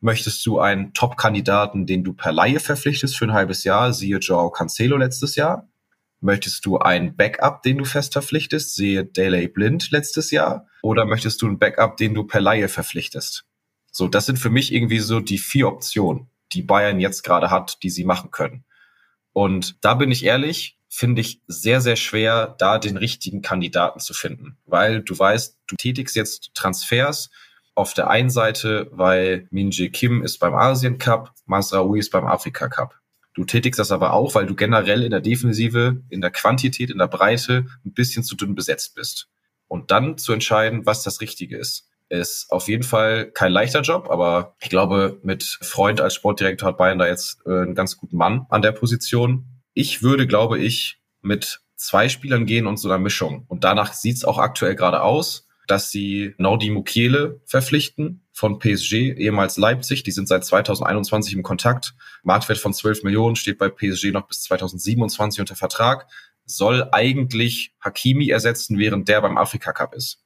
Möchtest 0.00 0.44
du 0.44 0.60
einen 0.60 0.92
Top-Kandidaten, 0.92 1.86
den 1.86 2.04
du 2.04 2.12
per 2.12 2.32
Laie 2.32 2.60
verpflichtest 2.60 3.16
für 3.16 3.24
ein 3.24 3.32
halbes 3.32 3.64
Jahr, 3.64 3.92
siehe 3.94 4.18
Joao 4.18 4.50
Cancelo 4.50 4.98
letztes 4.98 5.36
Jahr? 5.36 5.68
Möchtest 6.20 6.64
du 6.66 6.78
einen 6.78 7.16
Backup, 7.16 7.62
den 7.62 7.78
du 7.78 7.84
fest 7.84 8.12
verpflichtest, 8.12 8.74
sehe 8.74 9.04
Daley 9.04 9.48
Blind 9.48 9.90
letztes 9.90 10.30
Jahr? 10.30 10.66
Oder 10.82 11.06
möchtest 11.06 11.40
du 11.40 11.46
einen 11.46 11.58
Backup, 11.58 11.96
den 11.96 12.14
du 12.14 12.24
per 12.24 12.40
Laie 12.40 12.68
verpflichtest? 12.68 13.44
So, 13.90 14.08
das 14.08 14.26
sind 14.26 14.38
für 14.38 14.50
mich 14.50 14.72
irgendwie 14.72 14.98
so 14.98 15.20
die 15.20 15.38
vier 15.38 15.68
Optionen, 15.68 16.28
die 16.52 16.62
Bayern 16.62 17.00
jetzt 17.00 17.22
gerade 17.22 17.50
hat, 17.50 17.82
die 17.82 17.90
sie 17.90 18.04
machen 18.04 18.30
können. 18.30 18.64
Und 19.34 19.84
da 19.84 19.94
bin 19.94 20.10
ich 20.10 20.24
ehrlich, 20.24 20.78
finde 20.88 21.20
ich 21.20 21.42
sehr, 21.48 21.80
sehr 21.80 21.96
schwer, 21.96 22.54
da 22.58 22.78
den 22.78 22.96
richtigen 22.96 23.42
Kandidaten 23.42 23.98
zu 23.98 24.14
finden. 24.14 24.56
Weil 24.64 25.02
du 25.02 25.18
weißt, 25.18 25.58
du 25.66 25.76
tätigst 25.76 26.14
jetzt 26.14 26.54
Transfers 26.54 27.30
auf 27.74 27.94
der 27.94 28.08
einen 28.08 28.30
Seite, 28.30 28.88
weil 28.92 29.48
Minje 29.50 29.90
Kim 29.90 30.22
ist 30.22 30.38
beim 30.38 30.54
Asien 30.54 30.98
Cup, 30.98 31.34
Masraoui 31.46 31.98
ist 31.98 32.12
beim 32.12 32.26
Afrika 32.26 32.68
Cup. 32.68 33.00
Du 33.34 33.44
tätigst 33.44 33.80
das 33.80 33.90
aber 33.90 34.12
auch, 34.12 34.36
weil 34.36 34.46
du 34.46 34.54
generell 34.54 35.02
in 35.02 35.10
der 35.10 35.20
Defensive, 35.20 36.00
in 36.08 36.20
der 36.20 36.30
Quantität, 36.30 36.90
in 36.90 36.98
der 36.98 37.08
Breite 37.08 37.66
ein 37.84 37.92
bisschen 37.92 38.22
zu 38.22 38.36
dünn 38.36 38.54
besetzt 38.54 38.94
bist. 38.94 39.28
Und 39.66 39.90
dann 39.90 40.16
zu 40.16 40.32
entscheiden, 40.32 40.86
was 40.86 41.02
das 41.02 41.20
Richtige 41.20 41.58
ist, 41.58 41.88
ist 42.20 42.50
auf 42.50 42.68
jeden 42.68 42.82
Fall 42.82 43.30
kein 43.30 43.52
leichter 43.52 43.82
Job, 43.82 44.08
aber 44.10 44.54
ich 44.60 44.70
glaube, 44.70 45.18
mit 45.22 45.58
Freund 45.62 46.00
als 46.00 46.14
Sportdirektor 46.14 46.68
hat 46.68 46.78
Bayern 46.78 46.98
da 46.98 47.06
jetzt 47.06 47.38
äh, 47.46 47.50
einen 47.50 47.74
ganz 47.74 47.96
guten 47.96 48.16
Mann 48.16 48.46
an 48.48 48.62
der 48.62 48.72
Position. 48.72 49.46
Ich 49.74 50.02
würde, 50.02 50.26
glaube 50.26 50.58
ich, 50.58 50.98
mit 51.22 51.60
zwei 51.76 52.08
Spielern 52.08 52.46
gehen 52.46 52.66
und 52.66 52.76
so 52.76 52.88
einer 52.88 52.98
Mischung. 52.98 53.44
Und 53.48 53.64
danach 53.64 53.92
sieht 53.92 54.16
es 54.16 54.24
auch 54.24 54.38
aktuell 54.38 54.74
gerade 54.74 55.02
aus, 55.02 55.46
dass 55.66 55.90
sie 55.90 56.34
Nordi 56.38 56.70
Mukiele 56.70 57.40
verpflichten 57.46 58.26
von 58.32 58.58
PSG, 58.58 59.14
ehemals 59.16 59.56
Leipzig. 59.56 60.02
Die 60.02 60.10
sind 60.10 60.28
seit 60.28 60.44
2021 60.44 61.34
im 61.34 61.42
Kontakt. 61.42 61.94
Marktwert 62.22 62.58
von 62.58 62.74
12 62.74 63.02
Millionen 63.02 63.36
steht 63.36 63.58
bei 63.58 63.68
PSG 63.68 64.12
noch 64.12 64.26
bis 64.26 64.42
2027 64.42 65.40
unter 65.40 65.56
Vertrag. 65.56 66.06
Soll 66.44 66.88
eigentlich 66.92 67.74
Hakimi 67.80 68.28
ersetzen, 68.28 68.78
während 68.78 69.08
der 69.08 69.22
beim 69.22 69.38
Afrika 69.38 69.72
Cup 69.72 69.94
ist. 69.94 70.23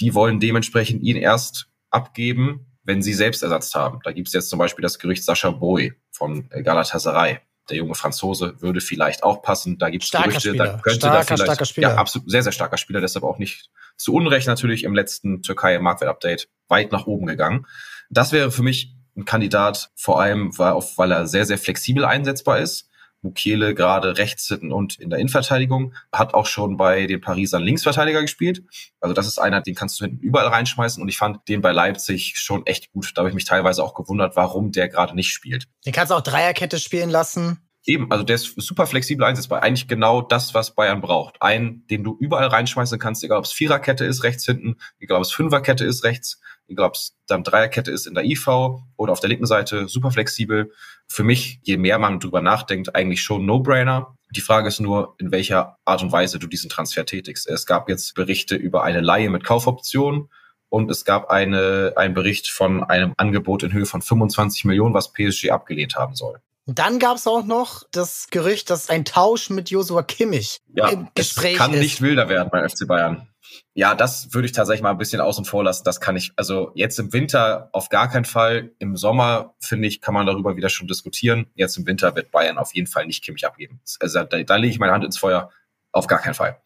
Die 0.00 0.14
wollen 0.14 0.40
dementsprechend 0.40 1.02
ihn 1.02 1.16
erst 1.16 1.68
abgeben, 1.90 2.66
wenn 2.84 3.02
sie 3.02 3.14
selbst 3.14 3.42
Ersatz 3.42 3.74
haben. 3.74 4.00
Da 4.04 4.12
gibt 4.12 4.28
es 4.28 4.34
jetzt 4.34 4.50
zum 4.50 4.58
Beispiel 4.58 4.82
das 4.82 4.98
Gerücht 4.98 5.24
Sascha 5.24 5.50
Boy 5.50 5.92
von 6.10 6.48
Galatasaray 6.48 7.40
der 7.68 7.76
junge 7.76 7.94
Franzose 7.94 8.60
würde 8.60 8.80
vielleicht 8.80 9.22
auch 9.22 9.42
passen. 9.42 9.78
Da 9.78 9.90
gibt 9.90 10.04
es 10.04 10.10
Gerüchte, 10.10 10.40
Spieler. 10.40 10.64
da 10.64 10.78
könnte 10.78 10.98
starker, 10.98 11.16
da 11.16 11.24
vielleicht, 11.24 11.42
starker 11.42 11.64
Spieler. 11.64 11.88
ja, 11.90 11.96
absolut 11.96 12.30
sehr, 12.30 12.42
sehr 12.42 12.52
starker 12.52 12.76
Spieler, 12.76 13.00
deshalb 13.00 13.24
auch 13.24 13.38
nicht 13.38 13.70
zu 13.96 14.14
Unrecht 14.14 14.46
natürlich 14.46 14.84
im 14.84 14.94
letzten 14.94 15.42
Türkei-Marktwert-Update 15.42 16.48
weit 16.68 16.92
nach 16.92 17.06
oben 17.06 17.26
gegangen. 17.26 17.66
Das 18.10 18.32
wäre 18.32 18.50
für 18.50 18.62
mich 18.62 18.94
ein 19.16 19.24
Kandidat, 19.24 19.90
vor 19.96 20.20
allem, 20.20 20.56
weil, 20.58 20.74
weil 20.96 21.12
er 21.12 21.26
sehr, 21.26 21.44
sehr 21.44 21.58
flexibel 21.58 22.04
einsetzbar 22.04 22.58
ist. 22.60 22.87
Mukiele 23.22 23.74
gerade 23.74 24.18
rechts 24.18 24.50
und 24.50 24.98
in 24.98 25.10
der 25.10 25.18
Innenverteidigung, 25.18 25.94
hat 26.12 26.34
auch 26.34 26.46
schon 26.46 26.76
bei 26.76 27.06
den 27.06 27.20
Parisern 27.20 27.62
Linksverteidiger 27.62 28.22
gespielt. 28.22 28.62
Also 29.00 29.14
das 29.14 29.26
ist 29.26 29.38
einer, 29.38 29.60
den 29.60 29.74
kannst 29.74 30.00
du 30.00 30.04
hinten 30.04 30.20
überall 30.20 30.48
reinschmeißen 30.48 31.02
und 31.02 31.08
ich 31.08 31.18
fand 31.18 31.48
den 31.48 31.60
bei 31.60 31.72
Leipzig 31.72 32.34
schon 32.36 32.66
echt 32.66 32.92
gut. 32.92 33.12
Da 33.14 33.20
habe 33.20 33.28
ich 33.28 33.34
mich 33.34 33.44
teilweise 33.44 33.82
auch 33.82 33.94
gewundert, 33.94 34.36
warum 34.36 34.72
der 34.72 34.88
gerade 34.88 35.14
nicht 35.14 35.32
spielt. 35.32 35.66
Den 35.84 35.92
kannst 35.92 36.10
du 36.10 36.14
auch 36.14 36.22
Dreierkette 36.22 36.78
spielen 36.78 37.10
lassen. 37.10 37.58
Eben, 37.84 38.10
also 38.10 38.22
der 38.22 38.36
ist 38.36 38.52
super 38.60 38.86
flexibel 38.86 39.24
einsetzbar. 39.24 39.62
Eigentlich 39.62 39.88
genau 39.88 40.20
das, 40.20 40.52
was 40.52 40.74
Bayern 40.74 41.00
braucht. 41.00 41.40
Einen, 41.40 41.86
den 41.86 42.04
du 42.04 42.16
überall 42.20 42.48
reinschmeißen 42.48 42.98
kannst, 42.98 43.24
egal 43.24 43.38
ob 43.38 43.46
es 43.46 43.52
Viererkette 43.52 44.04
ist 44.04 44.24
rechts 44.24 44.44
hinten, 44.44 44.76
egal 45.00 45.16
ob 45.16 45.24
es 45.24 45.32
Fünferkette 45.32 45.86
ist 45.86 46.04
rechts, 46.04 46.38
egal 46.68 46.86
ob 46.86 46.94
es 46.94 47.16
dann 47.26 47.44
Dreierkette 47.44 47.90
ist 47.90 48.06
in 48.06 48.14
der 48.14 48.24
IV 48.24 48.48
oder 48.96 49.12
auf 49.12 49.20
der 49.20 49.28
linken 49.28 49.46
Seite, 49.46 49.88
super 49.88 50.10
flexibel. 50.10 50.72
Für 51.08 51.24
mich, 51.24 51.60
je 51.62 51.76
mehr 51.76 51.98
man 51.98 52.20
drüber 52.20 52.40
nachdenkt, 52.40 52.94
eigentlich 52.94 53.22
schon 53.22 53.46
No-Brainer. 53.46 54.14
Die 54.30 54.40
Frage 54.40 54.68
ist 54.68 54.80
nur, 54.80 55.14
in 55.18 55.32
welcher 55.32 55.76
Art 55.84 56.02
und 56.02 56.12
Weise 56.12 56.38
du 56.38 56.46
diesen 56.46 56.70
Transfer 56.70 57.06
tätigst. 57.06 57.48
Es 57.48 57.66
gab 57.66 57.88
jetzt 57.88 58.14
Berichte 58.14 58.56
über 58.56 58.82
eine 58.84 59.00
Laie 59.00 59.30
mit 59.30 59.44
Kaufoption 59.44 60.28
und 60.68 60.90
es 60.90 61.04
gab 61.04 61.30
eine, 61.30 61.94
einen 61.96 62.14
Bericht 62.14 62.48
von 62.48 62.84
einem 62.84 63.14
Angebot 63.16 63.62
in 63.62 63.72
Höhe 63.72 63.86
von 63.86 64.02
25 64.02 64.64
Millionen, 64.66 64.94
was 64.94 65.12
PSG 65.12 65.50
abgelehnt 65.50 65.96
haben 65.96 66.14
soll. 66.14 66.40
Und 66.66 66.78
dann 66.78 66.98
gab 66.98 67.16
es 67.16 67.26
auch 67.26 67.46
noch 67.46 67.84
das 67.92 68.26
Gerücht, 68.30 68.68
dass 68.68 68.90
ein 68.90 69.06
Tausch 69.06 69.48
mit 69.48 69.70
Joshua 69.70 70.02
Kimmich 70.02 70.60
ja, 70.74 70.88
im 70.88 71.08
Gespräch 71.14 71.52
es 71.52 71.58
kann 71.58 71.72
ist. 71.72 71.80
nicht 71.80 72.02
wilder 72.02 72.28
werden 72.28 72.50
beim 72.52 72.68
FC 72.68 72.86
Bayern. 72.86 73.26
Ja, 73.74 73.94
das 73.94 74.34
würde 74.34 74.46
ich 74.46 74.52
tatsächlich 74.52 74.82
mal 74.82 74.90
ein 74.90 74.98
bisschen 74.98 75.20
außen 75.20 75.44
vor 75.44 75.64
lassen. 75.64 75.84
Das 75.84 76.00
kann 76.00 76.16
ich, 76.16 76.32
also 76.36 76.70
jetzt 76.74 76.98
im 76.98 77.12
Winter 77.12 77.70
auf 77.72 77.88
gar 77.88 78.08
keinen 78.08 78.24
Fall. 78.24 78.72
Im 78.78 78.96
Sommer, 78.96 79.54
finde 79.60 79.88
ich, 79.88 80.00
kann 80.00 80.14
man 80.14 80.26
darüber 80.26 80.56
wieder 80.56 80.68
schon 80.68 80.88
diskutieren. 80.88 81.46
Jetzt 81.54 81.76
im 81.76 81.86
Winter 81.86 82.14
wird 82.16 82.30
Bayern 82.30 82.58
auf 82.58 82.74
jeden 82.74 82.88
Fall 82.88 83.06
nicht 83.06 83.24
Kimmich 83.24 83.46
abgeben. 83.46 83.80
Also 84.00 84.24
da, 84.24 84.42
da 84.42 84.56
lege 84.56 84.72
ich 84.72 84.78
meine 84.78 84.92
Hand 84.92 85.04
ins 85.04 85.18
Feuer. 85.18 85.50
Auf 85.92 86.06
gar 86.06 86.20
keinen 86.20 86.34
Fall 86.34 86.60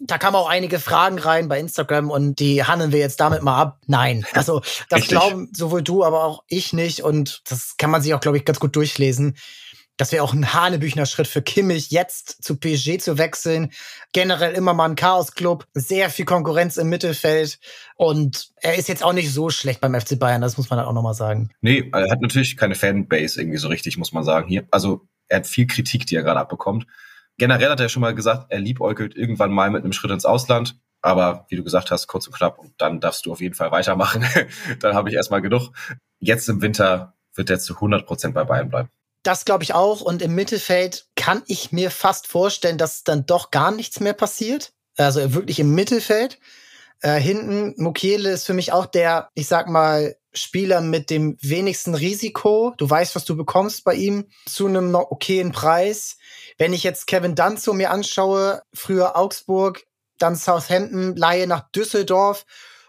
da 0.00 0.16
kamen 0.16 0.36
auch 0.36 0.48
einige 0.48 0.78
Fragen 0.78 1.18
rein 1.18 1.48
bei 1.48 1.58
Instagram 1.58 2.10
und 2.10 2.38
die 2.38 2.64
handeln 2.64 2.92
wir 2.92 3.00
jetzt 3.00 3.18
damit 3.20 3.42
mal 3.42 3.60
ab. 3.60 3.80
Nein, 3.86 4.24
also 4.32 4.60
das 4.88 5.00
Richtig. 5.00 5.08
glauben 5.08 5.50
sowohl 5.52 5.82
du, 5.82 6.04
aber 6.04 6.24
auch 6.24 6.44
ich 6.46 6.72
nicht 6.72 7.02
und 7.02 7.42
das 7.50 7.76
kann 7.76 7.90
man 7.90 8.00
sich 8.00 8.14
auch, 8.14 8.20
glaube 8.20 8.38
ich, 8.38 8.44
ganz 8.44 8.60
gut 8.60 8.76
durchlesen. 8.76 9.36
Das 9.98 10.12
wäre 10.12 10.24
auch 10.24 10.32
ein 10.32 10.54
Hanebüchner 10.54 11.04
Schritt 11.04 11.26
für 11.26 11.42
Kimmich, 11.42 11.90
jetzt 11.90 12.42
zu 12.42 12.56
PSG 12.56 12.98
zu 12.98 13.18
wechseln. 13.18 13.70
Generell 14.14 14.54
immer 14.54 14.72
mal 14.72 14.88
ein 14.88 14.96
Chaos-Club, 14.96 15.66
sehr 15.74 16.08
viel 16.08 16.24
Konkurrenz 16.24 16.78
im 16.78 16.88
Mittelfeld 16.88 17.58
und 17.96 18.48
er 18.62 18.76
ist 18.76 18.88
jetzt 18.88 19.04
auch 19.04 19.12
nicht 19.12 19.30
so 19.30 19.50
schlecht 19.50 19.82
beim 19.82 19.94
FC 19.94 20.18
Bayern, 20.18 20.40
das 20.40 20.56
muss 20.56 20.70
man 20.70 20.78
dann 20.78 20.86
auch 20.86 20.94
nochmal 20.94 21.14
sagen. 21.14 21.50
Nee, 21.60 21.90
er 21.92 22.10
hat 22.10 22.22
natürlich 22.22 22.56
keine 22.56 22.74
Fanbase 22.74 23.40
irgendwie 23.40 23.58
so 23.58 23.68
richtig, 23.68 23.98
muss 23.98 24.12
man 24.12 24.24
sagen 24.24 24.48
hier. 24.48 24.66
Also 24.70 25.06
er 25.28 25.40
hat 25.40 25.46
viel 25.46 25.66
Kritik, 25.66 26.06
die 26.06 26.16
er 26.16 26.22
gerade 26.22 26.40
abbekommt 26.40 26.86
generell 27.38 27.70
hat 27.70 27.80
er 27.80 27.88
schon 27.88 28.02
mal 28.02 28.14
gesagt, 28.14 28.46
er 28.50 28.60
liebäugelt 28.60 29.16
irgendwann 29.16 29.52
mal 29.52 29.70
mit 29.70 29.84
einem 29.84 29.92
Schritt 29.92 30.10
ins 30.10 30.26
Ausland. 30.26 30.78
Aber 31.00 31.46
wie 31.48 31.56
du 31.56 31.62
gesagt 31.62 31.92
hast, 31.92 32.08
kurz 32.08 32.26
und 32.26 32.34
knapp, 32.34 32.58
und 32.58 32.72
dann 32.78 33.00
darfst 33.00 33.24
du 33.24 33.32
auf 33.32 33.40
jeden 33.40 33.54
Fall 33.54 33.70
weitermachen. 33.70 34.24
dann 34.80 34.94
habe 34.94 35.08
ich 35.08 35.14
erstmal 35.14 35.40
genug. 35.40 35.70
Jetzt 36.18 36.48
im 36.48 36.60
Winter 36.60 37.14
wird 37.34 37.50
er 37.50 37.60
zu 37.60 37.74
100 37.74 38.04
Prozent 38.04 38.34
bei 38.34 38.42
Bayern 38.44 38.68
bleiben. 38.68 38.88
Das 39.22 39.44
glaube 39.44 39.64
ich 39.64 39.74
auch. 39.74 40.00
Und 40.00 40.22
im 40.22 40.34
Mittelfeld 40.34 41.06
kann 41.16 41.42
ich 41.46 41.72
mir 41.72 41.90
fast 41.90 42.26
vorstellen, 42.26 42.78
dass 42.78 43.04
dann 43.04 43.26
doch 43.26 43.50
gar 43.50 43.70
nichts 43.70 44.00
mehr 44.00 44.14
passiert. 44.14 44.72
Also 44.96 45.34
wirklich 45.34 45.60
im 45.60 45.74
Mittelfeld. 45.74 46.38
Äh, 47.00 47.20
hinten, 47.20 47.74
Mukiele 47.76 48.30
ist 48.30 48.44
für 48.44 48.54
mich 48.54 48.72
auch 48.72 48.86
der, 48.86 49.28
ich 49.34 49.46
sag 49.46 49.68
mal, 49.68 50.16
Spieler 50.32 50.80
mit 50.80 51.10
dem 51.10 51.36
wenigsten 51.40 51.94
Risiko. 51.94 52.74
Du 52.76 52.88
weißt, 52.88 53.14
was 53.14 53.24
du 53.24 53.36
bekommst 53.36 53.84
bei 53.84 53.94
ihm 53.94 54.26
zu 54.46 54.66
einem 54.66 54.94
okayen 54.94 55.52
Preis. 55.52 56.16
Wenn 56.58 56.72
ich 56.72 56.82
jetzt 56.82 57.06
Kevin 57.06 57.34
Danzo 57.34 57.72
mir 57.72 57.90
anschaue, 57.90 58.62
früher 58.74 59.16
Augsburg, 59.16 59.84
dann 60.18 60.36
Southampton, 60.36 61.16
Laie 61.16 61.46
nach 61.46 61.70
Düsseldorf 61.70 62.44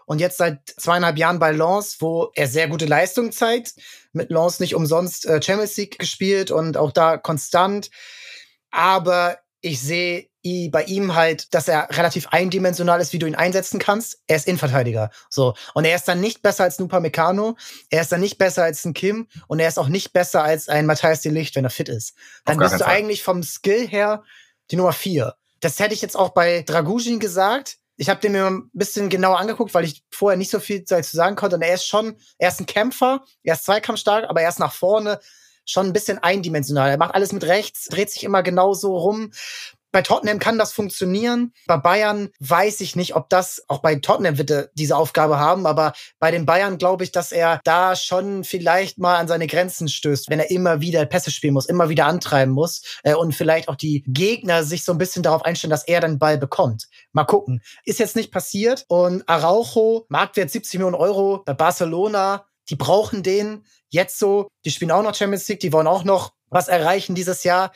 und 0.06 0.20
jetzt 0.20 0.38
seit 0.38 0.68
zweieinhalb 0.76 1.16
Jahren 1.18 1.38
bei 1.38 1.52
Lens, 1.52 1.96
wo 2.00 2.30
er 2.34 2.48
sehr 2.48 2.68
gute 2.68 2.86
Leistung 2.86 3.30
zeigt. 3.30 3.74
Mit 4.12 4.30
Lens 4.30 4.60
nicht 4.60 4.74
umsonst 4.74 5.26
äh, 5.26 5.40
Champions 5.40 5.76
League 5.76 5.98
gespielt 5.98 6.50
und 6.50 6.76
auch 6.76 6.92
da 6.92 7.16
konstant. 7.16 7.90
Aber 8.70 9.38
ich 9.60 9.80
sehe 9.80 10.30
bei 10.42 10.84
ihm 10.84 11.14
halt, 11.14 11.52
dass 11.52 11.68
er 11.68 11.88
relativ 11.90 12.28
eindimensional 12.28 13.00
ist, 13.00 13.12
wie 13.12 13.18
du 13.18 13.26
ihn 13.26 13.34
einsetzen 13.34 13.78
kannst. 13.78 14.22
Er 14.26 14.36
ist 14.36 14.46
Innenverteidiger. 14.46 15.10
So. 15.28 15.54
Und 15.74 15.84
er 15.84 15.94
ist 15.94 16.08
dann 16.08 16.20
nicht 16.20 16.40
besser 16.40 16.64
als 16.64 16.78
ein 16.78 16.84
Upamecano. 16.84 17.56
Er 17.90 18.00
ist 18.00 18.10
dann 18.10 18.20
nicht 18.20 18.38
besser 18.38 18.64
als 18.64 18.84
ein 18.86 18.94
Kim. 18.94 19.28
Und 19.48 19.60
er 19.60 19.68
ist 19.68 19.78
auch 19.78 19.88
nicht 19.88 20.14
besser 20.14 20.42
als 20.42 20.68
ein 20.68 20.86
Matthias 20.86 21.20
de 21.20 21.30
Licht, 21.30 21.56
wenn 21.56 21.64
er 21.64 21.70
fit 21.70 21.90
ist. 21.90 22.14
Dann 22.46 22.58
bist 22.58 22.74
du 22.74 22.78
Fall. 22.78 22.88
eigentlich 22.88 23.22
vom 23.22 23.42
Skill 23.42 23.86
her 23.86 24.22
die 24.70 24.76
Nummer 24.76 24.92
vier. 24.92 25.34
Das 25.60 25.78
hätte 25.78 25.92
ich 25.92 26.00
jetzt 26.00 26.16
auch 26.16 26.30
bei 26.30 26.62
Dragujin 26.62 27.20
gesagt. 27.20 27.76
Ich 28.00 28.08
habe 28.08 28.18
den 28.18 28.32
mir 28.32 28.46
ein 28.46 28.70
bisschen 28.72 29.10
genauer 29.10 29.38
angeguckt, 29.38 29.74
weil 29.74 29.84
ich 29.84 30.02
vorher 30.10 30.38
nicht 30.38 30.50
so 30.50 30.58
viel 30.58 30.82
dazu 30.82 31.14
sagen 31.14 31.36
konnte. 31.36 31.56
Und 31.56 31.62
er 31.62 31.74
ist 31.74 31.86
schon, 31.86 32.16
er 32.38 32.48
ist 32.48 32.58
ein 32.58 32.64
Kämpfer, 32.64 33.26
er 33.42 33.52
ist 33.52 33.66
zweikampfstark, 33.66 34.24
aber 34.26 34.40
er 34.40 34.48
ist 34.48 34.58
nach 34.58 34.72
vorne 34.72 35.20
schon 35.66 35.84
ein 35.84 35.92
bisschen 35.92 36.18
eindimensional. 36.18 36.88
Er 36.88 36.96
macht 36.96 37.14
alles 37.14 37.34
mit 37.34 37.44
rechts, 37.44 37.88
dreht 37.88 38.10
sich 38.10 38.24
immer 38.24 38.42
genauso 38.42 38.96
rum. 38.96 39.32
Bei 39.92 40.02
Tottenham 40.02 40.38
kann 40.38 40.58
das 40.58 40.72
funktionieren. 40.72 41.52
Bei 41.66 41.76
Bayern 41.76 42.30
weiß 42.38 42.80
ich 42.80 42.96
nicht, 42.96 43.16
ob 43.16 43.28
das, 43.28 43.62
auch 43.68 43.78
bei 43.78 43.96
Tottenham 43.96 44.36
er 44.48 44.68
diese 44.74 44.96
Aufgabe 44.96 45.38
haben, 45.38 45.66
aber 45.66 45.92
bei 46.18 46.30
den 46.30 46.46
Bayern 46.46 46.78
glaube 46.78 47.04
ich, 47.04 47.12
dass 47.12 47.32
er 47.32 47.60
da 47.64 47.96
schon 47.96 48.44
vielleicht 48.44 48.98
mal 48.98 49.16
an 49.16 49.28
seine 49.28 49.46
Grenzen 49.46 49.88
stößt, 49.88 50.30
wenn 50.30 50.38
er 50.38 50.50
immer 50.50 50.80
wieder 50.80 51.04
Pässe 51.06 51.30
spielen 51.30 51.54
muss, 51.54 51.66
immer 51.66 51.88
wieder 51.88 52.06
antreiben 52.06 52.52
muss 52.52 52.82
äh, 53.02 53.14
und 53.14 53.34
vielleicht 53.34 53.68
auch 53.68 53.76
die 53.76 54.04
Gegner 54.06 54.62
sich 54.62 54.84
so 54.84 54.92
ein 54.92 54.98
bisschen 54.98 55.22
darauf 55.22 55.44
einstellen, 55.44 55.70
dass 55.70 55.86
er 55.86 56.00
den 56.00 56.18
Ball 56.18 56.38
bekommt. 56.38 56.88
Mal 57.12 57.24
gucken. 57.24 57.62
Ist 57.84 57.98
jetzt 57.98 58.16
nicht 58.16 58.32
passiert 58.32 58.84
und 58.88 59.28
Araujo, 59.28 60.06
Marktwert 60.08 60.50
70 60.50 60.74
Millionen 60.74 60.96
Euro 60.96 61.42
bei 61.44 61.54
Barcelona, 61.54 62.46
die 62.68 62.76
brauchen 62.76 63.22
den 63.22 63.64
jetzt 63.88 64.18
so. 64.18 64.48
Die 64.64 64.70
spielen 64.70 64.92
auch 64.92 65.02
noch 65.02 65.14
Champions 65.14 65.48
League, 65.48 65.60
die 65.60 65.72
wollen 65.72 65.86
auch 65.86 66.04
noch 66.04 66.32
was 66.48 66.68
erreichen 66.68 67.14
dieses 67.14 67.44
Jahr. 67.44 67.72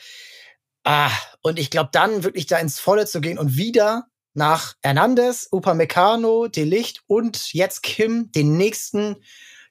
Ah, 0.85 1.11
und 1.41 1.57
ich 1.57 1.71
glaube, 1.71 1.89
dann 1.91 2.23
wirklich 2.23 2.45
da 2.45 2.59
ins 2.59 2.79
Volle 2.79 3.07
zu 3.07 3.19
gehen 3.19 3.39
und 3.39 3.57
wieder 3.57 4.05
nach 4.35 4.75
Hernandez, 4.83 5.47
Upamecano, 5.51 6.47
Delicht 6.47 7.01
und 7.07 7.53
jetzt 7.53 7.81
Kim 7.81 8.31
den 8.31 8.55
nächsten 8.55 9.15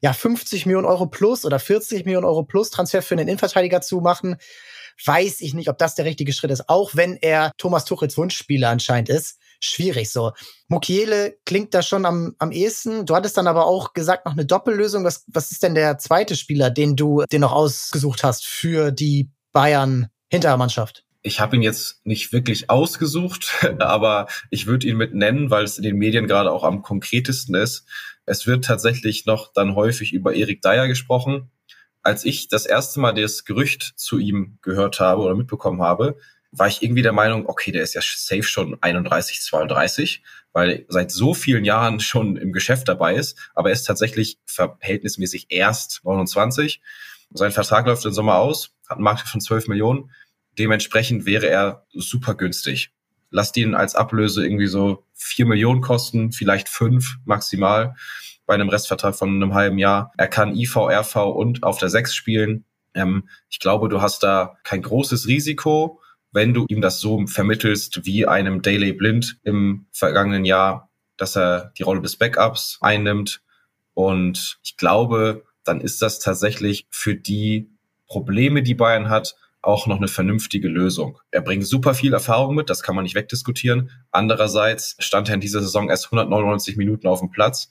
ja 0.00 0.12
50 0.12 0.66
Millionen 0.66 0.86
Euro 0.86 1.06
plus 1.06 1.44
oder 1.44 1.60
40 1.60 2.04
Millionen 2.04 2.26
Euro 2.26 2.42
plus 2.42 2.70
Transfer 2.70 3.00
für 3.00 3.14
einen 3.14 3.28
Innenverteidiger 3.28 3.80
zu 3.80 4.00
machen, 4.00 4.36
weiß 5.04 5.40
ich 5.40 5.54
nicht, 5.54 5.68
ob 5.68 5.78
das 5.78 5.94
der 5.94 6.04
richtige 6.04 6.32
Schritt 6.32 6.50
ist. 6.50 6.68
Auch 6.68 6.96
wenn 6.96 7.16
er 7.16 7.52
Thomas 7.58 7.84
Tuchels 7.84 8.16
Wunschspieler 8.16 8.70
anscheinend 8.70 9.08
ist, 9.08 9.38
schwierig 9.60 10.10
so. 10.10 10.32
Mukiele 10.66 11.38
klingt 11.44 11.74
da 11.74 11.82
schon 11.82 12.06
am, 12.06 12.34
am 12.38 12.50
ehesten. 12.50 13.06
Du 13.06 13.14
hattest 13.14 13.36
dann 13.36 13.46
aber 13.46 13.66
auch 13.66 13.92
gesagt, 13.92 14.26
noch 14.26 14.32
eine 14.32 14.46
Doppellösung. 14.46 15.04
Was, 15.04 15.24
was 15.28 15.52
ist 15.52 15.62
denn 15.62 15.76
der 15.76 15.98
zweite 15.98 16.34
Spieler, 16.34 16.70
den 16.70 16.96
du 16.96 17.22
den 17.30 17.42
noch 17.42 17.52
ausgesucht 17.52 18.24
hast 18.24 18.46
für 18.46 18.90
die 18.90 19.30
Bayern 19.52 20.08
Hintermannschaft? 20.28 21.03
Ich 21.26 21.40
habe 21.40 21.56
ihn 21.56 21.62
jetzt 21.62 22.04
nicht 22.04 22.34
wirklich 22.34 22.68
ausgesucht, 22.68 23.66
aber 23.78 24.26
ich 24.50 24.66
würde 24.66 24.86
ihn 24.86 24.98
mit 24.98 25.14
nennen, 25.14 25.50
weil 25.50 25.64
es 25.64 25.78
in 25.78 25.82
den 25.82 25.96
Medien 25.96 26.26
gerade 26.26 26.52
auch 26.52 26.64
am 26.64 26.82
konkretesten 26.82 27.54
ist. 27.54 27.86
Es 28.26 28.46
wird 28.46 28.66
tatsächlich 28.66 29.24
noch 29.24 29.50
dann 29.50 29.74
häufig 29.74 30.12
über 30.12 30.34
Erik 30.34 30.60
Dyer 30.60 30.86
gesprochen. 30.86 31.50
Als 32.02 32.26
ich 32.26 32.48
das 32.48 32.66
erste 32.66 33.00
Mal 33.00 33.14
das 33.14 33.46
Gerücht 33.46 33.94
zu 33.96 34.18
ihm 34.18 34.58
gehört 34.60 35.00
habe 35.00 35.22
oder 35.22 35.34
mitbekommen 35.34 35.80
habe, 35.80 36.18
war 36.52 36.68
ich 36.68 36.82
irgendwie 36.82 37.00
der 37.00 37.12
Meinung, 37.12 37.46
okay, 37.48 37.72
der 37.72 37.82
ist 37.82 37.94
ja 37.94 38.02
safe 38.02 38.42
schon 38.42 38.76
31, 38.82 39.40
32, 39.40 40.22
weil 40.52 40.84
seit 40.88 41.10
so 41.10 41.32
vielen 41.32 41.64
Jahren 41.64 42.00
schon 42.00 42.36
im 42.36 42.52
Geschäft 42.52 42.86
dabei 42.86 43.14
ist, 43.14 43.38
aber 43.54 43.70
er 43.70 43.72
ist 43.72 43.84
tatsächlich 43.84 44.38
verhältnismäßig 44.44 45.46
erst 45.48 46.02
29. 46.04 46.82
Sein 47.32 47.50
Vertrag 47.50 47.86
läuft 47.86 48.04
im 48.04 48.12
Sommer 48.12 48.36
aus, 48.36 48.74
hat 48.86 48.98
einen 48.98 49.04
Markt 49.04 49.26
von 49.26 49.40
12 49.40 49.68
Millionen 49.68 50.10
Dementsprechend 50.58 51.26
wäre 51.26 51.48
er 51.48 51.86
super 51.92 52.34
günstig. 52.34 52.92
Lasst 53.30 53.56
ihn 53.56 53.74
als 53.74 53.94
Ablöse 53.94 54.44
irgendwie 54.44 54.66
so 54.66 55.04
vier 55.12 55.46
Millionen 55.46 55.80
kosten, 55.80 56.32
vielleicht 56.32 56.68
fünf 56.68 57.16
maximal 57.24 57.96
bei 58.46 58.54
einem 58.54 58.68
Restvertrag 58.68 59.16
von 59.16 59.30
einem 59.30 59.54
halben 59.54 59.78
Jahr. 59.78 60.12
Er 60.16 60.28
kann 60.28 60.54
IV, 60.54 60.76
RV 60.76 61.16
und 61.16 61.62
auf 61.62 61.78
der 61.78 61.88
Sechs 61.88 62.14
spielen. 62.14 62.64
Ähm, 62.94 63.28
ich 63.48 63.58
glaube, 63.58 63.88
du 63.88 64.00
hast 64.00 64.22
da 64.22 64.56
kein 64.62 64.82
großes 64.82 65.26
Risiko, 65.26 66.00
wenn 66.32 66.54
du 66.54 66.66
ihm 66.68 66.80
das 66.80 67.00
so 67.00 67.26
vermittelst 67.26 68.04
wie 68.04 68.26
einem 68.26 68.62
Daily 68.62 68.92
Blind 68.92 69.38
im 69.44 69.86
vergangenen 69.92 70.44
Jahr, 70.44 70.90
dass 71.16 71.36
er 71.36 71.72
die 71.78 71.84
Rolle 71.84 72.02
des 72.02 72.16
Backups 72.16 72.78
einnimmt. 72.80 73.40
Und 73.94 74.58
ich 74.62 74.76
glaube, 74.76 75.44
dann 75.64 75.80
ist 75.80 76.02
das 76.02 76.18
tatsächlich 76.18 76.86
für 76.90 77.14
die 77.14 77.70
Probleme, 78.06 78.62
die 78.62 78.74
Bayern 78.74 79.08
hat, 79.08 79.36
auch 79.66 79.86
noch 79.86 79.96
eine 79.96 80.08
vernünftige 80.08 80.68
Lösung. 80.68 81.18
Er 81.30 81.40
bringt 81.40 81.66
super 81.66 81.94
viel 81.94 82.12
Erfahrung 82.12 82.54
mit, 82.54 82.70
das 82.70 82.82
kann 82.82 82.94
man 82.94 83.04
nicht 83.04 83.14
wegdiskutieren. 83.14 83.90
Andererseits 84.10 84.96
stand 84.98 85.28
er 85.28 85.34
in 85.34 85.40
dieser 85.40 85.60
Saison 85.60 85.88
erst 85.88 86.06
199 86.06 86.76
Minuten 86.76 87.06
auf 87.06 87.20
dem 87.20 87.30
Platz. 87.30 87.70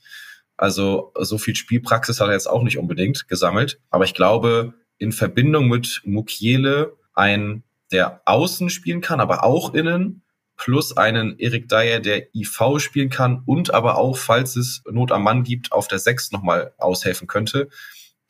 Also 0.57 1.11
so 1.19 1.37
viel 1.37 1.55
Spielpraxis 1.55 2.19
hat 2.19 2.27
er 2.27 2.33
jetzt 2.33 2.49
auch 2.49 2.63
nicht 2.63 2.77
unbedingt 2.77 3.27
gesammelt. 3.27 3.79
Aber 3.89 4.05
ich 4.05 4.13
glaube, 4.13 4.73
in 4.97 5.11
Verbindung 5.11 5.67
mit 5.67 6.01
Mukiele, 6.05 6.95
ein, 7.13 7.63
der 7.91 8.21
außen 8.25 8.69
spielen 8.69 9.01
kann, 9.01 9.19
aber 9.19 9.43
auch 9.43 9.73
innen, 9.73 10.23
plus 10.55 10.95
einen 10.95 11.37
Erik 11.39 11.67
Dyer, 11.67 11.99
der 11.99 12.33
IV 12.35 12.79
spielen 12.79 13.09
kann 13.09 13.43
und 13.45 13.73
aber 13.73 13.97
auch, 13.97 14.17
falls 14.17 14.55
es 14.55 14.83
Not 14.89 15.11
am 15.11 15.23
Mann 15.23 15.43
gibt, 15.43 15.71
auf 15.71 15.87
der 15.87 15.99
6 15.99 16.31
nochmal 16.31 16.73
aushelfen 16.77 17.27
könnte, 17.27 17.69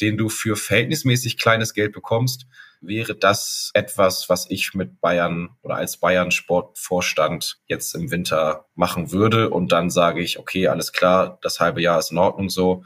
den 0.02 0.18
du 0.18 0.30
für 0.30 0.56
verhältnismäßig 0.56 1.38
kleines 1.38 1.74
Geld 1.74 1.94
bekommst, 1.94 2.48
wäre 2.86 3.16
das 3.16 3.72
etwas, 3.74 4.30
was 4.30 4.50
ich 4.50 4.74
mit 4.74 5.02
Bayern 5.02 5.50
oder 5.62 5.76
als 5.76 5.98
Bayern 5.98 6.32
Sportvorstand 6.32 7.58
jetzt 7.68 7.96
im 7.96 8.12
Winter 8.12 8.66
machen 8.76 9.12
würde. 9.12 9.50
Und 9.50 9.72
dann 9.72 9.90
sage 9.90 10.22
ich, 10.22 10.40
okay, 10.40 10.68
alles 10.68 10.92
klar, 10.94 11.40
das 11.42 11.60
halbe 11.60 11.82
Jahr 11.82 12.00
ist 12.00 12.12
in 12.12 12.18
Ordnung 12.18 12.50
so. 12.50 12.84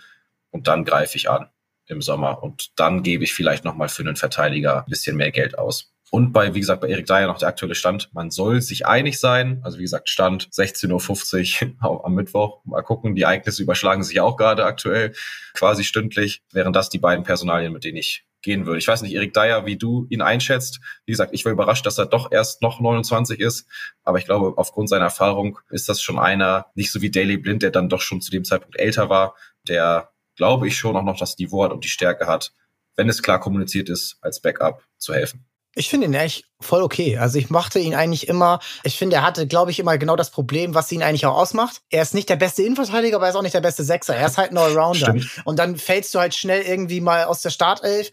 Und 0.52 0.68
dann 0.68 0.86
greife 0.86 1.18
ich 1.18 1.30
an 1.30 1.50
im 1.88 2.02
Sommer. 2.02 2.44
Und 2.44 2.80
dann 2.80 3.04
gebe 3.04 3.24
ich 3.24 3.34
vielleicht 3.34 3.64
nochmal 3.64 3.90
für 3.90 4.04
einen 4.04 4.16
Verteidiger 4.16 4.80
ein 4.80 4.90
bisschen 4.90 5.16
mehr 5.18 5.32
Geld 5.32 5.58
aus. 5.58 5.94
Und 6.10 6.32
bei, 6.32 6.54
wie 6.54 6.62
gesagt, 6.62 6.82
bei 6.82 6.88
Erik 6.88 7.06
Dyer 7.06 7.28
noch 7.28 7.38
der 7.38 7.50
aktuelle 7.50 7.76
Stand. 7.76 8.14
Man 8.14 8.32
soll 8.32 8.62
sich 8.62 8.86
einig 8.86 9.20
sein. 9.20 9.60
Also 9.64 9.78
wie 9.78 9.82
gesagt, 9.82 10.10
Stand 10.10 10.50
16.50 10.52 11.76
Uhr 11.84 12.06
am 12.06 12.14
Mittwoch. 12.14 12.62
Mal 12.64 12.82
gucken. 12.82 13.16
Die 13.16 13.24
Ereignisse 13.24 13.64
überschlagen 13.64 14.04
sich 14.04 14.22
auch 14.22 14.38
gerade 14.38 14.64
aktuell 14.64 15.14
quasi 15.54 15.84
stündlich. 15.84 16.44
Wären 16.54 16.72
das 16.72 16.90
die 16.90 17.00
beiden 17.00 17.26
Personalien, 17.26 17.74
mit 17.74 17.84
denen 17.84 17.98
ich 17.98 18.27
gehen 18.48 18.66
würde. 18.66 18.80
Ich 18.80 18.88
weiß 18.88 19.02
nicht, 19.02 19.14
Erik 19.14 19.34
Dyer, 19.34 19.66
wie 19.66 19.78
du 19.78 20.08
ihn 20.10 20.22
einschätzt. 20.22 20.80
Wie 21.06 21.12
gesagt, 21.12 21.34
ich 21.34 21.44
war 21.44 21.52
überrascht, 21.52 21.86
dass 21.86 21.98
er 21.98 22.06
doch 22.06 22.32
erst 22.32 22.62
noch 22.62 22.80
29 22.80 23.42
ist. 23.42 23.68
Aber 24.04 24.20
ich 24.20 24.26
glaube, 24.26 24.54
aufgrund 24.56 24.88
seiner 24.88 25.04
Erfahrung 25.04 25.60
ist 25.70 25.90
das 25.90 26.02
schon 26.02 26.18
einer, 26.18 26.68
nicht 26.74 26.94
so 26.94 27.02
wie 27.02 27.12
Daily 27.12 27.36
Blind, 27.36 27.62
der 27.62 27.72
dann 27.72 27.90
doch 27.90 28.00
schon 28.00 28.22
zu 28.22 28.32
dem 28.32 28.46
Zeitpunkt 28.46 28.80
älter 28.80 29.10
war, 29.10 29.36
der, 29.68 30.12
glaube 30.38 30.66
ich, 30.66 30.78
schon 30.78 30.96
auch 30.96 31.04
noch 31.04 31.20
das 31.20 31.38
Niveau 31.38 31.66
hat 31.66 31.74
und 31.74 31.84
die 31.84 31.90
Stärke 31.90 32.26
hat, 32.26 32.54
wenn 32.96 33.10
es 33.10 33.22
klar 33.22 33.42
kommuniziert 33.42 33.90
ist, 33.90 34.18
als 34.22 34.42
Backup 34.42 34.82
zu 34.98 35.14
helfen. 35.14 35.46
Ich 35.78 35.90
finde 35.90 36.08
ihn 36.08 36.14
echt 36.16 36.46
voll 36.60 36.82
okay. 36.82 37.20
Also 37.20 37.38
ich 37.38 37.52
mochte 37.52 37.78
ihn 37.78 37.94
eigentlich 37.94 38.28
immer. 38.28 38.60
Ich 38.84 38.98
finde, 38.98 39.18
er 39.18 39.22
hatte, 39.22 39.46
glaube 39.46 39.70
ich, 39.70 39.78
immer 39.78 40.00
genau 40.00 40.16
das 40.16 40.32
Problem, 40.32 40.74
was 40.74 40.92
ihn 40.92 41.04
eigentlich 41.04 41.28
auch 41.28 41.38
ausmacht. 41.38 41.82
Er 41.92 42.02
ist 42.02 42.16
nicht 42.16 42.30
der 42.30 42.36
beste 42.36 42.64
Innenverteidiger, 42.64 43.18
aber 43.18 43.28
er 43.28 43.30
ist 43.30 43.36
auch 43.36 43.44
nicht 43.44 43.54
der 43.54 43.62
beste 43.62 43.84
Sechser. 43.84 44.16
Er 44.16 44.26
ist 44.26 44.40
halt 44.40 44.52
ein 44.52 44.58
Allrounder. 44.58 45.16
Und 45.46 45.60
dann 45.60 45.78
fällst 45.78 46.16
du 46.16 46.20
halt 46.20 46.34
schnell 46.34 46.64
irgendwie 46.64 47.00
mal 47.00 47.26
aus 47.26 47.44
der 47.44 47.52
Startelf 47.52 48.12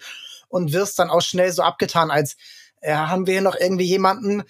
und 0.55 0.73
wirst 0.73 0.99
dann 0.99 1.11
auch 1.11 1.21
schnell 1.21 1.53
so 1.53 1.63
abgetan, 1.63 2.11
als 2.11 2.37
ja, 2.81 3.09
haben 3.09 3.27
wir 3.27 3.35
hier 3.35 3.43
noch 3.43 3.57
irgendwie 3.57 3.85
jemanden, 3.85 4.45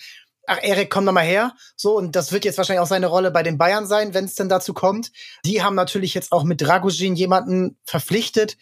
ach 0.47 0.59
Erik, 0.63 0.91
komm 0.91 1.07
doch 1.07 1.13
mal 1.13 1.25
her. 1.25 1.55
So, 1.77 1.97
und 1.97 2.15
das 2.15 2.31
wird 2.31 2.45
jetzt 2.45 2.59
wahrscheinlich 2.59 2.83
auch 2.83 2.87
seine 2.87 3.07
Rolle 3.07 3.31
bei 3.31 3.43
den 3.43 3.57
Bayern 3.57 3.87
sein, 3.87 4.13
wenn 4.13 4.27
es 4.27 4.35
denn 4.35 4.49
dazu 4.49 4.75
kommt. 4.75 5.13
Die 5.45 5.63
haben 5.63 5.75
natürlich 5.75 6.13
jetzt 6.13 6.33
auch 6.33 6.45
mit 6.45 6.61
Dragojin 6.61 7.15
jemanden 7.15 7.79
verpflichtet, 7.85 8.59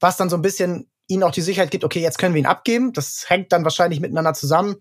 was 0.00 0.16
dann 0.16 0.30
so 0.30 0.36
ein 0.36 0.42
bisschen 0.42 0.90
ihnen 1.08 1.22
auch 1.22 1.32
die 1.32 1.40
Sicherheit 1.42 1.70
gibt, 1.70 1.84
okay, 1.84 2.00
jetzt 2.00 2.18
können 2.18 2.34
wir 2.34 2.40
ihn 2.40 2.46
abgeben. 2.46 2.92
Das 2.92 3.24
hängt 3.28 3.52
dann 3.52 3.64
wahrscheinlich 3.64 4.00
miteinander 4.00 4.34
zusammen, 4.34 4.76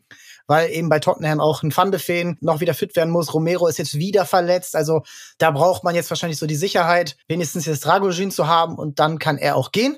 weil 0.46 0.70
eben 0.72 0.90
bei 0.90 1.00
Tottenham 1.00 1.40
auch 1.40 1.64
ein 1.64 1.76
Van 1.76 1.92
de 1.92 2.00
Feen 2.00 2.38
noch 2.42 2.60
wieder 2.60 2.74
fit 2.74 2.96
werden 2.96 3.12
muss. 3.12 3.34
Romero 3.34 3.68
ist 3.68 3.78
jetzt 3.78 3.96
wieder 3.96 4.26
verletzt. 4.26 4.76
Also 4.76 5.04
da 5.38 5.52
braucht 5.52 5.84
man 5.86 5.96
jetzt 5.96 6.10
wahrscheinlich 6.10 6.38
so 6.38 6.46
die 6.46 6.56
Sicherheit, 6.56 7.16
wenigstens 7.28 7.66
jetzt 7.66 7.86
Dragojin 7.86 8.32
zu 8.32 8.48
haben 8.48 8.78
und 8.78 9.00
dann 9.00 9.20
kann 9.20 9.38
er 9.38 9.56
auch 9.56 9.72
gehen. 9.72 9.98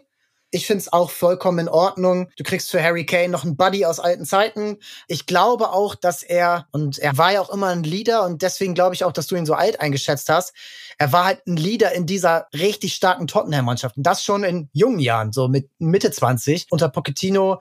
Ich 0.51 0.65
finde 0.65 0.81
es 0.81 0.91
auch 0.91 1.11
vollkommen 1.11 1.59
in 1.59 1.69
Ordnung. 1.69 2.29
Du 2.35 2.43
kriegst 2.43 2.71
für 2.71 2.81
Harry 2.81 3.05
Kane 3.05 3.29
noch 3.29 3.43
einen 3.43 3.55
Buddy 3.55 3.85
aus 3.85 3.99
alten 3.99 4.25
Zeiten. 4.25 4.77
Ich 5.07 5.27
glaube 5.27 5.71
auch, 5.71 5.93
dass 5.95 6.23
er, 6.23 6.67
und 6.71 6.97
er 6.97 7.17
war 7.17 7.33
ja 7.33 7.41
auch 7.41 7.51
immer 7.51 7.67
ein 7.67 7.83
Leader 7.83 8.25
und 8.25 8.41
deswegen 8.41 8.73
glaube 8.73 8.95
ich 8.95 9.03
auch, 9.03 9.11
dass 9.11 9.27
du 9.27 9.35
ihn 9.35 9.45
so 9.45 9.53
alt 9.53 9.79
eingeschätzt 9.79 10.27
hast. 10.29 10.53
Er 10.97 11.11
war 11.11 11.25
halt 11.25 11.45
ein 11.45 11.55
Leader 11.55 11.91
in 11.91 12.05
dieser 12.05 12.47
richtig 12.53 12.95
starken 12.95 13.27
Tottenham-Mannschaft. 13.27 13.97
Und 13.97 14.03
das 14.03 14.23
schon 14.23 14.43
in 14.43 14.69
jungen 14.73 14.99
Jahren, 14.99 15.31
so 15.31 15.47
mit 15.47 15.69
Mitte 15.77 16.11
20. 16.11 16.67
Unter 16.71 16.89
Pochettino 16.89 17.59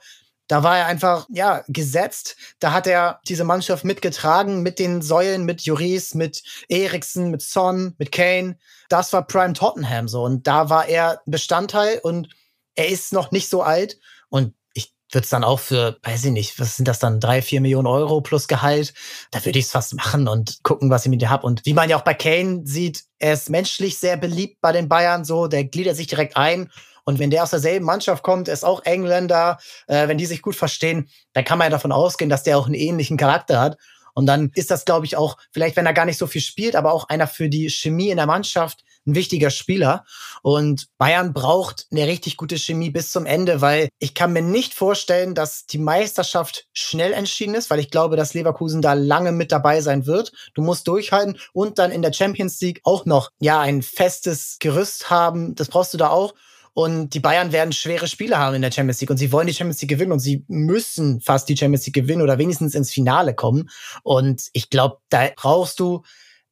da 0.48 0.62
war 0.62 0.78
er 0.78 0.86
einfach, 0.86 1.26
ja, 1.30 1.62
gesetzt. 1.68 2.36
Da 2.58 2.72
hat 2.72 2.86
er 2.86 3.20
diese 3.28 3.44
Mannschaft 3.44 3.84
mitgetragen 3.84 4.62
mit 4.62 4.78
den 4.78 5.02
Säulen, 5.02 5.44
mit 5.44 5.60
Juris, 5.60 6.14
mit 6.14 6.42
Eriksen, 6.68 7.30
mit 7.30 7.42
Son, 7.42 7.94
mit 7.98 8.10
Kane. 8.10 8.56
Das 8.88 9.12
war 9.12 9.26
Prime 9.26 9.52
Tottenham 9.52 10.08
so. 10.08 10.24
Und 10.24 10.46
da 10.46 10.70
war 10.70 10.88
er 10.88 11.20
Bestandteil 11.26 12.00
und 12.02 12.30
er 12.78 12.88
ist 12.88 13.12
noch 13.12 13.32
nicht 13.32 13.48
so 13.48 13.62
alt 13.62 13.98
und 14.28 14.54
ich 14.72 14.94
wird 15.10 15.24
es 15.24 15.30
dann 15.30 15.42
auch 15.42 15.58
für, 15.58 15.98
weiß 16.02 16.26
ich 16.26 16.32
nicht, 16.32 16.60
was 16.60 16.76
sind 16.76 16.86
das 16.86 16.98
dann, 16.98 17.18
drei, 17.18 17.42
vier 17.42 17.60
Millionen 17.60 17.86
Euro 17.86 18.20
plus 18.20 18.46
Gehalt? 18.46 18.94
Da 19.30 19.44
würde 19.44 19.58
ich 19.58 19.64
es 19.64 19.72
fast 19.72 19.94
machen 19.94 20.28
und 20.28 20.62
gucken, 20.62 20.90
was 20.90 21.04
ich 21.04 21.10
mit 21.10 21.20
dir 21.20 21.30
hab. 21.30 21.44
Und 21.44 21.64
wie 21.64 21.72
man 21.72 21.88
ja 21.88 21.96
auch 21.96 22.04
bei 22.04 22.14
Kane 22.14 22.60
sieht, 22.64 23.04
er 23.18 23.32
ist 23.32 23.50
menschlich 23.50 23.98
sehr 23.98 24.16
beliebt 24.16 24.60
bei 24.60 24.70
den 24.70 24.88
Bayern 24.88 25.24
so, 25.24 25.48
der 25.48 25.64
gliedert 25.64 25.96
sich 25.96 26.06
direkt 26.06 26.36
ein. 26.36 26.70
Und 27.04 27.18
wenn 27.18 27.30
der 27.30 27.42
aus 27.42 27.50
derselben 27.50 27.86
Mannschaft 27.86 28.22
kommt, 28.22 28.48
ist 28.48 28.64
auch 28.64 28.84
Engländer, 28.84 29.58
äh, 29.86 30.08
wenn 30.08 30.18
die 30.18 30.26
sich 30.26 30.42
gut 30.42 30.54
verstehen, 30.54 31.08
dann 31.32 31.44
kann 31.44 31.58
man 31.58 31.66
ja 31.66 31.70
davon 31.70 31.90
ausgehen, 31.90 32.28
dass 32.28 32.42
der 32.42 32.58
auch 32.58 32.66
einen 32.66 32.74
ähnlichen 32.74 33.16
Charakter 33.16 33.60
hat. 33.60 33.78
Und 34.18 34.26
dann 34.26 34.50
ist 34.56 34.72
das, 34.72 34.84
glaube 34.84 35.06
ich, 35.06 35.16
auch, 35.16 35.36
vielleicht 35.52 35.76
wenn 35.76 35.86
er 35.86 35.92
gar 35.92 36.04
nicht 36.04 36.18
so 36.18 36.26
viel 36.26 36.40
spielt, 36.40 36.74
aber 36.74 36.92
auch 36.92 37.08
einer 37.08 37.28
für 37.28 37.48
die 37.48 37.70
Chemie 37.70 38.10
in 38.10 38.16
der 38.16 38.26
Mannschaft, 38.26 38.82
ein 39.06 39.14
wichtiger 39.14 39.50
Spieler. 39.50 40.04
Und 40.42 40.88
Bayern 40.98 41.32
braucht 41.32 41.86
eine 41.92 42.04
richtig 42.08 42.36
gute 42.36 42.58
Chemie 42.58 42.90
bis 42.90 43.12
zum 43.12 43.26
Ende, 43.26 43.60
weil 43.60 43.90
ich 44.00 44.14
kann 44.14 44.32
mir 44.32 44.42
nicht 44.42 44.74
vorstellen, 44.74 45.36
dass 45.36 45.66
die 45.66 45.78
Meisterschaft 45.78 46.66
schnell 46.72 47.12
entschieden 47.12 47.54
ist, 47.54 47.70
weil 47.70 47.78
ich 47.78 47.92
glaube, 47.92 48.16
dass 48.16 48.34
Leverkusen 48.34 48.82
da 48.82 48.94
lange 48.94 49.30
mit 49.30 49.52
dabei 49.52 49.82
sein 49.82 50.04
wird. 50.06 50.32
Du 50.52 50.62
musst 50.62 50.88
durchhalten 50.88 51.38
und 51.52 51.78
dann 51.78 51.92
in 51.92 52.02
der 52.02 52.12
Champions 52.12 52.60
League 52.60 52.80
auch 52.82 53.04
noch, 53.04 53.30
ja, 53.38 53.60
ein 53.60 53.82
festes 53.82 54.56
Gerüst 54.58 55.10
haben. 55.10 55.54
Das 55.54 55.68
brauchst 55.68 55.94
du 55.94 55.96
da 55.96 56.08
auch. 56.08 56.34
Und 56.78 57.12
die 57.12 57.18
Bayern 57.18 57.50
werden 57.50 57.72
schwere 57.72 58.06
Spiele 58.06 58.38
haben 58.38 58.54
in 58.54 58.62
der 58.62 58.70
Champions 58.70 59.00
League 59.00 59.10
und 59.10 59.16
sie 59.16 59.32
wollen 59.32 59.48
die 59.48 59.52
Champions 59.52 59.82
League 59.82 59.90
gewinnen 59.90 60.12
und 60.12 60.20
sie 60.20 60.44
müssen 60.46 61.20
fast 61.20 61.48
die 61.48 61.56
Champions 61.56 61.84
League 61.84 61.96
gewinnen 61.96 62.22
oder 62.22 62.38
wenigstens 62.38 62.76
ins 62.76 62.92
Finale 62.92 63.34
kommen. 63.34 63.68
Und 64.04 64.44
ich 64.52 64.70
glaube, 64.70 64.98
da 65.08 65.28
brauchst 65.34 65.80
du 65.80 66.04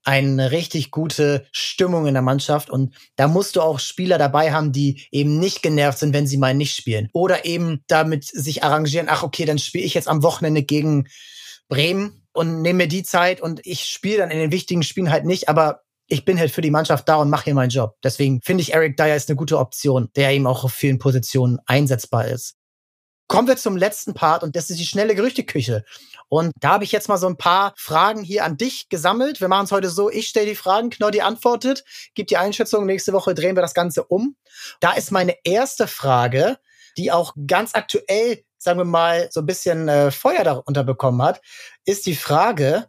eine 0.02 0.50
richtig 0.50 0.90
gute 0.90 1.46
Stimmung 1.52 2.08
in 2.08 2.14
der 2.14 2.24
Mannschaft 2.24 2.70
und 2.70 2.92
da 3.14 3.28
musst 3.28 3.54
du 3.54 3.60
auch 3.60 3.78
Spieler 3.78 4.18
dabei 4.18 4.52
haben, 4.52 4.72
die 4.72 5.06
eben 5.12 5.38
nicht 5.38 5.62
genervt 5.62 6.00
sind, 6.00 6.12
wenn 6.12 6.26
sie 6.26 6.38
mal 6.38 6.54
nicht 6.54 6.74
spielen 6.74 7.08
oder 7.12 7.44
eben 7.44 7.84
damit 7.86 8.24
sich 8.24 8.64
arrangieren, 8.64 9.06
ach 9.08 9.22
okay, 9.22 9.44
dann 9.44 9.60
spiele 9.60 9.84
ich 9.84 9.94
jetzt 9.94 10.08
am 10.08 10.24
Wochenende 10.24 10.64
gegen 10.64 11.06
Bremen 11.68 12.26
und 12.32 12.62
nehme 12.62 12.78
mir 12.78 12.88
die 12.88 13.04
Zeit 13.04 13.40
und 13.40 13.64
ich 13.64 13.84
spiele 13.84 14.18
dann 14.18 14.32
in 14.32 14.40
den 14.40 14.50
wichtigen 14.50 14.82
Spielen 14.82 15.12
halt 15.12 15.24
nicht, 15.24 15.48
aber 15.48 15.82
ich 16.08 16.24
bin 16.24 16.38
halt 16.38 16.50
für 16.50 16.60
die 16.60 16.70
Mannschaft 16.70 17.08
da 17.08 17.16
und 17.16 17.30
mache 17.30 17.44
hier 17.44 17.54
meinen 17.54 17.70
Job. 17.70 17.96
Deswegen 18.02 18.40
finde 18.42 18.62
ich 18.62 18.74
Eric 18.74 18.96
Dyer 18.96 19.16
ist 19.16 19.28
eine 19.28 19.36
gute 19.36 19.58
Option, 19.58 20.08
der 20.16 20.30
eben 20.30 20.46
auch 20.46 20.64
auf 20.64 20.72
vielen 20.72 20.98
Positionen 20.98 21.58
einsetzbar 21.66 22.26
ist. 22.26 22.54
Kommen 23.28 23.48
wir 23.48 23.56
zum 23.56 23.76
letzten 23.76 24.14
Part 24.14 24.44
und 24.44 24.54
das 24.54 24.70
ist 24.70 24.78
die 24.78 24.86
schnelle 24.86 25.16
Gerüchteküche. 25.16 25.84
Und 26.28 26.52
da 26.60 26.70
habe 26.70 26.84
ich 26.84 26.92
jetzt 26.92 27.08
mal 27.08 27.18
so 27.18 27.26
ein 27.26 27.36
paar 27.36 27.74
Fragen 27.76 28.22
hier 28.22 28.44
an 28.44 28.56
dich 28.56 28.88
gesammelt. 28.88 29.40
Wir 29.40 29.48
machen 29.48 29.64
es 29.64 29.72
heute 29.72 29.90
so, 29.90 30.10
ich 30.10 30.28
stelle 30.28 30.46
die 30.46 30.54
Fragen, 30.54 30.90
Knoddy 30.90 31.22
antwortet, 31.22 31.84
gibt 32.14 32.30
die 32.30 32.36
Einschätzung, 32.36 32.86
nächste 32.86 33.12
Woche 33.12 33.34
drehen 33.34 33.56
wir 33.56 33.62
das 33.62 33.74
Ganze 33.74 34.04
um. 34.04 34.36
Da 34.78 34.92
ist 34.92 35.10
meine 35.10 35.34
erste 35.42 35.88
Frage, 35.88 36.58
die 36.96 37.10
auch 37.10 37.34
ganz 37.48 37.74
aktuell, 37.74 38.44
sagen 38.58 38.78
wir 38.78 38.84
mal, 38.84 39.28
so 39.32 39.40
ein 39.40 39.46
bisschen 39.46 39.88
äh, 39.88 40.12
Feuer 40.12 40.44
darunter 40.44 40.84
bekommen 40.84 41.20
hat, 41.22 41.40
ist 41.84 42.06
die 42.06 42.16
Frage, 42.16 42.88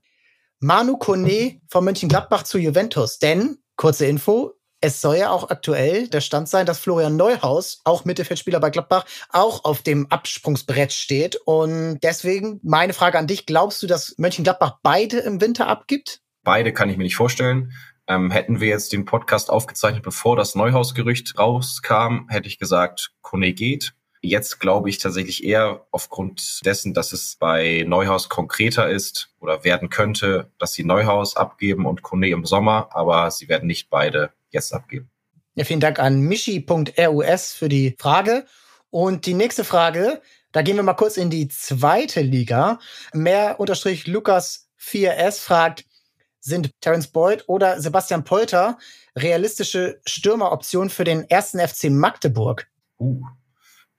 Manu 0.60 0.98
Kone 0.98 1.62
von 1.70 1.84
Mönchengladbach 1.84 2.44
zu 2.44 2.58
Juventus. 2.58 3.20
Denn, 3.20 3.58
kurze 3.76 4.06
Info, 4.08 4.54
es 4.82 5.02
soll 5.02 5.18
ja 5.18 5.32
auch 5.32 5.50
aktuell 5.50 6.08
der 6.08 6.22
Stand 6.22 6.50
sein, 6.50 6.66
dass 6.66 6.80
Florian 6.80 7.16
Neuhaus, 7.16 7.82
auch 7.84 8.06
Mittelfeldspieler 8.06 8.60
bei 8.60 8.70
Gladbach, 8.70 9.06
auch 9.30 9.66
auf 9.66 9.82
dem 9.82 10.08
Absprungsbrett 10.12 10.94
steht. 10.94 11.36
Und 11.46 12.00
deswegen 12.02 12.60
meine 12.64 12.94
Frage 12.94 13.18
an 13.18 13.28
dich, 13.28 13.46
glaubst 13.46 13.82
du, 13.82 13.88
dass 13.88 14.16
Mönchengladbach 14.18 14.80
beide 14.84 15.18
im 15.20 15.42
Winter 15.42 15.68
abgibt? 15.68 16.22
Beide 16.44 16.74
kann 16.74 16.90
ich 16.90 16.98
mir 16.98 17.04
nicht 17.04 17.16
vorstellen. 17.16 17.74
Ähm, 18.08 18.32
hätten 18.32 18.62
wir 18.62 18.70
jetzt 18.70 18.94
den 18.94 19.06
Podcast 19.06 19.50
aufgezeichnet, 19.50 20.04
bevor 20.04 20.36
das 20.38 20.56
Neuhaus-Gerücht 20.56 21.38
rauskam, 21.38 22.30
hätte 22.30 22.48
ich 22.48 22.58
gesagt, 22.58 23.12
Kone 23.22 23.54
geht. 23.54 23.94
Jetzt 24.22 24.60
glaube 24.60 24.90
ich 24.90 24.98
tatsächlich 24.98 25.44
eher 25.44 25.86
aufgrund 25.92 26.66
dessen, 26.66 26.94
dass 26.94 27.14
es 27.14 27.38
bei 27.40 27.86
Neuhaus 27.88 28.30
konkreter 28.30 28.90
ist 28.90 29.30
oder 29.40 29.64
werden 29.64 29.90
könnte, 29.90 30.52
dass 30.58 30.74
sie 30.74 30.84
Neuhaus 30.84 31.36
abgeben 31.36 31.86
und 31.86 32.02
Kone 32.02 32.30
im 32.30 32.46
Sommer, 32.46 32.90
aber 32.92 33.30
sie 33.32 33.48
werden 33.48 33.68
nicht 33.68 33.90
beide 33.90 34.32
jetzt 34.50 34.74
abgeben. 34.74 35.10
Ja, 35.56 35.66
vielen 35.66 35.80
Dank 35.80 36.00
an 36.00 36.22
michi.rus 36.22 37.54
für 37.54 37.70
die 37.70 37.96
Frage. 37.98 38.46
Und 38.90 39.26
die 39.26 39.34
nächste 39.34 39.64
Frage, 39.64 40.22
da 40.52 40.62
gehen 40.62 40.76
wir 40.76 40.84
mal 40.84 40.94
kurz 40.94 41.18
in 41.18 41.30
die 41.30 41.48
zweite 41.48 42.22
Liga. 42.22 42.80
Mehr 43.14 43.60
unterstrich 43.60 44.08
Lukas 44.08 44.70
4S 44.80 45.40
fragt, 45.40 45.86
sind 46.40 46.72
Terence 46.80 47.08
Boyd 47.08 47.44
oder 47.48 47.82
Sebastian 47.82 48.24
Polter 48.24 48.78
realistische 49.16 50.00
Stürmeroptionen 50.06 50.90
für 50.90 51.04
den 51.04 51.30
ersten 51.30 51.60
FC 51.60 51.90
Magdeburg? 51.90 52.68
Uh. 53.00 53.22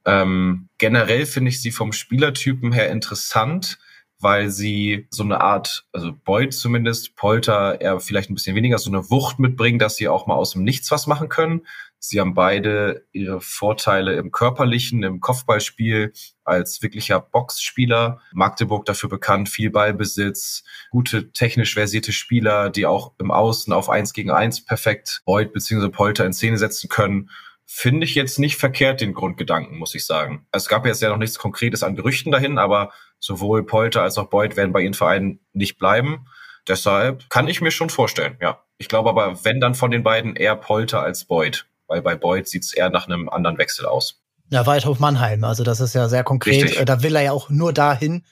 Ähm, 0.08 0.68
generell 0.78 1.26
finde 1.26 1.50
ich 1.50 1.60
sie 1.60 1.70
vom 1.70 1.92
Spielertypen 1.92 2.72
her 2.72 2.90
interessant 2.90 3.78
weil 4.20 4.50
sie 4.50 5.06
so 5.10 5.22
eine 5.22 5.40
Art, 5.40 5.86
also 5.92 6.12
Boyd 6.12 6.52
zumindest, 6.52 7.14
Polter 7.14 7.80
eher 7.80 8.00
vielleicht 8.00 8.30
ein 8.30 8.34
bisschen 8.34 8.56
weniger, 8.56 8.78
so 8.78 8.90
eine 8.90 9.10
Wucht 9.10 9.38
mitbringen, 9.38 9.78
dass 9.78 9.96
sie 9.96 10.08
auch 10.08 10.26
mal 10.26 10.34
aus 10.34 10.52
dem 10.52 10.64
Nichts 10.64 10.90
was 10.90 11.06
machen 11.06 11.28
können. 11.28 11.66
Sie 12.00 12.20
haben 12.20 12.34
beide 12.34 13.06
ihre 13.12 13.40
Vorteile 13.40 14.14
im 14.14 14.30
körperlichen, 14.30 15.02
im 15.02 15.20
Kopfballspiel 15.20 16.12
als 16.44 16.82
wirklicher 16.82 17.20
Boxspieler. 17.20 18.20
Magdeburg 18.32 18.86
dafür 18.86 19.08
bekannt, 19.08 19.48
viel 19.48 19.70
Ballbesitz, 19.70 20.64
gute 20.90 21.32
technisch 21.32 21.74
versierte 21.74 22.12
Spieler, 22.12 22.70
die 22.70 22.86
auch 22.86 23.12
im 23.18 23.30
Außen 23.30 23.72
auf 23.72 23.88
eins 23.88 24.12
gegen 24.12 24.30
eins 24.30 24.64
perfekt 24.64 25.22
Boyd 25.24 25.52
bzw. 25.52 25.88
Polter 25.90 26.24
in 26.24 26.32
Szene 26.32 26.58
setzen 26.58 26.88
können 26.88 27.30
finde 27.70 28.06
ich 28.06 28.14
jetzt 28.14 28.38
nicht 28.38 28.56
verkehrt, 28.56 29.02
den 29.02 29.12
Grundgedanken, 29.12 29.78
muss 29.78 29.94
ich 29.94 30.06
sagen. 30.06 30.46
Es 30.52 30.68
gab 30.68 30.86
jetzt 30.86 31.02
ja 31.02 31.10
noch 31.10 31.18
nichts 31.18 31.38
Konkretes 31.38 31.82
an 31.82 31.96
Gerüchten 31.96 32.32
dahin, 32.32 32.56
aber 32.56 32.90
sowohl 33.20 33.64
Polter 33.64 34.02
als 34.02 34.16
auch 34.16 34.30
Boyd 34.30 34.56
werden 34.56 34.72
bei 34.72 34.80
ihren 34.80 34.94
Vereinen 34.94 35.40
nicht 35.52 35.78
bleiben. 35.78 36.26
Deshalb 36.66 37.28
kann 37.28 37.46
ich 37.46 37.60
mir 37.60 37.70
schon 37.70 37.90
vorstellen, 37.90 38.38
ja. 38.40 38.62
Ich 38.78 38.88
glaube 38.88 39.10
aber, 39.10 39.44
wenn 39.44 39.60
dann 39.60 39.74
von 39.74 39.90
den 39.90 40.02
beiden 40.02 40.34
eher 40.34 40.56
Polter 40.56 41.02
als 41.02 41.26
Boyd, 41.26 41.66
weil 41.88 42.00
bei 42.00 42.16
Boyd 42.16 42.48
sieht 42.48 42.64
es 42.64 42.72
eher 42.72 42.88
nach 42.88 43.06
einem 43.06 43.28
anderen 43.28 43.58
Wechsel 43.58 43.84
aus. 43.84 44.22
Ja, 44.50 44.64
Waldhof 44.64 44.98
Mannheim, 44.98 45.44
also 45.44 45.62
das 45.62 45.80
ist 45.80 45.94
ja 45.94 46.08
sehr 46.08 46.24
konkret. 46.24 46.64
Richtig. 46.64 46.86
Da 46.86 47.02
will 47.02 47.16
er 47.16 47.22
ja 47.22 47.32
auch 47.32 47.50
nur 47.50 47.74
dahin. 47.74 48.24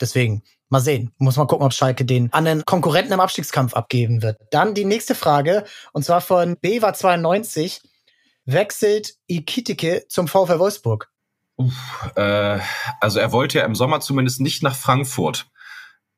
Deswegen, 0.00 0.42
mal 0.70 0.80
sehen. 0.80 1.12
Muss 1.18 1.36
mal 1.36 1.46
gucken, 1.46 1.64
ob 1.64 1.72
Schalke 1.72 2.04
den 2.04 2.32
an 2.32 2.46
den 2.46 2.64
Konkurrenten 2.64 3.12
im 3.12 3.20
Abstiegskampf 3.20 3.74
abgeben 3.74 4.22
wird. 4.22 4.40
Dann 4.50 4.74
die 4.74 4.84
nächste 4.84 5.14
Frage, 5.14 5.64
und 5.92 6.04
zwar 6.04 6.20
von 6.20 6.56
Bewa92 6.56 7.82
wechselt 8.44 9.14
Ikitike 9.26 10.06
zum 10.08 10.28
VfL 10.28 10.58
Wolfsburg? 10.58 11.10
Uff, 11.56 12.10
äh, 12.16 12.58
also 13.00 13.18
er 13.18 13.32
wollte 13.32 13.58
ja 13.58 13.64
im 13.64 13.74
Sommer 13.74 14.00
zumindest 14.00 14.40
nicht 14.40 14.62
nach 14.62 14.74
Frankfurt. 14.74 15.46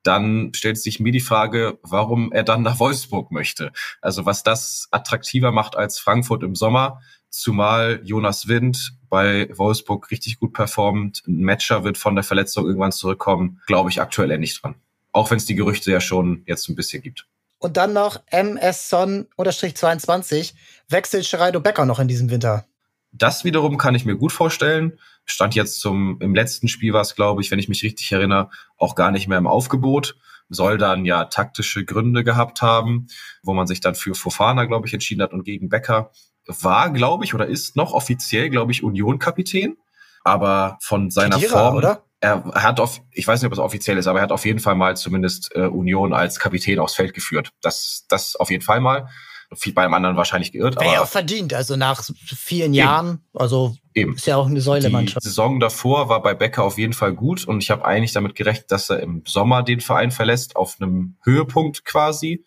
Dann 0.02 0.52
stellt 0.54 0.78
sich 0.78 1.00
mir 1.00 1.12
die 1.12 1.20
Frage, 1.20 1.78
warum 1.82 2.30
er 2.30 2.42
dann 2.42 2.62
nach 2.62 2.78
Wolfsburg 2.78 3.30
möchte. 3.30 3.72
Also 4.02 4.26
was 4.26 4.42
das 4.42 4.88
attraktiver 4.90 5.50
macht 5.50 5.76
als 5.76 5.98
Frankfurt 5.98 6.42
im 6.42 6.54
Sommer, 6.54 7.00
zumal 7.30 8.00
Jonas 8.04 8.46
Wind 8.46 8.96
bei 9.08 9.48
Wolfsburg 9.56 10.10
richtig 10.10 10.38
gut 10.38 10.52
performt. 10.52 11.22
Ein 11.26 11.42
Matcher 11.42 11.84
wird 11.84 11.98
von 11.98 12.14
der 12.14 12.24
Verletzung 12.24 12.66
irgendwann 12.66 12.92
zurückkommen, 12.92 13.60
glaube 13.66 13.90
ich 13.90 14.00
aktuell 14.00 14.30
eher 14.30 14.38
nicht 14.38 14.62
dran. 14.62 14.74
Auch 15.12 15.30
wenn 15.30 15.38
es 15.38 15.46
die 15.46 15.54
Gerüchte 15.54 15.90
ja 15.90 16.00
schon 16.00 16.42
jetzt 16.46 16.68
ein 16.68 16.76
bisschen 16.76 17.02
gibt. 17.02 17.26
Und 17.64 17.78
dann 17.78 17.94
noch 17.94 18.20
MS 18.26 18.90
Son-22. 18.90 20.52
Wechselt 20.90 21.30
Geraldo 21.30 21.60
Becker 21.60 21.86
noch 21.86 21.98
in 21.98 22.08
diesem 22.08 22.28
Winter? 22.28 22.66
Das 23.10 23.42
wiederum 23.42 23.78
kann 23.78 23.94
ich 23.94 24.04
mir 24.04 24.16
gut 24.16 24.32
vorstellen. 24.32 24.98
Stand 25.24 25.54
jetzt 25.54 25.80
zum, 25.80 26.18
im 26.20 26.34
letzten 26.34 26.68
Spiel 26.68 26.92
war 26.92 27.00
es, 27.00 27.14
glaube 27.14 27.40
ich, 27.40 27.50
wenn 27.50 27.58
ich 27.58 27.70
mich 27.70 27.82
richtig 27.82 28.12
erinnere, 28.12 28.50
auch 28.76 28.94
gar 28.94 29.10
nicht 29.10 29.28
mehr 29.28 29.38
im 29.38 29.46
Aufgebot. 29.46 30.14
Soll 30.50 30.76
dann 30.76 31.06
ja 31.06 31.24
taktische 31.24 31.86
Gründe 31.86 32.22
gehabt 32.22 32.60
haben, 32.60 33.06
wo 33.42 33.54
man 33.54 33.66
sich 33.66 33.80
dann 33.80 33.94
für 33.94 34.14
Fofana, 34.14 34.66
glaube 34.66 34.86
ich, 34.86 34.92
entschieden 34.92 35.22
hat 35.22 35.32
und 35.32 35.44
gegen 35.44 35.70
Becker. 35.70 36.10
War, 36.46 36.90
glaube 36.90 37.24
ich, 37.24 37.32
oder 37.32 37.46
ist 37.46 37.76
noch 37.76 37.94
offiziell, 37.94 38.50
glaube 38.50 38.72
ich, 38.72 38.82
Union-Kapitän. 38.82 39.78
Aber 40.22 40.76
von 40.82 41.10
seiner 41.10 41.36
Kedira, 41.36 41.60
Form. 41.60 41.76
Oder? 41.76 42.04
Er 42.24 42.42
hat 42.54 42.80
auf, 42.80 43.02
ich 43.10 43.26
weiß 43.26 43.40
nicht, 43.40 43.46
ob 43.46 43.52
es 43.52 43.58
offiziell 43.58 43.98
ist, 43.98 44.06
aber 44.06 44.20
er 44.20 44.22
hat 44.22 44.32
auf 44.32 44.46
jeden 44.46 44.58
Fall 44.58 44.74
mal 44.74 44.96
zumindest 44.96 45.54
äh, 45.54 45.66
Union 45.66 46.14
als 46.14 46.38
Kapitän 46.38 46.78
aufs 46.78 46.94
Feld 46.94 47.12
geführt. 47.12 47.50
Das, 47.60 48.06
das 48.08 48.36
auf 48.36 48.50
jeden 48.50 48.64
Fall 48.64 48.80
mal. 48.80 49.08
Viel 49.54 49.74
bei 49.74 49.84
einem 49.84 49.94
anderen 49.94 50.16
wahrscheinlich 50.16 50.50
geirrt. 50.50 50.80
Wäre 50.80 50.94
ja 50.94 51.02
auch 51.02 51.08
verdient, 51.08 51.52
also 51.52 51.76
nach 51.76 52.02
vielen 52.24 52.72
eben. 52.72 52.74
Jahren, 52.74 53.20
also 53.34 53.76
eben. 53.92 54.14
ist 54.14 54.26
ja 54.26 54.36
auch 54.36 54.46
eine 54.46 54.60
Säulemannschaft. 54.60 55.22
Die 55.22 55.28
Saison 55.28 55.60
davor 55.60 56.08
war 56.08 56.22
bei 56.22 56.34
Becker 56.34 56.64
auf 56.64 56.78
jeden 56.78 56.94
Fall 56.94 57.12
gut 57.12 57.44
und 57.44 57.62
ich 57.62 57.70
habe 57.70 57.84
eigentlich 57.84 58.12
damit 58.12 58.34
gerechnet, 58.34 58.72
dass 58.72 58.88
er 58.88 59.00
im 59.00 59.22
Sommer 59.26 59.62
den 59.62 59.80
Verein 59.80 60.10
verlässt, 60.10 60.56
auf 60.56 60.76
einem 60.80 61.16
Höhepunkt 61.22 61.84
quasi. 61.84 62.44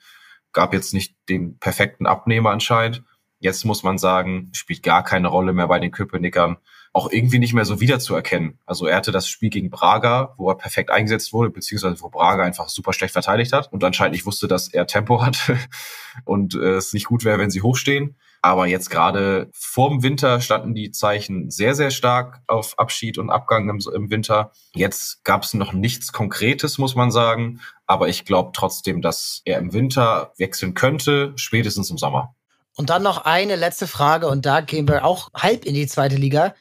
Gab 0.53 0.73
jetzt 0.73 0.93
nicht 0.93 1.15
den 1.29 1.59
perfekten 1.59 2.07
Abnehmer 2.07 2.49
anscheinend. 2.49 3.03
Jetzt 3.39 3.63
muss 3.63 3.83
man 3.83 3.99
sagen, 3.99 4.49
spielt 4.53 4.81
gar 4.81 5.03
keine 5.03 5.27
Rolle 5.27 5.53
mehr 5.53 5.67
bei 5.67 5.79
den 5.79 5.91
Köpenickern 5.91 6.57
auch 6.97 7.11
irgendwie 7.11 7.37
nicht 7.37 7.53
mehr 7.53 7.63
so 7.63 7.79
wiederzuerkennen. 7.79 8.57
Also 8.65 8.87
er 8.87 8.97
hatte 8.97 9.11
das 9.11 9.29
Spiel 9.29 9.51
gegen 9.51 9.69
Braga, 9.69 10.33
wo 10.37 10.49
er 10.49 10.57
perfekt 10.57 10.89
eingesetzt 10.89 11.31
wurde, 11.31 11.51
beziehungsweise 11.51 12.01
wo 12.01 12.09
Braga 12.09 12.43
einfach 12.43 12.69
super 12.69 12.91
schlecht 12.91 13.13
verteidigt 13.13 13.53
hat 13.53 13.71
und 13.71 13.83
anscheinend 13.83 14.13
nicht 14.13 14.25
wusste, 14.25 14.47
dass 14.47 14.67
er 14.67 14.87
Tempo 14.87 15.21
hat 15.21 15.37
und 16.25 16.55
äh, 16.55 16.77
es 16.77 16.93
nicht 16.93 17.05
gut 17.05 17.23
wäre, 17.23 17.37
wenn 17.37 17.51
sie 17.51 17.61
hochstehen. 17.61 18.17
Aber 18.41 18.65
jetzt 18.65 18.89
gerade 18.89 19.49
vorm 19.53 20.01
Winter 20.01 20.41
standen 20.41 20.73
die 20.73 20.89
Zeichen 20.89 21.51
sehr, 21.51 21.75
sehr 21.75 21.91
stark 21.91 22.41
auf 22.47 22.79
Abschied 22.79 23.19
und 23.19 23.29
Abgang 23.29 23.69
im, 23.69 23.79
im 23.93 24.09
Winter. 24.09 24.51
Jetzt 24.73 25.23
gab 25.23 25.43
es 25.43 25.53
noch 25.53 25.73
nichts 25.73 26.11
Konkretes, 26.11 26.79
muss 26.79 26.95
man 26.95 27.11
sagen. 27.11 27.61
Aber 27.85 28.07
ich 28.07 28.25
glaube 28.25 28.53
trotzdem, 28.53 29.03
dass 29.03 29.43
er 29.45 29.59
im 29.59 29.71
Winter 29.71 30.33
wechseln 30.37 30.73
könnte, 30.73 31.33
spätestens 31.35 31.91
im 31.91 31.99
Sommer. 31.99 32.33
Und 32.77 32.91
dann 32.91 33.01
noch 33.01 33.25
eine 33.25 33.55
letzte 33.55 33.87
Frage 33.87 34.27
und 34.27 34.45
da 34.45 34.61
gehen 34.61 34.87
wir 34.87 35.03
auch 35.03 35.31
halb 35.33 35.65
in 35.65 35.73
die 35.73 35.87
zweite 35.87 36.15
Liga. 36.15 36.53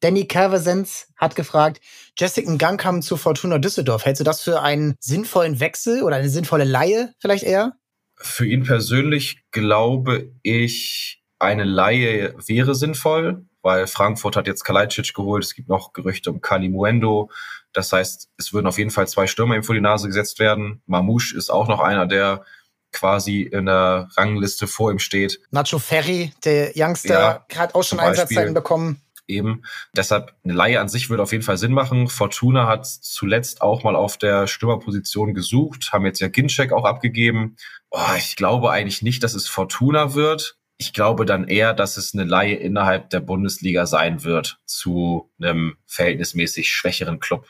Danny 0.00 0.26
Calversens 0.26 1.08
hat 1.14 1.36
gefragt, 1.36 1.82
Jessica 2.16 2.54
Gang 2.56 2.80
kam 2.80 3.02
zu 3.02 3.18
Fortuna 3.18 3.58
Düsseldorf. 3.58 4.06
Hältst 4.06 4.20
du 4.20 4.24
das 4.24 4.40
für 4.40 4.62
einen 4.62 4.96
sinnvollen 4.98 5.60
Wechsel 5.60 6.02
oder 6.02 6.16
eine 6.16 6.30
sinnvolle 6.30 6.64
Laie 6.64 7.12
vielleicht 7.18 7.44
eher? 7.44 7.74
Für 8.16 8.46
ihn 8.46 8.64
persönlich 8.64 9.42
glaube 9.50 10.32
ich, 10.42 11.22
eine 11.38 11.64
Laie 11.64 12.34
wäre 12.46 12.74
sinnvoll, 12.74 13.44
weil 13.60 13.86
Frankfurt 13.86 14.36
hat 14.36 14.46
jetzt 14.46 14.64
Kalajdzic 14.64 15.12
geholt. 15.12 15.44
Es 15.44 15.54
gibt 15.54 15.68
noch 15.68 15.92
Gerüchte 15.92 16.30
um 16.30 16.40
Kalimuendo. 16.40 17.30
Das 17.74 17.92
heißt, 17.92 18.30
es 18.38 18.52
würden 18.54 18.66
auf 18.66 18.78
jeden 18.78 18.90
Fall 18.90 19.06
zwei 19.06 19.26
Stürmer 19.26 19.54
ihm 19.54 19.62
vor 19.62 19.74
die 19.74 19.82
Nase 19.82 20.06
gesetzt 20.06 20.38
werden. 20.38 20.80
Mamouche 20.86 21.36
ist 21.36 21.50
auch 21.50 21.68
noch 21.68 21.80
einer, 21.80 22.06
der 22.06 22.44
quasi 22.92 23.42
in 23.42 23.66
der 23.66 24.08
Rangliste 24.16 24.66
vor 24.66 24.90
ihm 24.90 24.98
steht. 24.98 25.40
Nacho 25.50 25.78
Ferry, 25.78 26.32
der 26.44 26.72
Youngster, 26.74 27.44
ja, 27.50 27.58
hat 27.58 27.74
auch 27.74 27.82
schon 27.82 28.00
Einsatzzeiten 28.00 28.54
bekommen 28.54 29.02
eben. 29.28 29.62
Deshalb 29.94 30.34
eine 30.42 30.54
Laie 30.54 30.80
an 30.80 30.88
sich 30.88 31.10
würde 31.10 31.22
auf 31.22 31.32
jeden 31.32 31.44
Fall 31.44 31.58
Sinn 31.58 31.72
machen. 31.72 32.08
Fortuna 32.08 32.66
hat 32.66 32.86
zuletzt 32.86 33.62
auch 33.62 33.84
mal 33.84 33.94
auf 33.94 34.16
der 34.16 34.46
Stürmerposition 34.46 35.34
gesucht, 35.34 35.92
haben 35.92 36.06
jetzt 36.06 36.20
ja 36.20 36.28
Ginczek 36.28 36.72
auch 36.72 36.84
abgegeben. 36.84 37.56
Oh, 37.90 38.14
ich 38.16 38.36
glaube 38.36 38.70
eigentlich 38.70 39.02
nicht, 39.02 39.22
dass 39.22 39.34
es 39.34 39.48
Fortuna 39.48 40.14
wird. 40.14 40.56
Ich 40.78 40.92
glaube 40.92 41.24
dann 41.26 41.48
eher, 41.48 41.74
dass 41.74 41.96
es 41.96 42.14
eine 42.14 42.24
Laie 42.24 42.54
innerhalb 42.54 43.10
der 43.10 43.20
Bundesliga 43.20 43.86
sein 43.86 44.24
wird 44.24 44.58
zu 44.64 45.30
einem 45.40 45.76
verhältnismäßig 45.86 46.70
schwächeren 46.70 47.20
Club. 47.20 47.48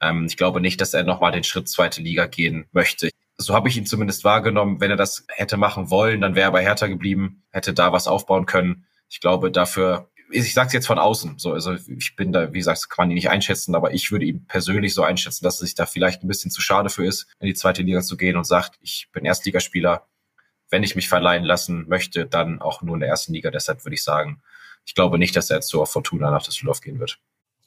Ähm, 0.00 0.26
ich 0.28 0.36
glaube 0.36 0.60
nicht, 0.60 0.80
dass 0.80 0.94
er 0.94 1.04
nochmal 1.04 1.32
den 1.32 1.44
Schritt 1.44 1.68
zweite 1.68 2.02
Liga 2.02 2.26
gehen 2.26 2.66
möchte. 2.72 3.10
So 3.38 3.54
habe 3.54 3.68
ich 3.68 3.76
ihn 3.76 3.86
zumindest 3.86 4.24
wahrgenommen. 4.24 4.80
Wenn 4.80 4.90
er 4.90 4.96
das 4.96 5.26
hätte 5.28 5.56
machen 5.56 5.90
wollen, 5.90 6.20
dann 6.20 6.34
wäre 6.34 6.48
er 6.48 6.52
bei 6.52 6.62
Hertha 6.62 6.86
geblieben, 6.86 7.42
hätte 7.50 7.74
da 7.74 7.92
was 7.92 8.08
aufbauen 8.08 8.46
können. 8.46 8.86
Ich 9.08 9.20
glaube, 9.20 9.50
dafür 9.50 10.08
ich 10.30 10.54
sage 10.54 10.68
es 10.68 10.72
jetzt 10.72 10.86
von 10.86 10.98
außen, 10.98 11.38
so, 11.38 11.52
also 11.52 11.74
ich 11.74 12.16
bin 12.16 12.32
da, 12.32 12.52
wie 12.52 12.58
gesagt, 12.58 12.90
kann 12.90 13.04
man 13.04 13.10
ihn 13.10 13.16
nicht 13.16 13.30
einschätzen, 13.30 13.74
aber 13.74 13.92
ich 13.92 14.10
würde 14.10 14.24
ihn 14.24 14.46
persönlich 14.46 14.94
so 14.94 15.02
einschätzen, 15.02 15.44
dass 15.44 15.54
es 15.54 15.60
sich 15.60 15.74
da 15.74 15.86
vielleicht 15.86 16.22
ein 16.22 16.28
bisschen 16.28 16.50
zu 16.50 16.60
schade 16.60 16.88
für 16.88 17.06
ist, 17.06 17.26
in 17.38 17.46
die 17.46 17.54
zweite 17.54 17.82
Liga 17.82 18.02
zu 18.02 18.16
gehen 18.16 18.36
und 18.36 18.44
sagt, 18.44 18.76
ich 18.80 19.08
bin 19.12 19.24
Erstligaspieler, 19.24 20.06
wenn 20.70 20.82
ich 20.82 20.96
mich 20.96 21.08
verleihen 21.08 21.44
lassen 21.44 21.86
möchte, 21.88 22.26
dann 22.26 22.60
auch 22.60 22.82
nur 22.82 22.94
in 22.94 23.00
der 23.00 23.08
ersten 23.08 23.32
Liga. 23.32 23.50
Deshalb 23.50 23.84
würde 23.84 23.94
ich 23.94 24.02
sagen, 24.02 24.42
ich 24.84 24.94
glaube 24.94 25.18
nicht, 25.18 25.36
dass 25.36 25.50
er 25.50 25.56
jetzt 25.56 25.68
zur 25.68 25.86
Fortuna 25.86 26.30
nach 26.30 26.42
Düsseldorf 26.42 26.80
gehen 26.80 26.98
wird. 26.98 27.20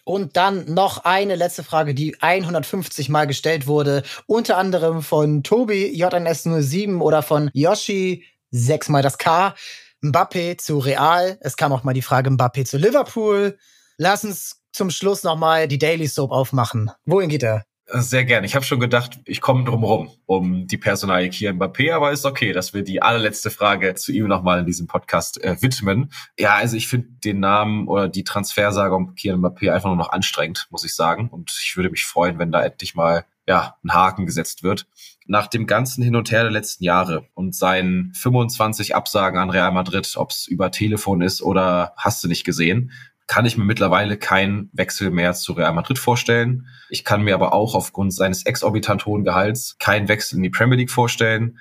Und 0.05 0.37
dann 0.37 0.65
noch 0.73 1.05
eine 1.05 1.35
letzte 1.35 1.63
Frage, 1.63 1.93
die 1.93 2.15
150 2.21 3.09
Mal 3.09 3.27
gestellt 3.27 3.67
wurde, 3.67 4.03
unter 4.25 4.57
anderem 4.57 5.01
von 5.01 5.43
Tobi 5.43 5.93
JNS07 5.95 6.99
oder 6.99 7.21
von 7.21 7.49
Yoshi, 7.53 8.25
sechsmal 8.51 9.01
das 9.01 9.17
K. 9.17 9.55
Mbappé 10.01 10.57
zu 10.57 10.79
Real. 10.79 11.37
Es 11.41 11.57
kam 11.57 11.73
auch 11.73 11.83
mal 11.83 11.93
die 11.93 12.01
Frage 12.01 12.29
Mbappé 12.29 12.65
zu 12.65 12.77
Liverpool. 12.77 13.57
Lass 13.97 14.23
uns 14.23 14.61
zum 14.71 14.89
Schluss 14.89 15.23
nochmal 15.23 15.67
die 15.67 15.77
Daily 15.77 16.07
Soap 16.07 16.31
aufmachen. 16.31 16.91
Wohin 17.05 17.29
geht 17.29 17.43
er? 17.43 17.65
Sehr 17.91 18.23
gerne. 18.23 18.45
Ich 18.45 18.55
habe 18.55 18.63
schon 18.63 18.79
gedacht, 18.79 19.19
ich 19.25 19.41
komme 19.41 19.63
drum 19.63 19.83
rum 19.83 20.11
um 20.27 20.67
die 20.67 20.77
Personalie 20.77 21.29
Kian 21.29 21.57
Mbappé, 21.57 21.91
aber 21.91 22.11
ist 22.11 22.25
okay, 22.25 22.53
dass 22.53 22.73
wir 22.73 22.83
die 22.83 23.01
allerletzte 23.01 23.49
Frage 23.49 23.95
zu 23.95 24.11
ihm 24.11 24.27
nochmal 24.27 24.59
in 24.59 24.65
diesem 24.67 24.85
Podcast 24.85 25.43
äh, 25.43 25.59
widmen. 25.59 26.11
Ja, 26.37 26.55
also 26.55 26.77
ich 26.77 26.87
finde 26.87 27.07
den 27.23 27.39
Namen 27.39 27.87
oder 27.87 28.07
die 28.07 28.23
Transfersage 28.23 28.93
um 28.93 29.15
Kian 29.15 29.39
Mbappé 29.39 29.71
einfach 29.71 29.89
nur 29.89 29.95
noch 29.95 30.11
anstrengend, 30.11 30.67
muss 30.69 30.83
ich 30.83 30.93
sagen. 30.93 31.29
Und 31.29 31.51
ich 31.63 31.77
würde 31.77 31.89
mich 31.89 32.05
freuen, 32.05 32.37
wenn 32.37 32.51
da 32.51 32.63
endlich 32.63 32.93
mal 32.93 33.25
ja, 33.47 33.77
ein 33.83 33.93
Haken 33.93 34.27
gesetzt 34.27 34.61
wird 34.61 34.85
nach 35.29 35.47
dem 35.47 35.67
ganzen 35.67 36.03
Hin 36.03 36.15
und 36.15 36.31
Her 36.31 36.41
der 36.41 36.51
letzten 36.51 36.83
Jahre 36.83 37.27
und 37.35 37.55
seinen 37.55 38.11
25 38.15 38.95
Absagen 38.95 39.39
an 39.39 39.51
Real 39.51 39.71
Madrid, 39.71 40.11
ob 40.15 40.31
es 40.31 40.47
über 40.47 40.71
Telefon 40.71 41.21
ist 41.21 41.43
oder 41.43 41.93
hast 41.97 42.23
du 42.23 42.27
nicht 42.27 42.43
gesehen, 42.43 42.91
kann 43.29 43.45
ich 43.45 43.55
mir 43.55 43.63
mittlerweile 43.63 44.17
keinen 44.17 44.69
Wechsel 44.73 45.11
mehr 45.11 45.33
zu 45.33 45.53
Real 45.53 45.73
Madrid 45.73 45.99
vorstellen. 45.99 46.67
Ich 46.89 47.05
kann 47.05 47.23
mir 47.23 47.35
aber 47.35 47.53
auch 47.53 47.75
aufgrund 47.75 48.13
seines 48.13 48.45
exorbitant 48.45 49.05
hohen 49.05 49.23
Gehalts 49.23 49.77
keinen 49.79 50.09
Wechsel 50.09 50.37
in 50.37 50.43
die 50.43 50.49
Premier 50.49 50.77
League 50.77 50.91
vorstellen. 50.91 51.59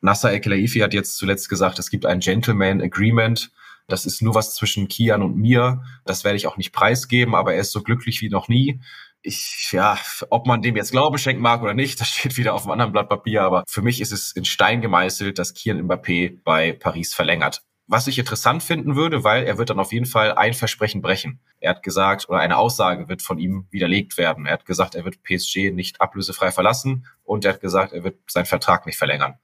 Nasser 0.00 0.30
El-Khelaifi 0.30 0.80
hat 0.80 0.94
jetzt 0.94 1.16
zuletzt 1.16 1.48
gesagt, 1.48 1.78
es 1.78 1.90
gibt 1.90 2.06
ein 2.06 2.20
Gentleman 2.20 2.80
Agreement. 2.80 3.50
Das 3.88 4.04
ist 4.04 4.20
nur 4.20 4.34
was 4.34 4.54
zwischen 4.54 4.88
Kian 4.88 5.22
und 5.22 5.36
mir. 5.36 5.82
Das 6.04 6.22
werde 6.22 6.36
ich 6.36 6.46
auch 6.46 6.56
nicht 6.56 6.72
preisgeben, 6.72 7.34
aber 7.34 7.54
er 7.54 7.60
ist 7.60 7.72
so 7.72 7.82
glücklich 7.82 8.20
wie 8.20 8.28
noch 8.28 8.48
nie 8.48 8.80
ich, 9.26 9.72
ja, 9.72 9.98
ob 10.30 10.46
man 10.46 10.62
dem 10.62 10.76
jetzt 10.76 10.92
Glaube 10.92 11.18
schenken 11.18 11.42
mag 11.42 11.62
oder 11.62 11.74
nicht, 11.74 12.00
das 12.00 12.08
steht 12.08 12.36
wieder 12.36 12.54
auf 12.54 12.62
einem 12.62 12.72
anderen 12.72 12.92
Blatt 12.92 13.08
Papier, 13.08 13.42
aber 13.42 13.64
für 13.68 13.82
mich 13.82 14.00
ist 14.00 14.12
es 14.12 14.32
in 14.32 14.44
Stein 14.44 14.80
gemeißelt, 14.80 15.38
dass 15.38 15.54
Kian 15.54 15.80
Mbappé 15.82 16.38
bei 16.44 16.72
Paris 16.72 17.14
verlängert. 17.14 17.62
Was 17.88 18.08
ich 18.08 18.18
interessant 18.18 18.64
finden 18.64 18.96
würde, 18.96 19.22
weil 19.22 19.44
er 19.44 19.58
wird 19.58 19.70
dann 19.70 19.78
auf 19.78 19.92
jeden 19.92 20.06
Fall 20.06 20.32
ein 20.32 20.54
Versprechen 20.54 21.02
brechen. 21.02 21.40
Er 21.60 21.70
hat 21.70 21.82
gesagt, 21.84 22.28
oder 22.28 22.40
eine 22.40 22.56
Aussage 22.56 23.08
wird 23.08 23.22
von 23.22 23.38
ihm 23.38 23.68
widerlegt 23.70 24.18
werden. 24.18 24.46
Er 24.46 24.54
hat 24.54 24.66
gesagt, 24.66 24.96
er 24.96 25.04
wird 25.04 25.22
PSG 25.22 25.70
nicht 25.70 26.00
ablösefrei 26.00 26.50
verlassen 26.50 27.06
und 27.22 27.44
er 27.44 27.52
hat 27.52 27.60
gesagt, 27.60 27.92
er 27.92 28.02
wird 28.02 28.18
seinen 28.28 28.46
Vertrag 28.46 28.86
nicht 28.86 28.98
verlängern. 28.98 29.38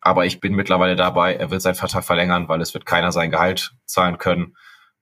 Aber 0.00 0.26
ich 0.26 0.38
bin 0.38 0.54
mittlerweile 0.54 0.94
dabei, 0.94 1.34
er 1.34 1.50
wird 1.50 1.60
seinen 1.60 1.74
Vertrag 1.74 2.04
verlängern, 2.04 2.48
weil 2.48 2.60
es 2.60 2.72
wird 2.72 2.86
keiner 2.86 3.10
sein 3.10 3.32
Gehalt 3.32 3.74
zahlen 3.84 4.18
können. 4.18 4.56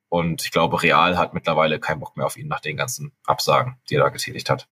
Und 0.08 0.44
ich 0.44 0.50
glaube, 0.50 0.82
Real 0.82 1.18
hat 1.18 1.34
mittlerweile 1.34 1.78
keinen 1.78 2.00
Bock 2.00 2.16
mehr 2.16 2.24
auf 2.24 2.36
ihn 2.36 2.48
nach 2.48 2.60
den 2.60 2.76
ganzen 2.76 3.12
Absagen, 3.26 3.76
die 3.90 3.96
er 3.96 4.04
da 4.04 4.08
getätigt 4.08 4.48
hat. 4.48 4.68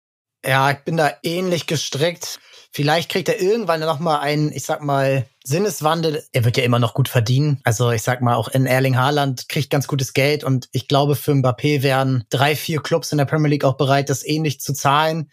Ja, 0.47 0.70
ich 0.70 0.79
bin 0.79 0.97
da 0.97 1.12
ähnlich 1.22 1.66
gestrickt. 1.66 2.41
Vielleicht 2.75 3.09
kriegt 3.09 3.29
er 3.29 3.41
irgendwann 3.41 3.79
noch 3.79 4.01
mal 4.01 4.18
einen, 4.18 4.51
ich 4.51 4.64
sag 4.64 4.83
mal, 4.83 5.27
Sinneswandel. 5.45 6.25
Er 6.33 6.45
wird 6.45 6.57
ja 6.57 6.64
immer 6.64 6.81
noch 6.81 6.93
gut 6.93 7.09
verdienen. 7.09 7.61
Also 7.62 7.93
ich 7.93 8.03
sag 8.03 8.20
mal, 8.20 8.35
auch 8.35 8.49
in 8.49 8.66
Erling 8.66 8.97
Haaland 8.97 9.49
kriegt 9.49 9.70
ganz 9.70 9.87
gutes 9.87 10.12
Geld 10.12 10.43
und 10.43 10.68
ich 10.72 10.89
glaube, 10.89 11.14
für 11.14 11.31
Mbappé 11.31 11.85
wären 11.85 12.25
drei, 12.31 12.57
vier 12.57 12.83
Clubs 12.83 13.12
in 13.12 13.18
der 13.18 13.27
Premier 13.27 13.51
League 13.51 13.64
auch 13.64 13.77
bereit, 13.77 14.11
das 14.11 14.27
ähnlich 14.27 14.61
zu 14.61 14.75
zahlen. 14.75 15.31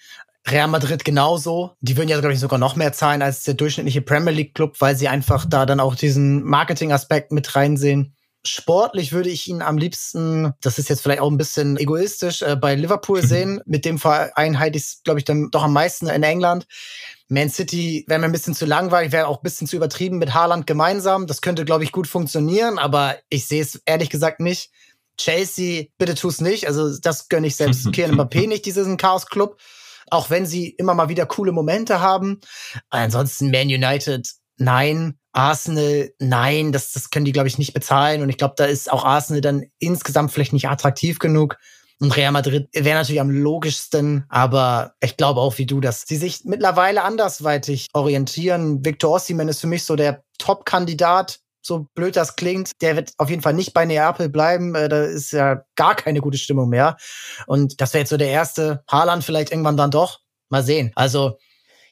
Real 0.47 0.67
Madrid 0.67 1.03
genauso. 1.03 1.71
Die 1.81 1.97
würden 1.97 2.09
ja, 2.09 2.19
glaube 2.19 2.33
ich, 2.33 2.39
sogar 2.39 2.59
noch 2.59 2.75
mehr 2.75 2.93
zahlen 2.93 3.23
als 3.23 3.41
der 3.41 3.55
durchschnittliche 3.55 4.03
Premier 4.03 4.33
League 4.33 4.53
Club, 4.53 4.75
weil 4.77 4.95
sie 4.95 5.07
einfach 5.07 5.45
da 5.45 5.65
dann 5.65 5.79
auch 5.79 5.95
diesen 5.95 6.43
Marketing-Aspekt 6.43 7.31
mit 7.31 7.55
reinsehen. 7.55 8.13
Sportlich 8.43 9.11
würde 9.11 9.29
ich 9.29 9.47
ihn 9.47 9.61
am 9.61 9.77
liebsten, 9.77 10.53
das 10.61 10.79
ist 10.79 10.89
jetzt 10.89 11.01
vielleicht 11.01 11.21
auch 11.21 11.29
ein 11.29 11.37
bisschen 11.37 11.77
egoistisch, 11.77 12.41
äh, 12.41 12.55
bei 12.55 12.75
Liverpool 12.75 13.21
sehen. 13.25 13.61
Mit 13.65 13.85
dem 13.85 13.99
Verein 13.99 14.59
halte 14.59 14.77
ich 14.77 14.83
es, 14.83 15.01
glaube 15.03 15.19
ich, 15.19 15.25
dann 15.25 15.49
doch 15.51 15.63
am 15.63 15.73
meisten 15.73 16.07
in 16.07 16.23
England. 16.23 16.65
Man 17.27 17.49
City 17.49 18.03
wäre 18.07 18.19
mir 18.19 18.25
ein 18.25 18.31
bisschen 18.31 18.55
zu 18.55 18.65
langweilig, 18.65 19.11
wäre 19.11 19.27
auch 19.27 19.37
ein 19.37 19.43
bisschen 19.43 19.67
zu 19.67 19.75
übertrieben 19.75 20.17
mit 20.17 20.33
Haaland 20.33 20.67
gemeinsam. 20.67 21.27
Das 21.27 21.41
könnte, 21.41 21.65
glaube 21.65 21.83
ich, 21.83 21.91
gut 21.91 22.07
funktionieren, 22.07 22.77
aber 22.77 23.15
ich 23.29 23.47
sehe 23.47 23.61
es 23.61 23.81
ehrlich 23.85 24.09
gesagt 24.09 24.39
nicht. 24.39 24.71
Chelsea, 25.17 25.85
bitte 25.97 26.15
tu 26.15 26.29
es 26.29 26.41
nicht. 26.41 26.67
Also 26.67 26.97
das 26.99 27.29
gönne 27.29 27.47
ich 27.47 27.55
selbst 27.55 27.91
Kian 27.93 28.15
Mbappé 28.15 28.47
nicht, 28.47 28.65
diesen 28.65 28.97
Chaos-Club. 28.97 29.59
Auch 30.09 30.29
wenn 30.29 30.45
sie 30.45 30.69
immer 30.69 30.93
mal 30.93 31.09
wieder 31.09 31.25
coole 31.25 31.51
Momente 31.51 32.01
haben. 32.01 32.41
Ansonsten 32.89 33.51
Man 33.51 33.67
United, 33.67 34.27
nein. 34.57 35.17
Arsenal, 35.33 36.11
nein, 36.19 36.71
das, 36.71 36.91
das 36.91 37.09
können 37.09 37.25
die, 37.25 37.31
glaube 37.31 37.47
ich, 37.47 37.57
nicht 37.57 37.73
bezahlen. 37.73 38.21
Und 38.21 38.29
ich 38.29 38.37
glaube, 38.37 38.55
da 38.57 38.65
ist 38.65 38.91
auch 38.91 39.05
Arsenal 39.05 39.41
dann 39.41 39.65
insgesamt 39.79 40.31
vielleicht 40.31 40.53
nicht 40.53 40.67
attraktiv 40.67 41.19
genug. 41.19 41.57
Und 41.99 42.17
Real 42.17 42.31
Madrid 42.31 42.67
wäre 42.73 42.97
natürlich 42.97 43.21
am 43.21 43.29
logischsten, 43.29 44.25
aber 44.27 44.95
ich 45.01 45.17
glaube 45.17 45.39
auch 45.39 45.59
wie 45.59 45.67
du, 45.67 45.79
dass 45.81 46.01
sie 46.07 46.17
sich 46.17 46.41
mittlerweile 46.45 47.03
andersweitig 47.03 47.89
orientieren. 47.93 48.83
Victor 48.83 49.11
Osimhen 49.11 49.47
ist 49.47 49.61
für 49.61 49.67
mich 49.67 49.85
so 49.85 49.95
der 49.95 50.23
Top-Kandidat, 50.39 51.39
so 51.61 51.85
blöd 51.93 52.15
das 52.15 52.35
klingt. 52.35 52.71
Der 52.81 52.95
wird 52.95 53.11
auf 53.19 53.29
jeden 53.29 53.43
Fall 53.43 53.53
nicht 53.53 53.73
bei 53.73 53.85
Neapel 53.85 54.29
bleiben. 54.29 54.73
Äh, 54.73 54.89
da 54.89 55.03
ist 55.03 55.31
ja 55.31 55.61
gar 55.75 55.95
keine 55.95 56.21
gute 56.21 56.39
Stimmung 56.39 56.69
mehr. 56.69 56.97
Und 57.45 57.79
das 57.81 57.93
wäre 57.93 58.01
jetzt 58.01 58.09
so 58.09 58.17
der 58.17 58.29
erste. 58.29 58.83
Haaland 58.89 59.23
vielleicht 59.23 59.51
irgendwann 59.51 59.77
dann 59.77 59.91
doch. 59.91 60.21
Mal 60.49 60.63
sehen. 60.63 60.91
Also 60.95 61.37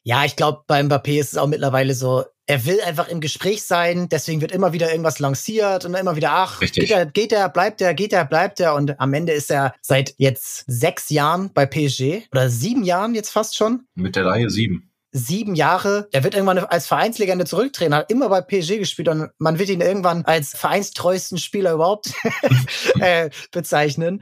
ja, 0.04 0.26
ich 0.26 0.36
glaube, 0.36 0.64
beim 0.66 0.88
Mbappé 0.88 1.20
ist 1.20 1.34
es 1.34 1.38
auch 1.38 1.48
mittlerweile 1.48 1.94
so, 1.94 2.26
er 2.50 2.66
will 2.66 2.82
einfach 2.82 3.08
im 3.10 3.22
Gespräch 3.22 3.62
sein, 3.62 4.10
deswegen 4.10 4.42
wird 4.42 4.52
immer 4.52 4.74
wieder 4.74 4.90
irgendwas 4.90 5.20
lanciert 5.20 5.86
und 5.86 5.94
immer 5.94 6.16
wieder, 6.16 6.32
ach, 6.32 6.62
Richtig. 6.62 6.88
geht 6.88 6.92
er, 6.92 7.06
geht 7.06 7.32
er, 7.32 7.48
bleibt 7.48 7.80
er, 7.80 7.94
geht 7.94 8.12
er, 8.12 8.26
bleibt 8.26 8.60
er 8.60 8.74
und 8.74 9.00
am 9.00 9.14
Ende 9.14 9.34
ist 9.34 9.52
er 9.52 9.76
seit 9.82 10.16
jetzt 10.18 10.64
sechs 10.66 11.12
Jahren 11.12 11.52
bei 11.54 11.68
PSG 11.68 12.28
oder 12.32 12.50
sieben 12.50 12.84
Jahren 12.84 13.14
jetzt 13.14 13.30
fast 13.30 13.56
schon. 13.56 13.86
Mit 13.94 14.16
der 14.16 14.26
Reihe 14.26 14.50
sieben 14.50 14.90
sieben 15.12 15.56
Jahre. 15.56 16.08
Der 16.14 16.24
wird 16.24 16.36
irgendwann 16.36 16.60
als 16.60 16.88
Vereinslegende 16.88 17.46
zurücktreten, 17.46 17.96
hat 17.96 18.12
immer 18.12 18.30
bei 18.30 18.42
PSG 18.42 18.78
gespielt 18.78 19.08
und 19.08 19.30
man 19.40 19.58
wird 19.58 19.70
ihn 19.70 19.82
irgendwann 19.82 20.24
als 20.26 20.50
vereinstreuesten 20.50 21.38
Spieler 21.38 21.74
überhaupt 21.74 22.14
äh, 23.00 23.30
bezeichnen. 23.52 24.22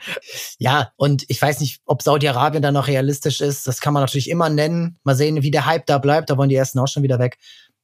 Ja, 0.59 0.91
und 0.95 1.25
ich 1.27 1.41
weiß 1.41 1.59
nicht, 1.59 1.81
ob 1.85 2.01
Saudi-Arabien 2.01 2.63
da 2.63 2.71
noch 2.71 2.87
realistisch 2.87 3.41
ist. 3.41 3.67
Das 3.67 3.81
kann 3.81 3.93
man 3.93 4.03
natürlich 4.03 4.29
immer 4.29 4.49
nennen. 4.49 4.97
Mal 5.03 5.15
sehen, 5.15 5.43
wie 5.43 5.51
der 5.51 5.65
Hype 5.65 5.85
da 5.85 5.97
bleibt. 5.97 6.29
Da 6.29 6.37
wollen 6.37 6.49
die 6.49 6.55
ersten 6.55 6.79
auch 6.79 6.87
schon 6.87 7.03
wieder 7.03 7.19
weg. 7.19 7.37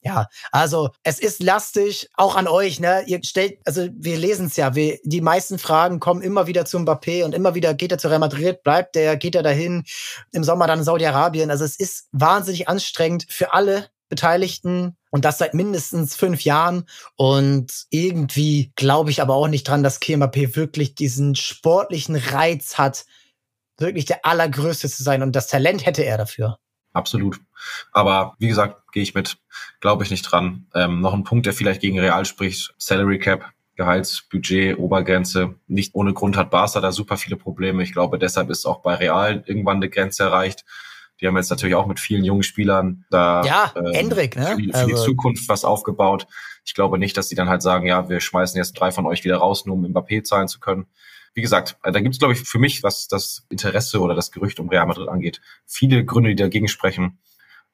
Ja, 0.06 0.28
also 0.52 0.90
es 1.04 1.20
ist 1.20 1.42
lastig, 1.42 2.10
auch 2.16 2.36
an 2.36 2.50
euch, 2.50 2.82
ne? 2.82 3.04
Ihr 3.08 3.22
stellt, 3.24 3.60
also 3.66 3.88
wir 3.94 4.18
lesen 4.18 4.48
es 4.48 4.58
ja, 4.58 4.76
wir, 4.76 5.00
die 5.06 5.22
meisten 5.22 5.58
Fragen 5.58 6.02
kommen 6.02 6.22
immer 6.22 6.46
wieder 6.46 6.66
zu 6.66 6.78
Mbappé 6.78 7.24
und 7.24 7.34
immer 7.34 7.56
wieder 7.56 7.74
geht 7.74 7.94
er 7.94 7.98
zu 7.98 8.10
Real 8.10 8.20
Madrid, 8.20 8.64
bleibt 8.64 8.96
der, 8.96 9.16
geht 9.16 9.34
er 9.34 9.44
dahin, 9.44 9.86
im 10.34 10.44
Sommer 10.44 10.68
dann 10.68 10.84
Saudi-Arabien. 10.84 11.50
Also 11.50 11.64
es 11.64 11.78
ist 11.78 12.10
wahnsinnig 12.12 12.68
anstrengend 12.68 13.26
für 13.30 13.54
alle 13.54 13.88
Beteiligten 14.10 14.98
und 15.10 15.24
das 15.24 15.38
seit 15.38 15.54
mindestens 15.54 16.16
fünf 16.16 16.44
Jahren. 16.44 16.86
Und 17.16 17.86
irgendwie 17.90 18.74
glaube 18.76 19.10
ich 19.10 19.22
aber 19.22 19.36
auch 19.36 19.48
nicht 19.48 19.68
dran, 19.68 19.84
dass 19.84 20.02
KMAP 20.02 20.56
wirklich 20.56 20.96
diesen 20.96 21.36
sportlichen 21.36 22.18
Reiz 22.18 22.78
hat, 22.78 23.06
wirklich 23.78 24.04
der 24.06 24.26
allergrößte 24.26 24.90
zu 24.90 25.02
sein. 25.02 25.24
Und 25.24 25.34
das 25.36 25.48
Talent 25.48 25.86
hätte 25.86 26.04
er 26.04 26.18
dafür. 26.18 26.58
Absolut. 26.94 27.40
Aber 27.92 28.36
wie 28.40 28.48
gesagt, 28.48 28.92
gehe 28.92 29.04
ich 29.04 29.16
mit, 29.16 29.38
glaube 29.82 30.04
ich 30.04 30.12
nicht 30.12 30.24
dran. 30.24 30.68
Ähm, 30.76 31.02
noch 31.02 31.14
ein 31.14 31.24
Punkt, 31.24 31.46
der 31.46 31.54
vielleicht 31.54 31.82
gegen 31.82 32.00
Real 32.00 32.26
spricht, 32.26 32.74
Salary 32.78 33.20
Cap. 33.20 33.52
Gehaltsbudget, 33.76 34.78
Obergrenze. 34.78 35.56
Nicht 35.68 35.96
ohne 35.96 36.14
Grund 36.14 36.38
hat 36.38 36.52
Barca 36.52 36.80
da 36.80 36.92
super 36.92 37.18
viele 37.18 37.38
Probleme. 37.38 37.82
Ich 37.82 37.92
glaube, 37.92 38.20
deshalb 38.20 38.52
ist 38.52 38.68
auch 38.68 38.84
bei 38.84 38.94
Real 38.94 39.44
irgendwann 39.48 39.78
eine 39.78 39.90
Grenze 39.90 40.24
erreicht. 40.24 40.64
Die 41.20 41.28
haben 41.28 41.36
jetzt 41.38 41.50
natürlich 41.50 41.74
auch 41.74 41.88
mit 41.88 42.00
vielen 42.00 42.24
jungen 42.24 42.44
Spielern 42.44 43.06
da 43.10 43.44
ja, 43.44 43.74
ähm, 43.76 43.86
Endrick, 43.94 44.36
ne? 44.36 44.46
für, 44.46 44.58
die, 44.58 44.70
für 44.70 44.76
also. 44.76 44.88
die 44.88 44.96
Zukunft 44.96 45.50
was 45.50 45.66
aufgebaut. 45.66 46.28
Ich 46.66 46.76
glaube 46.76 47.00
nicht, 47.00 47.18
dass 47.18 47.30
die 47.30 47.36
dann 47.36 47.50
halt 47.50 47.64
sagen, 47.64 47.88
ja, 47.88 48.10
wir 48.10 48.20
schmeißen 48.20 48.58
jetzt 48.58 48.74
drei 48.74 48.92
von 48.92 49.08
euch 49.08 49.24
wieder 49.24 49.38
raus, 49.38 49.66
nur 49.66 49.76
um 49.76 49.86
Mbappé 49.86 50.24
zahlen 50.24 50.48
zu 50.48 50.60
können 50.60 50.86
wie 51.34 51.42
gesagt, 51.42 51.78
äh, 51.84 51.92
da 51.92 52.00
gibt 52.00 52.16
es, 52.16 52.20
glaube 52.20 52.34
ich, 52.34 52.42
für 52.42 52.60
mich, 52.60 52.84
was 52.84 53.08
das 53.08 53.46
Interesse 53.50 54.00
oder 54.00 54.16
das 54.16 54.32
Gerücht 54.32 54.60
um 54.60 54.70
Real 54.70 54.86
Madrid 54.86 55.10
angeht, 55.10 55.42
viele 55.66 56.06
Gründe, 56.06 56.30
die 56.30 56.36
dagegen 56.36 56.68
sprechen. 56.68 57.20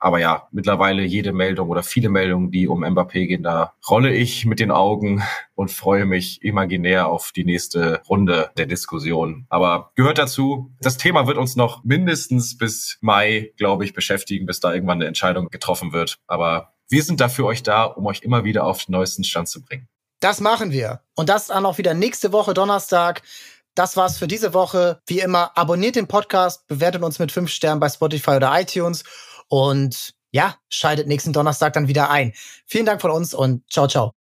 Aber 0.01 0.19
ja, 0.19 0.47
mittlerweile 0.51 1.03
jede 1.03 1.33
Meldung 1.33 1.67
oder 1.69 1.83
viele 1.83 2.07
Meldungen, 2.07 2.51
die 2.51 2.69
um 2.69 2.85
Mbappé 2.85 3.27
gehen, 3.27 3.43
da 3.43 3.73
rolle 3.89 4.13
ich 4.13 4.45
mit 4.45 4.61
den 4.61 4.71
Augen 4.71 5.21
und 5.55 5.71
freue 5.71 6.05
mich 6.05 6.41
imaginär 6.41 7.07
auf 7.07 7.33
die 7.35 7.43
nächste 7.43 8.01
Runde 8.07 8.49
der 8.57 8.65
Diskussion. 8.65 9.45
Aber 9.49 9.91
gehört 9.95 10.17
dazu, 10.17 10.71
das 10.79 10.97
Thema 10.97 11.27
wird 11.27 11.37
uns 11.37 11.57
noch 11.57 11.83
mindestens 11.83 12.57
bis 12.57 12.97
Mai, 13.01 13.51
glaube 13.57 13.83
ich, 13.83 13.93
beschäftigen, 13.93 14.45
bis 14.45 14.61
da 14.61 14.73
irgendwann 14.73 14.99
eine 14.99 15.07
Entscheidung 15.07 15.49
getroffen 15.49 15.91
wird. 15.91 16.17
Aber 16.27 16.73
wir 16.87 17.03
sind 17.03 17.19
da 17.19 17.27
für 17.27 17.45
euch 17.45 17.61
da, 17.61 17.83
um 17.83 18.05
euch 18.05 18.21
immer 18.21 18.45
wieder 18.45 18.65
auf 18.65 18.85
den 18.85 18.93
neuesten 18.93 19.25
Stand 19.25 19.49
zu 19.49 19.61
bringen. 19.61 19.89
Das 20.19 20.41
machen 20.41 20.71
wir. 20.71 21.01
Und 21.15 21.29
das 21.29 21.47
dann 21.47 21.65
auch 21.65 21.77
wieder 21.77 21.93
nächste 21.93 22.31
Woche 22.31 22.53
Donnerstag. 22.53 23.21
Das 23.75 23.95
war's 23.95 24.17
für 24.17 24.27
diese 24.27 24.53
Woche. 24.53 25.01
Wie 25.07 25.19
immer, 25.19 25.57
abonniert 25.57 25.95
den 25.95 26.07
Podcast, 26.07 26.67
bewertet 26.67 27.03
uns 27.03 27.19
mit 27.19 27.31
fünf 27.31 27.49
Sternen 27.49 27.79
bei 27.79 27.89
Spotify 27.89 28.31
oder 28.31 28.59
iTunes 28.59 29.03
und 29.47 30.13
ja, 30.31 30.55
schaltet 30.69 31.07
nächsten 31.07 31.33
Donnerstag 31.33 31.73
dann 31.73 31.87
wieder 31.87 32.09
ein. 32.09 32.33
Vielen 32.65 32.85
Dank 32.85 33.01
von 33.01 33.11
uns 33.11 33.33
und 33.33 33.63
ciao, 33.71 33.87
ciao. 33.87 34.19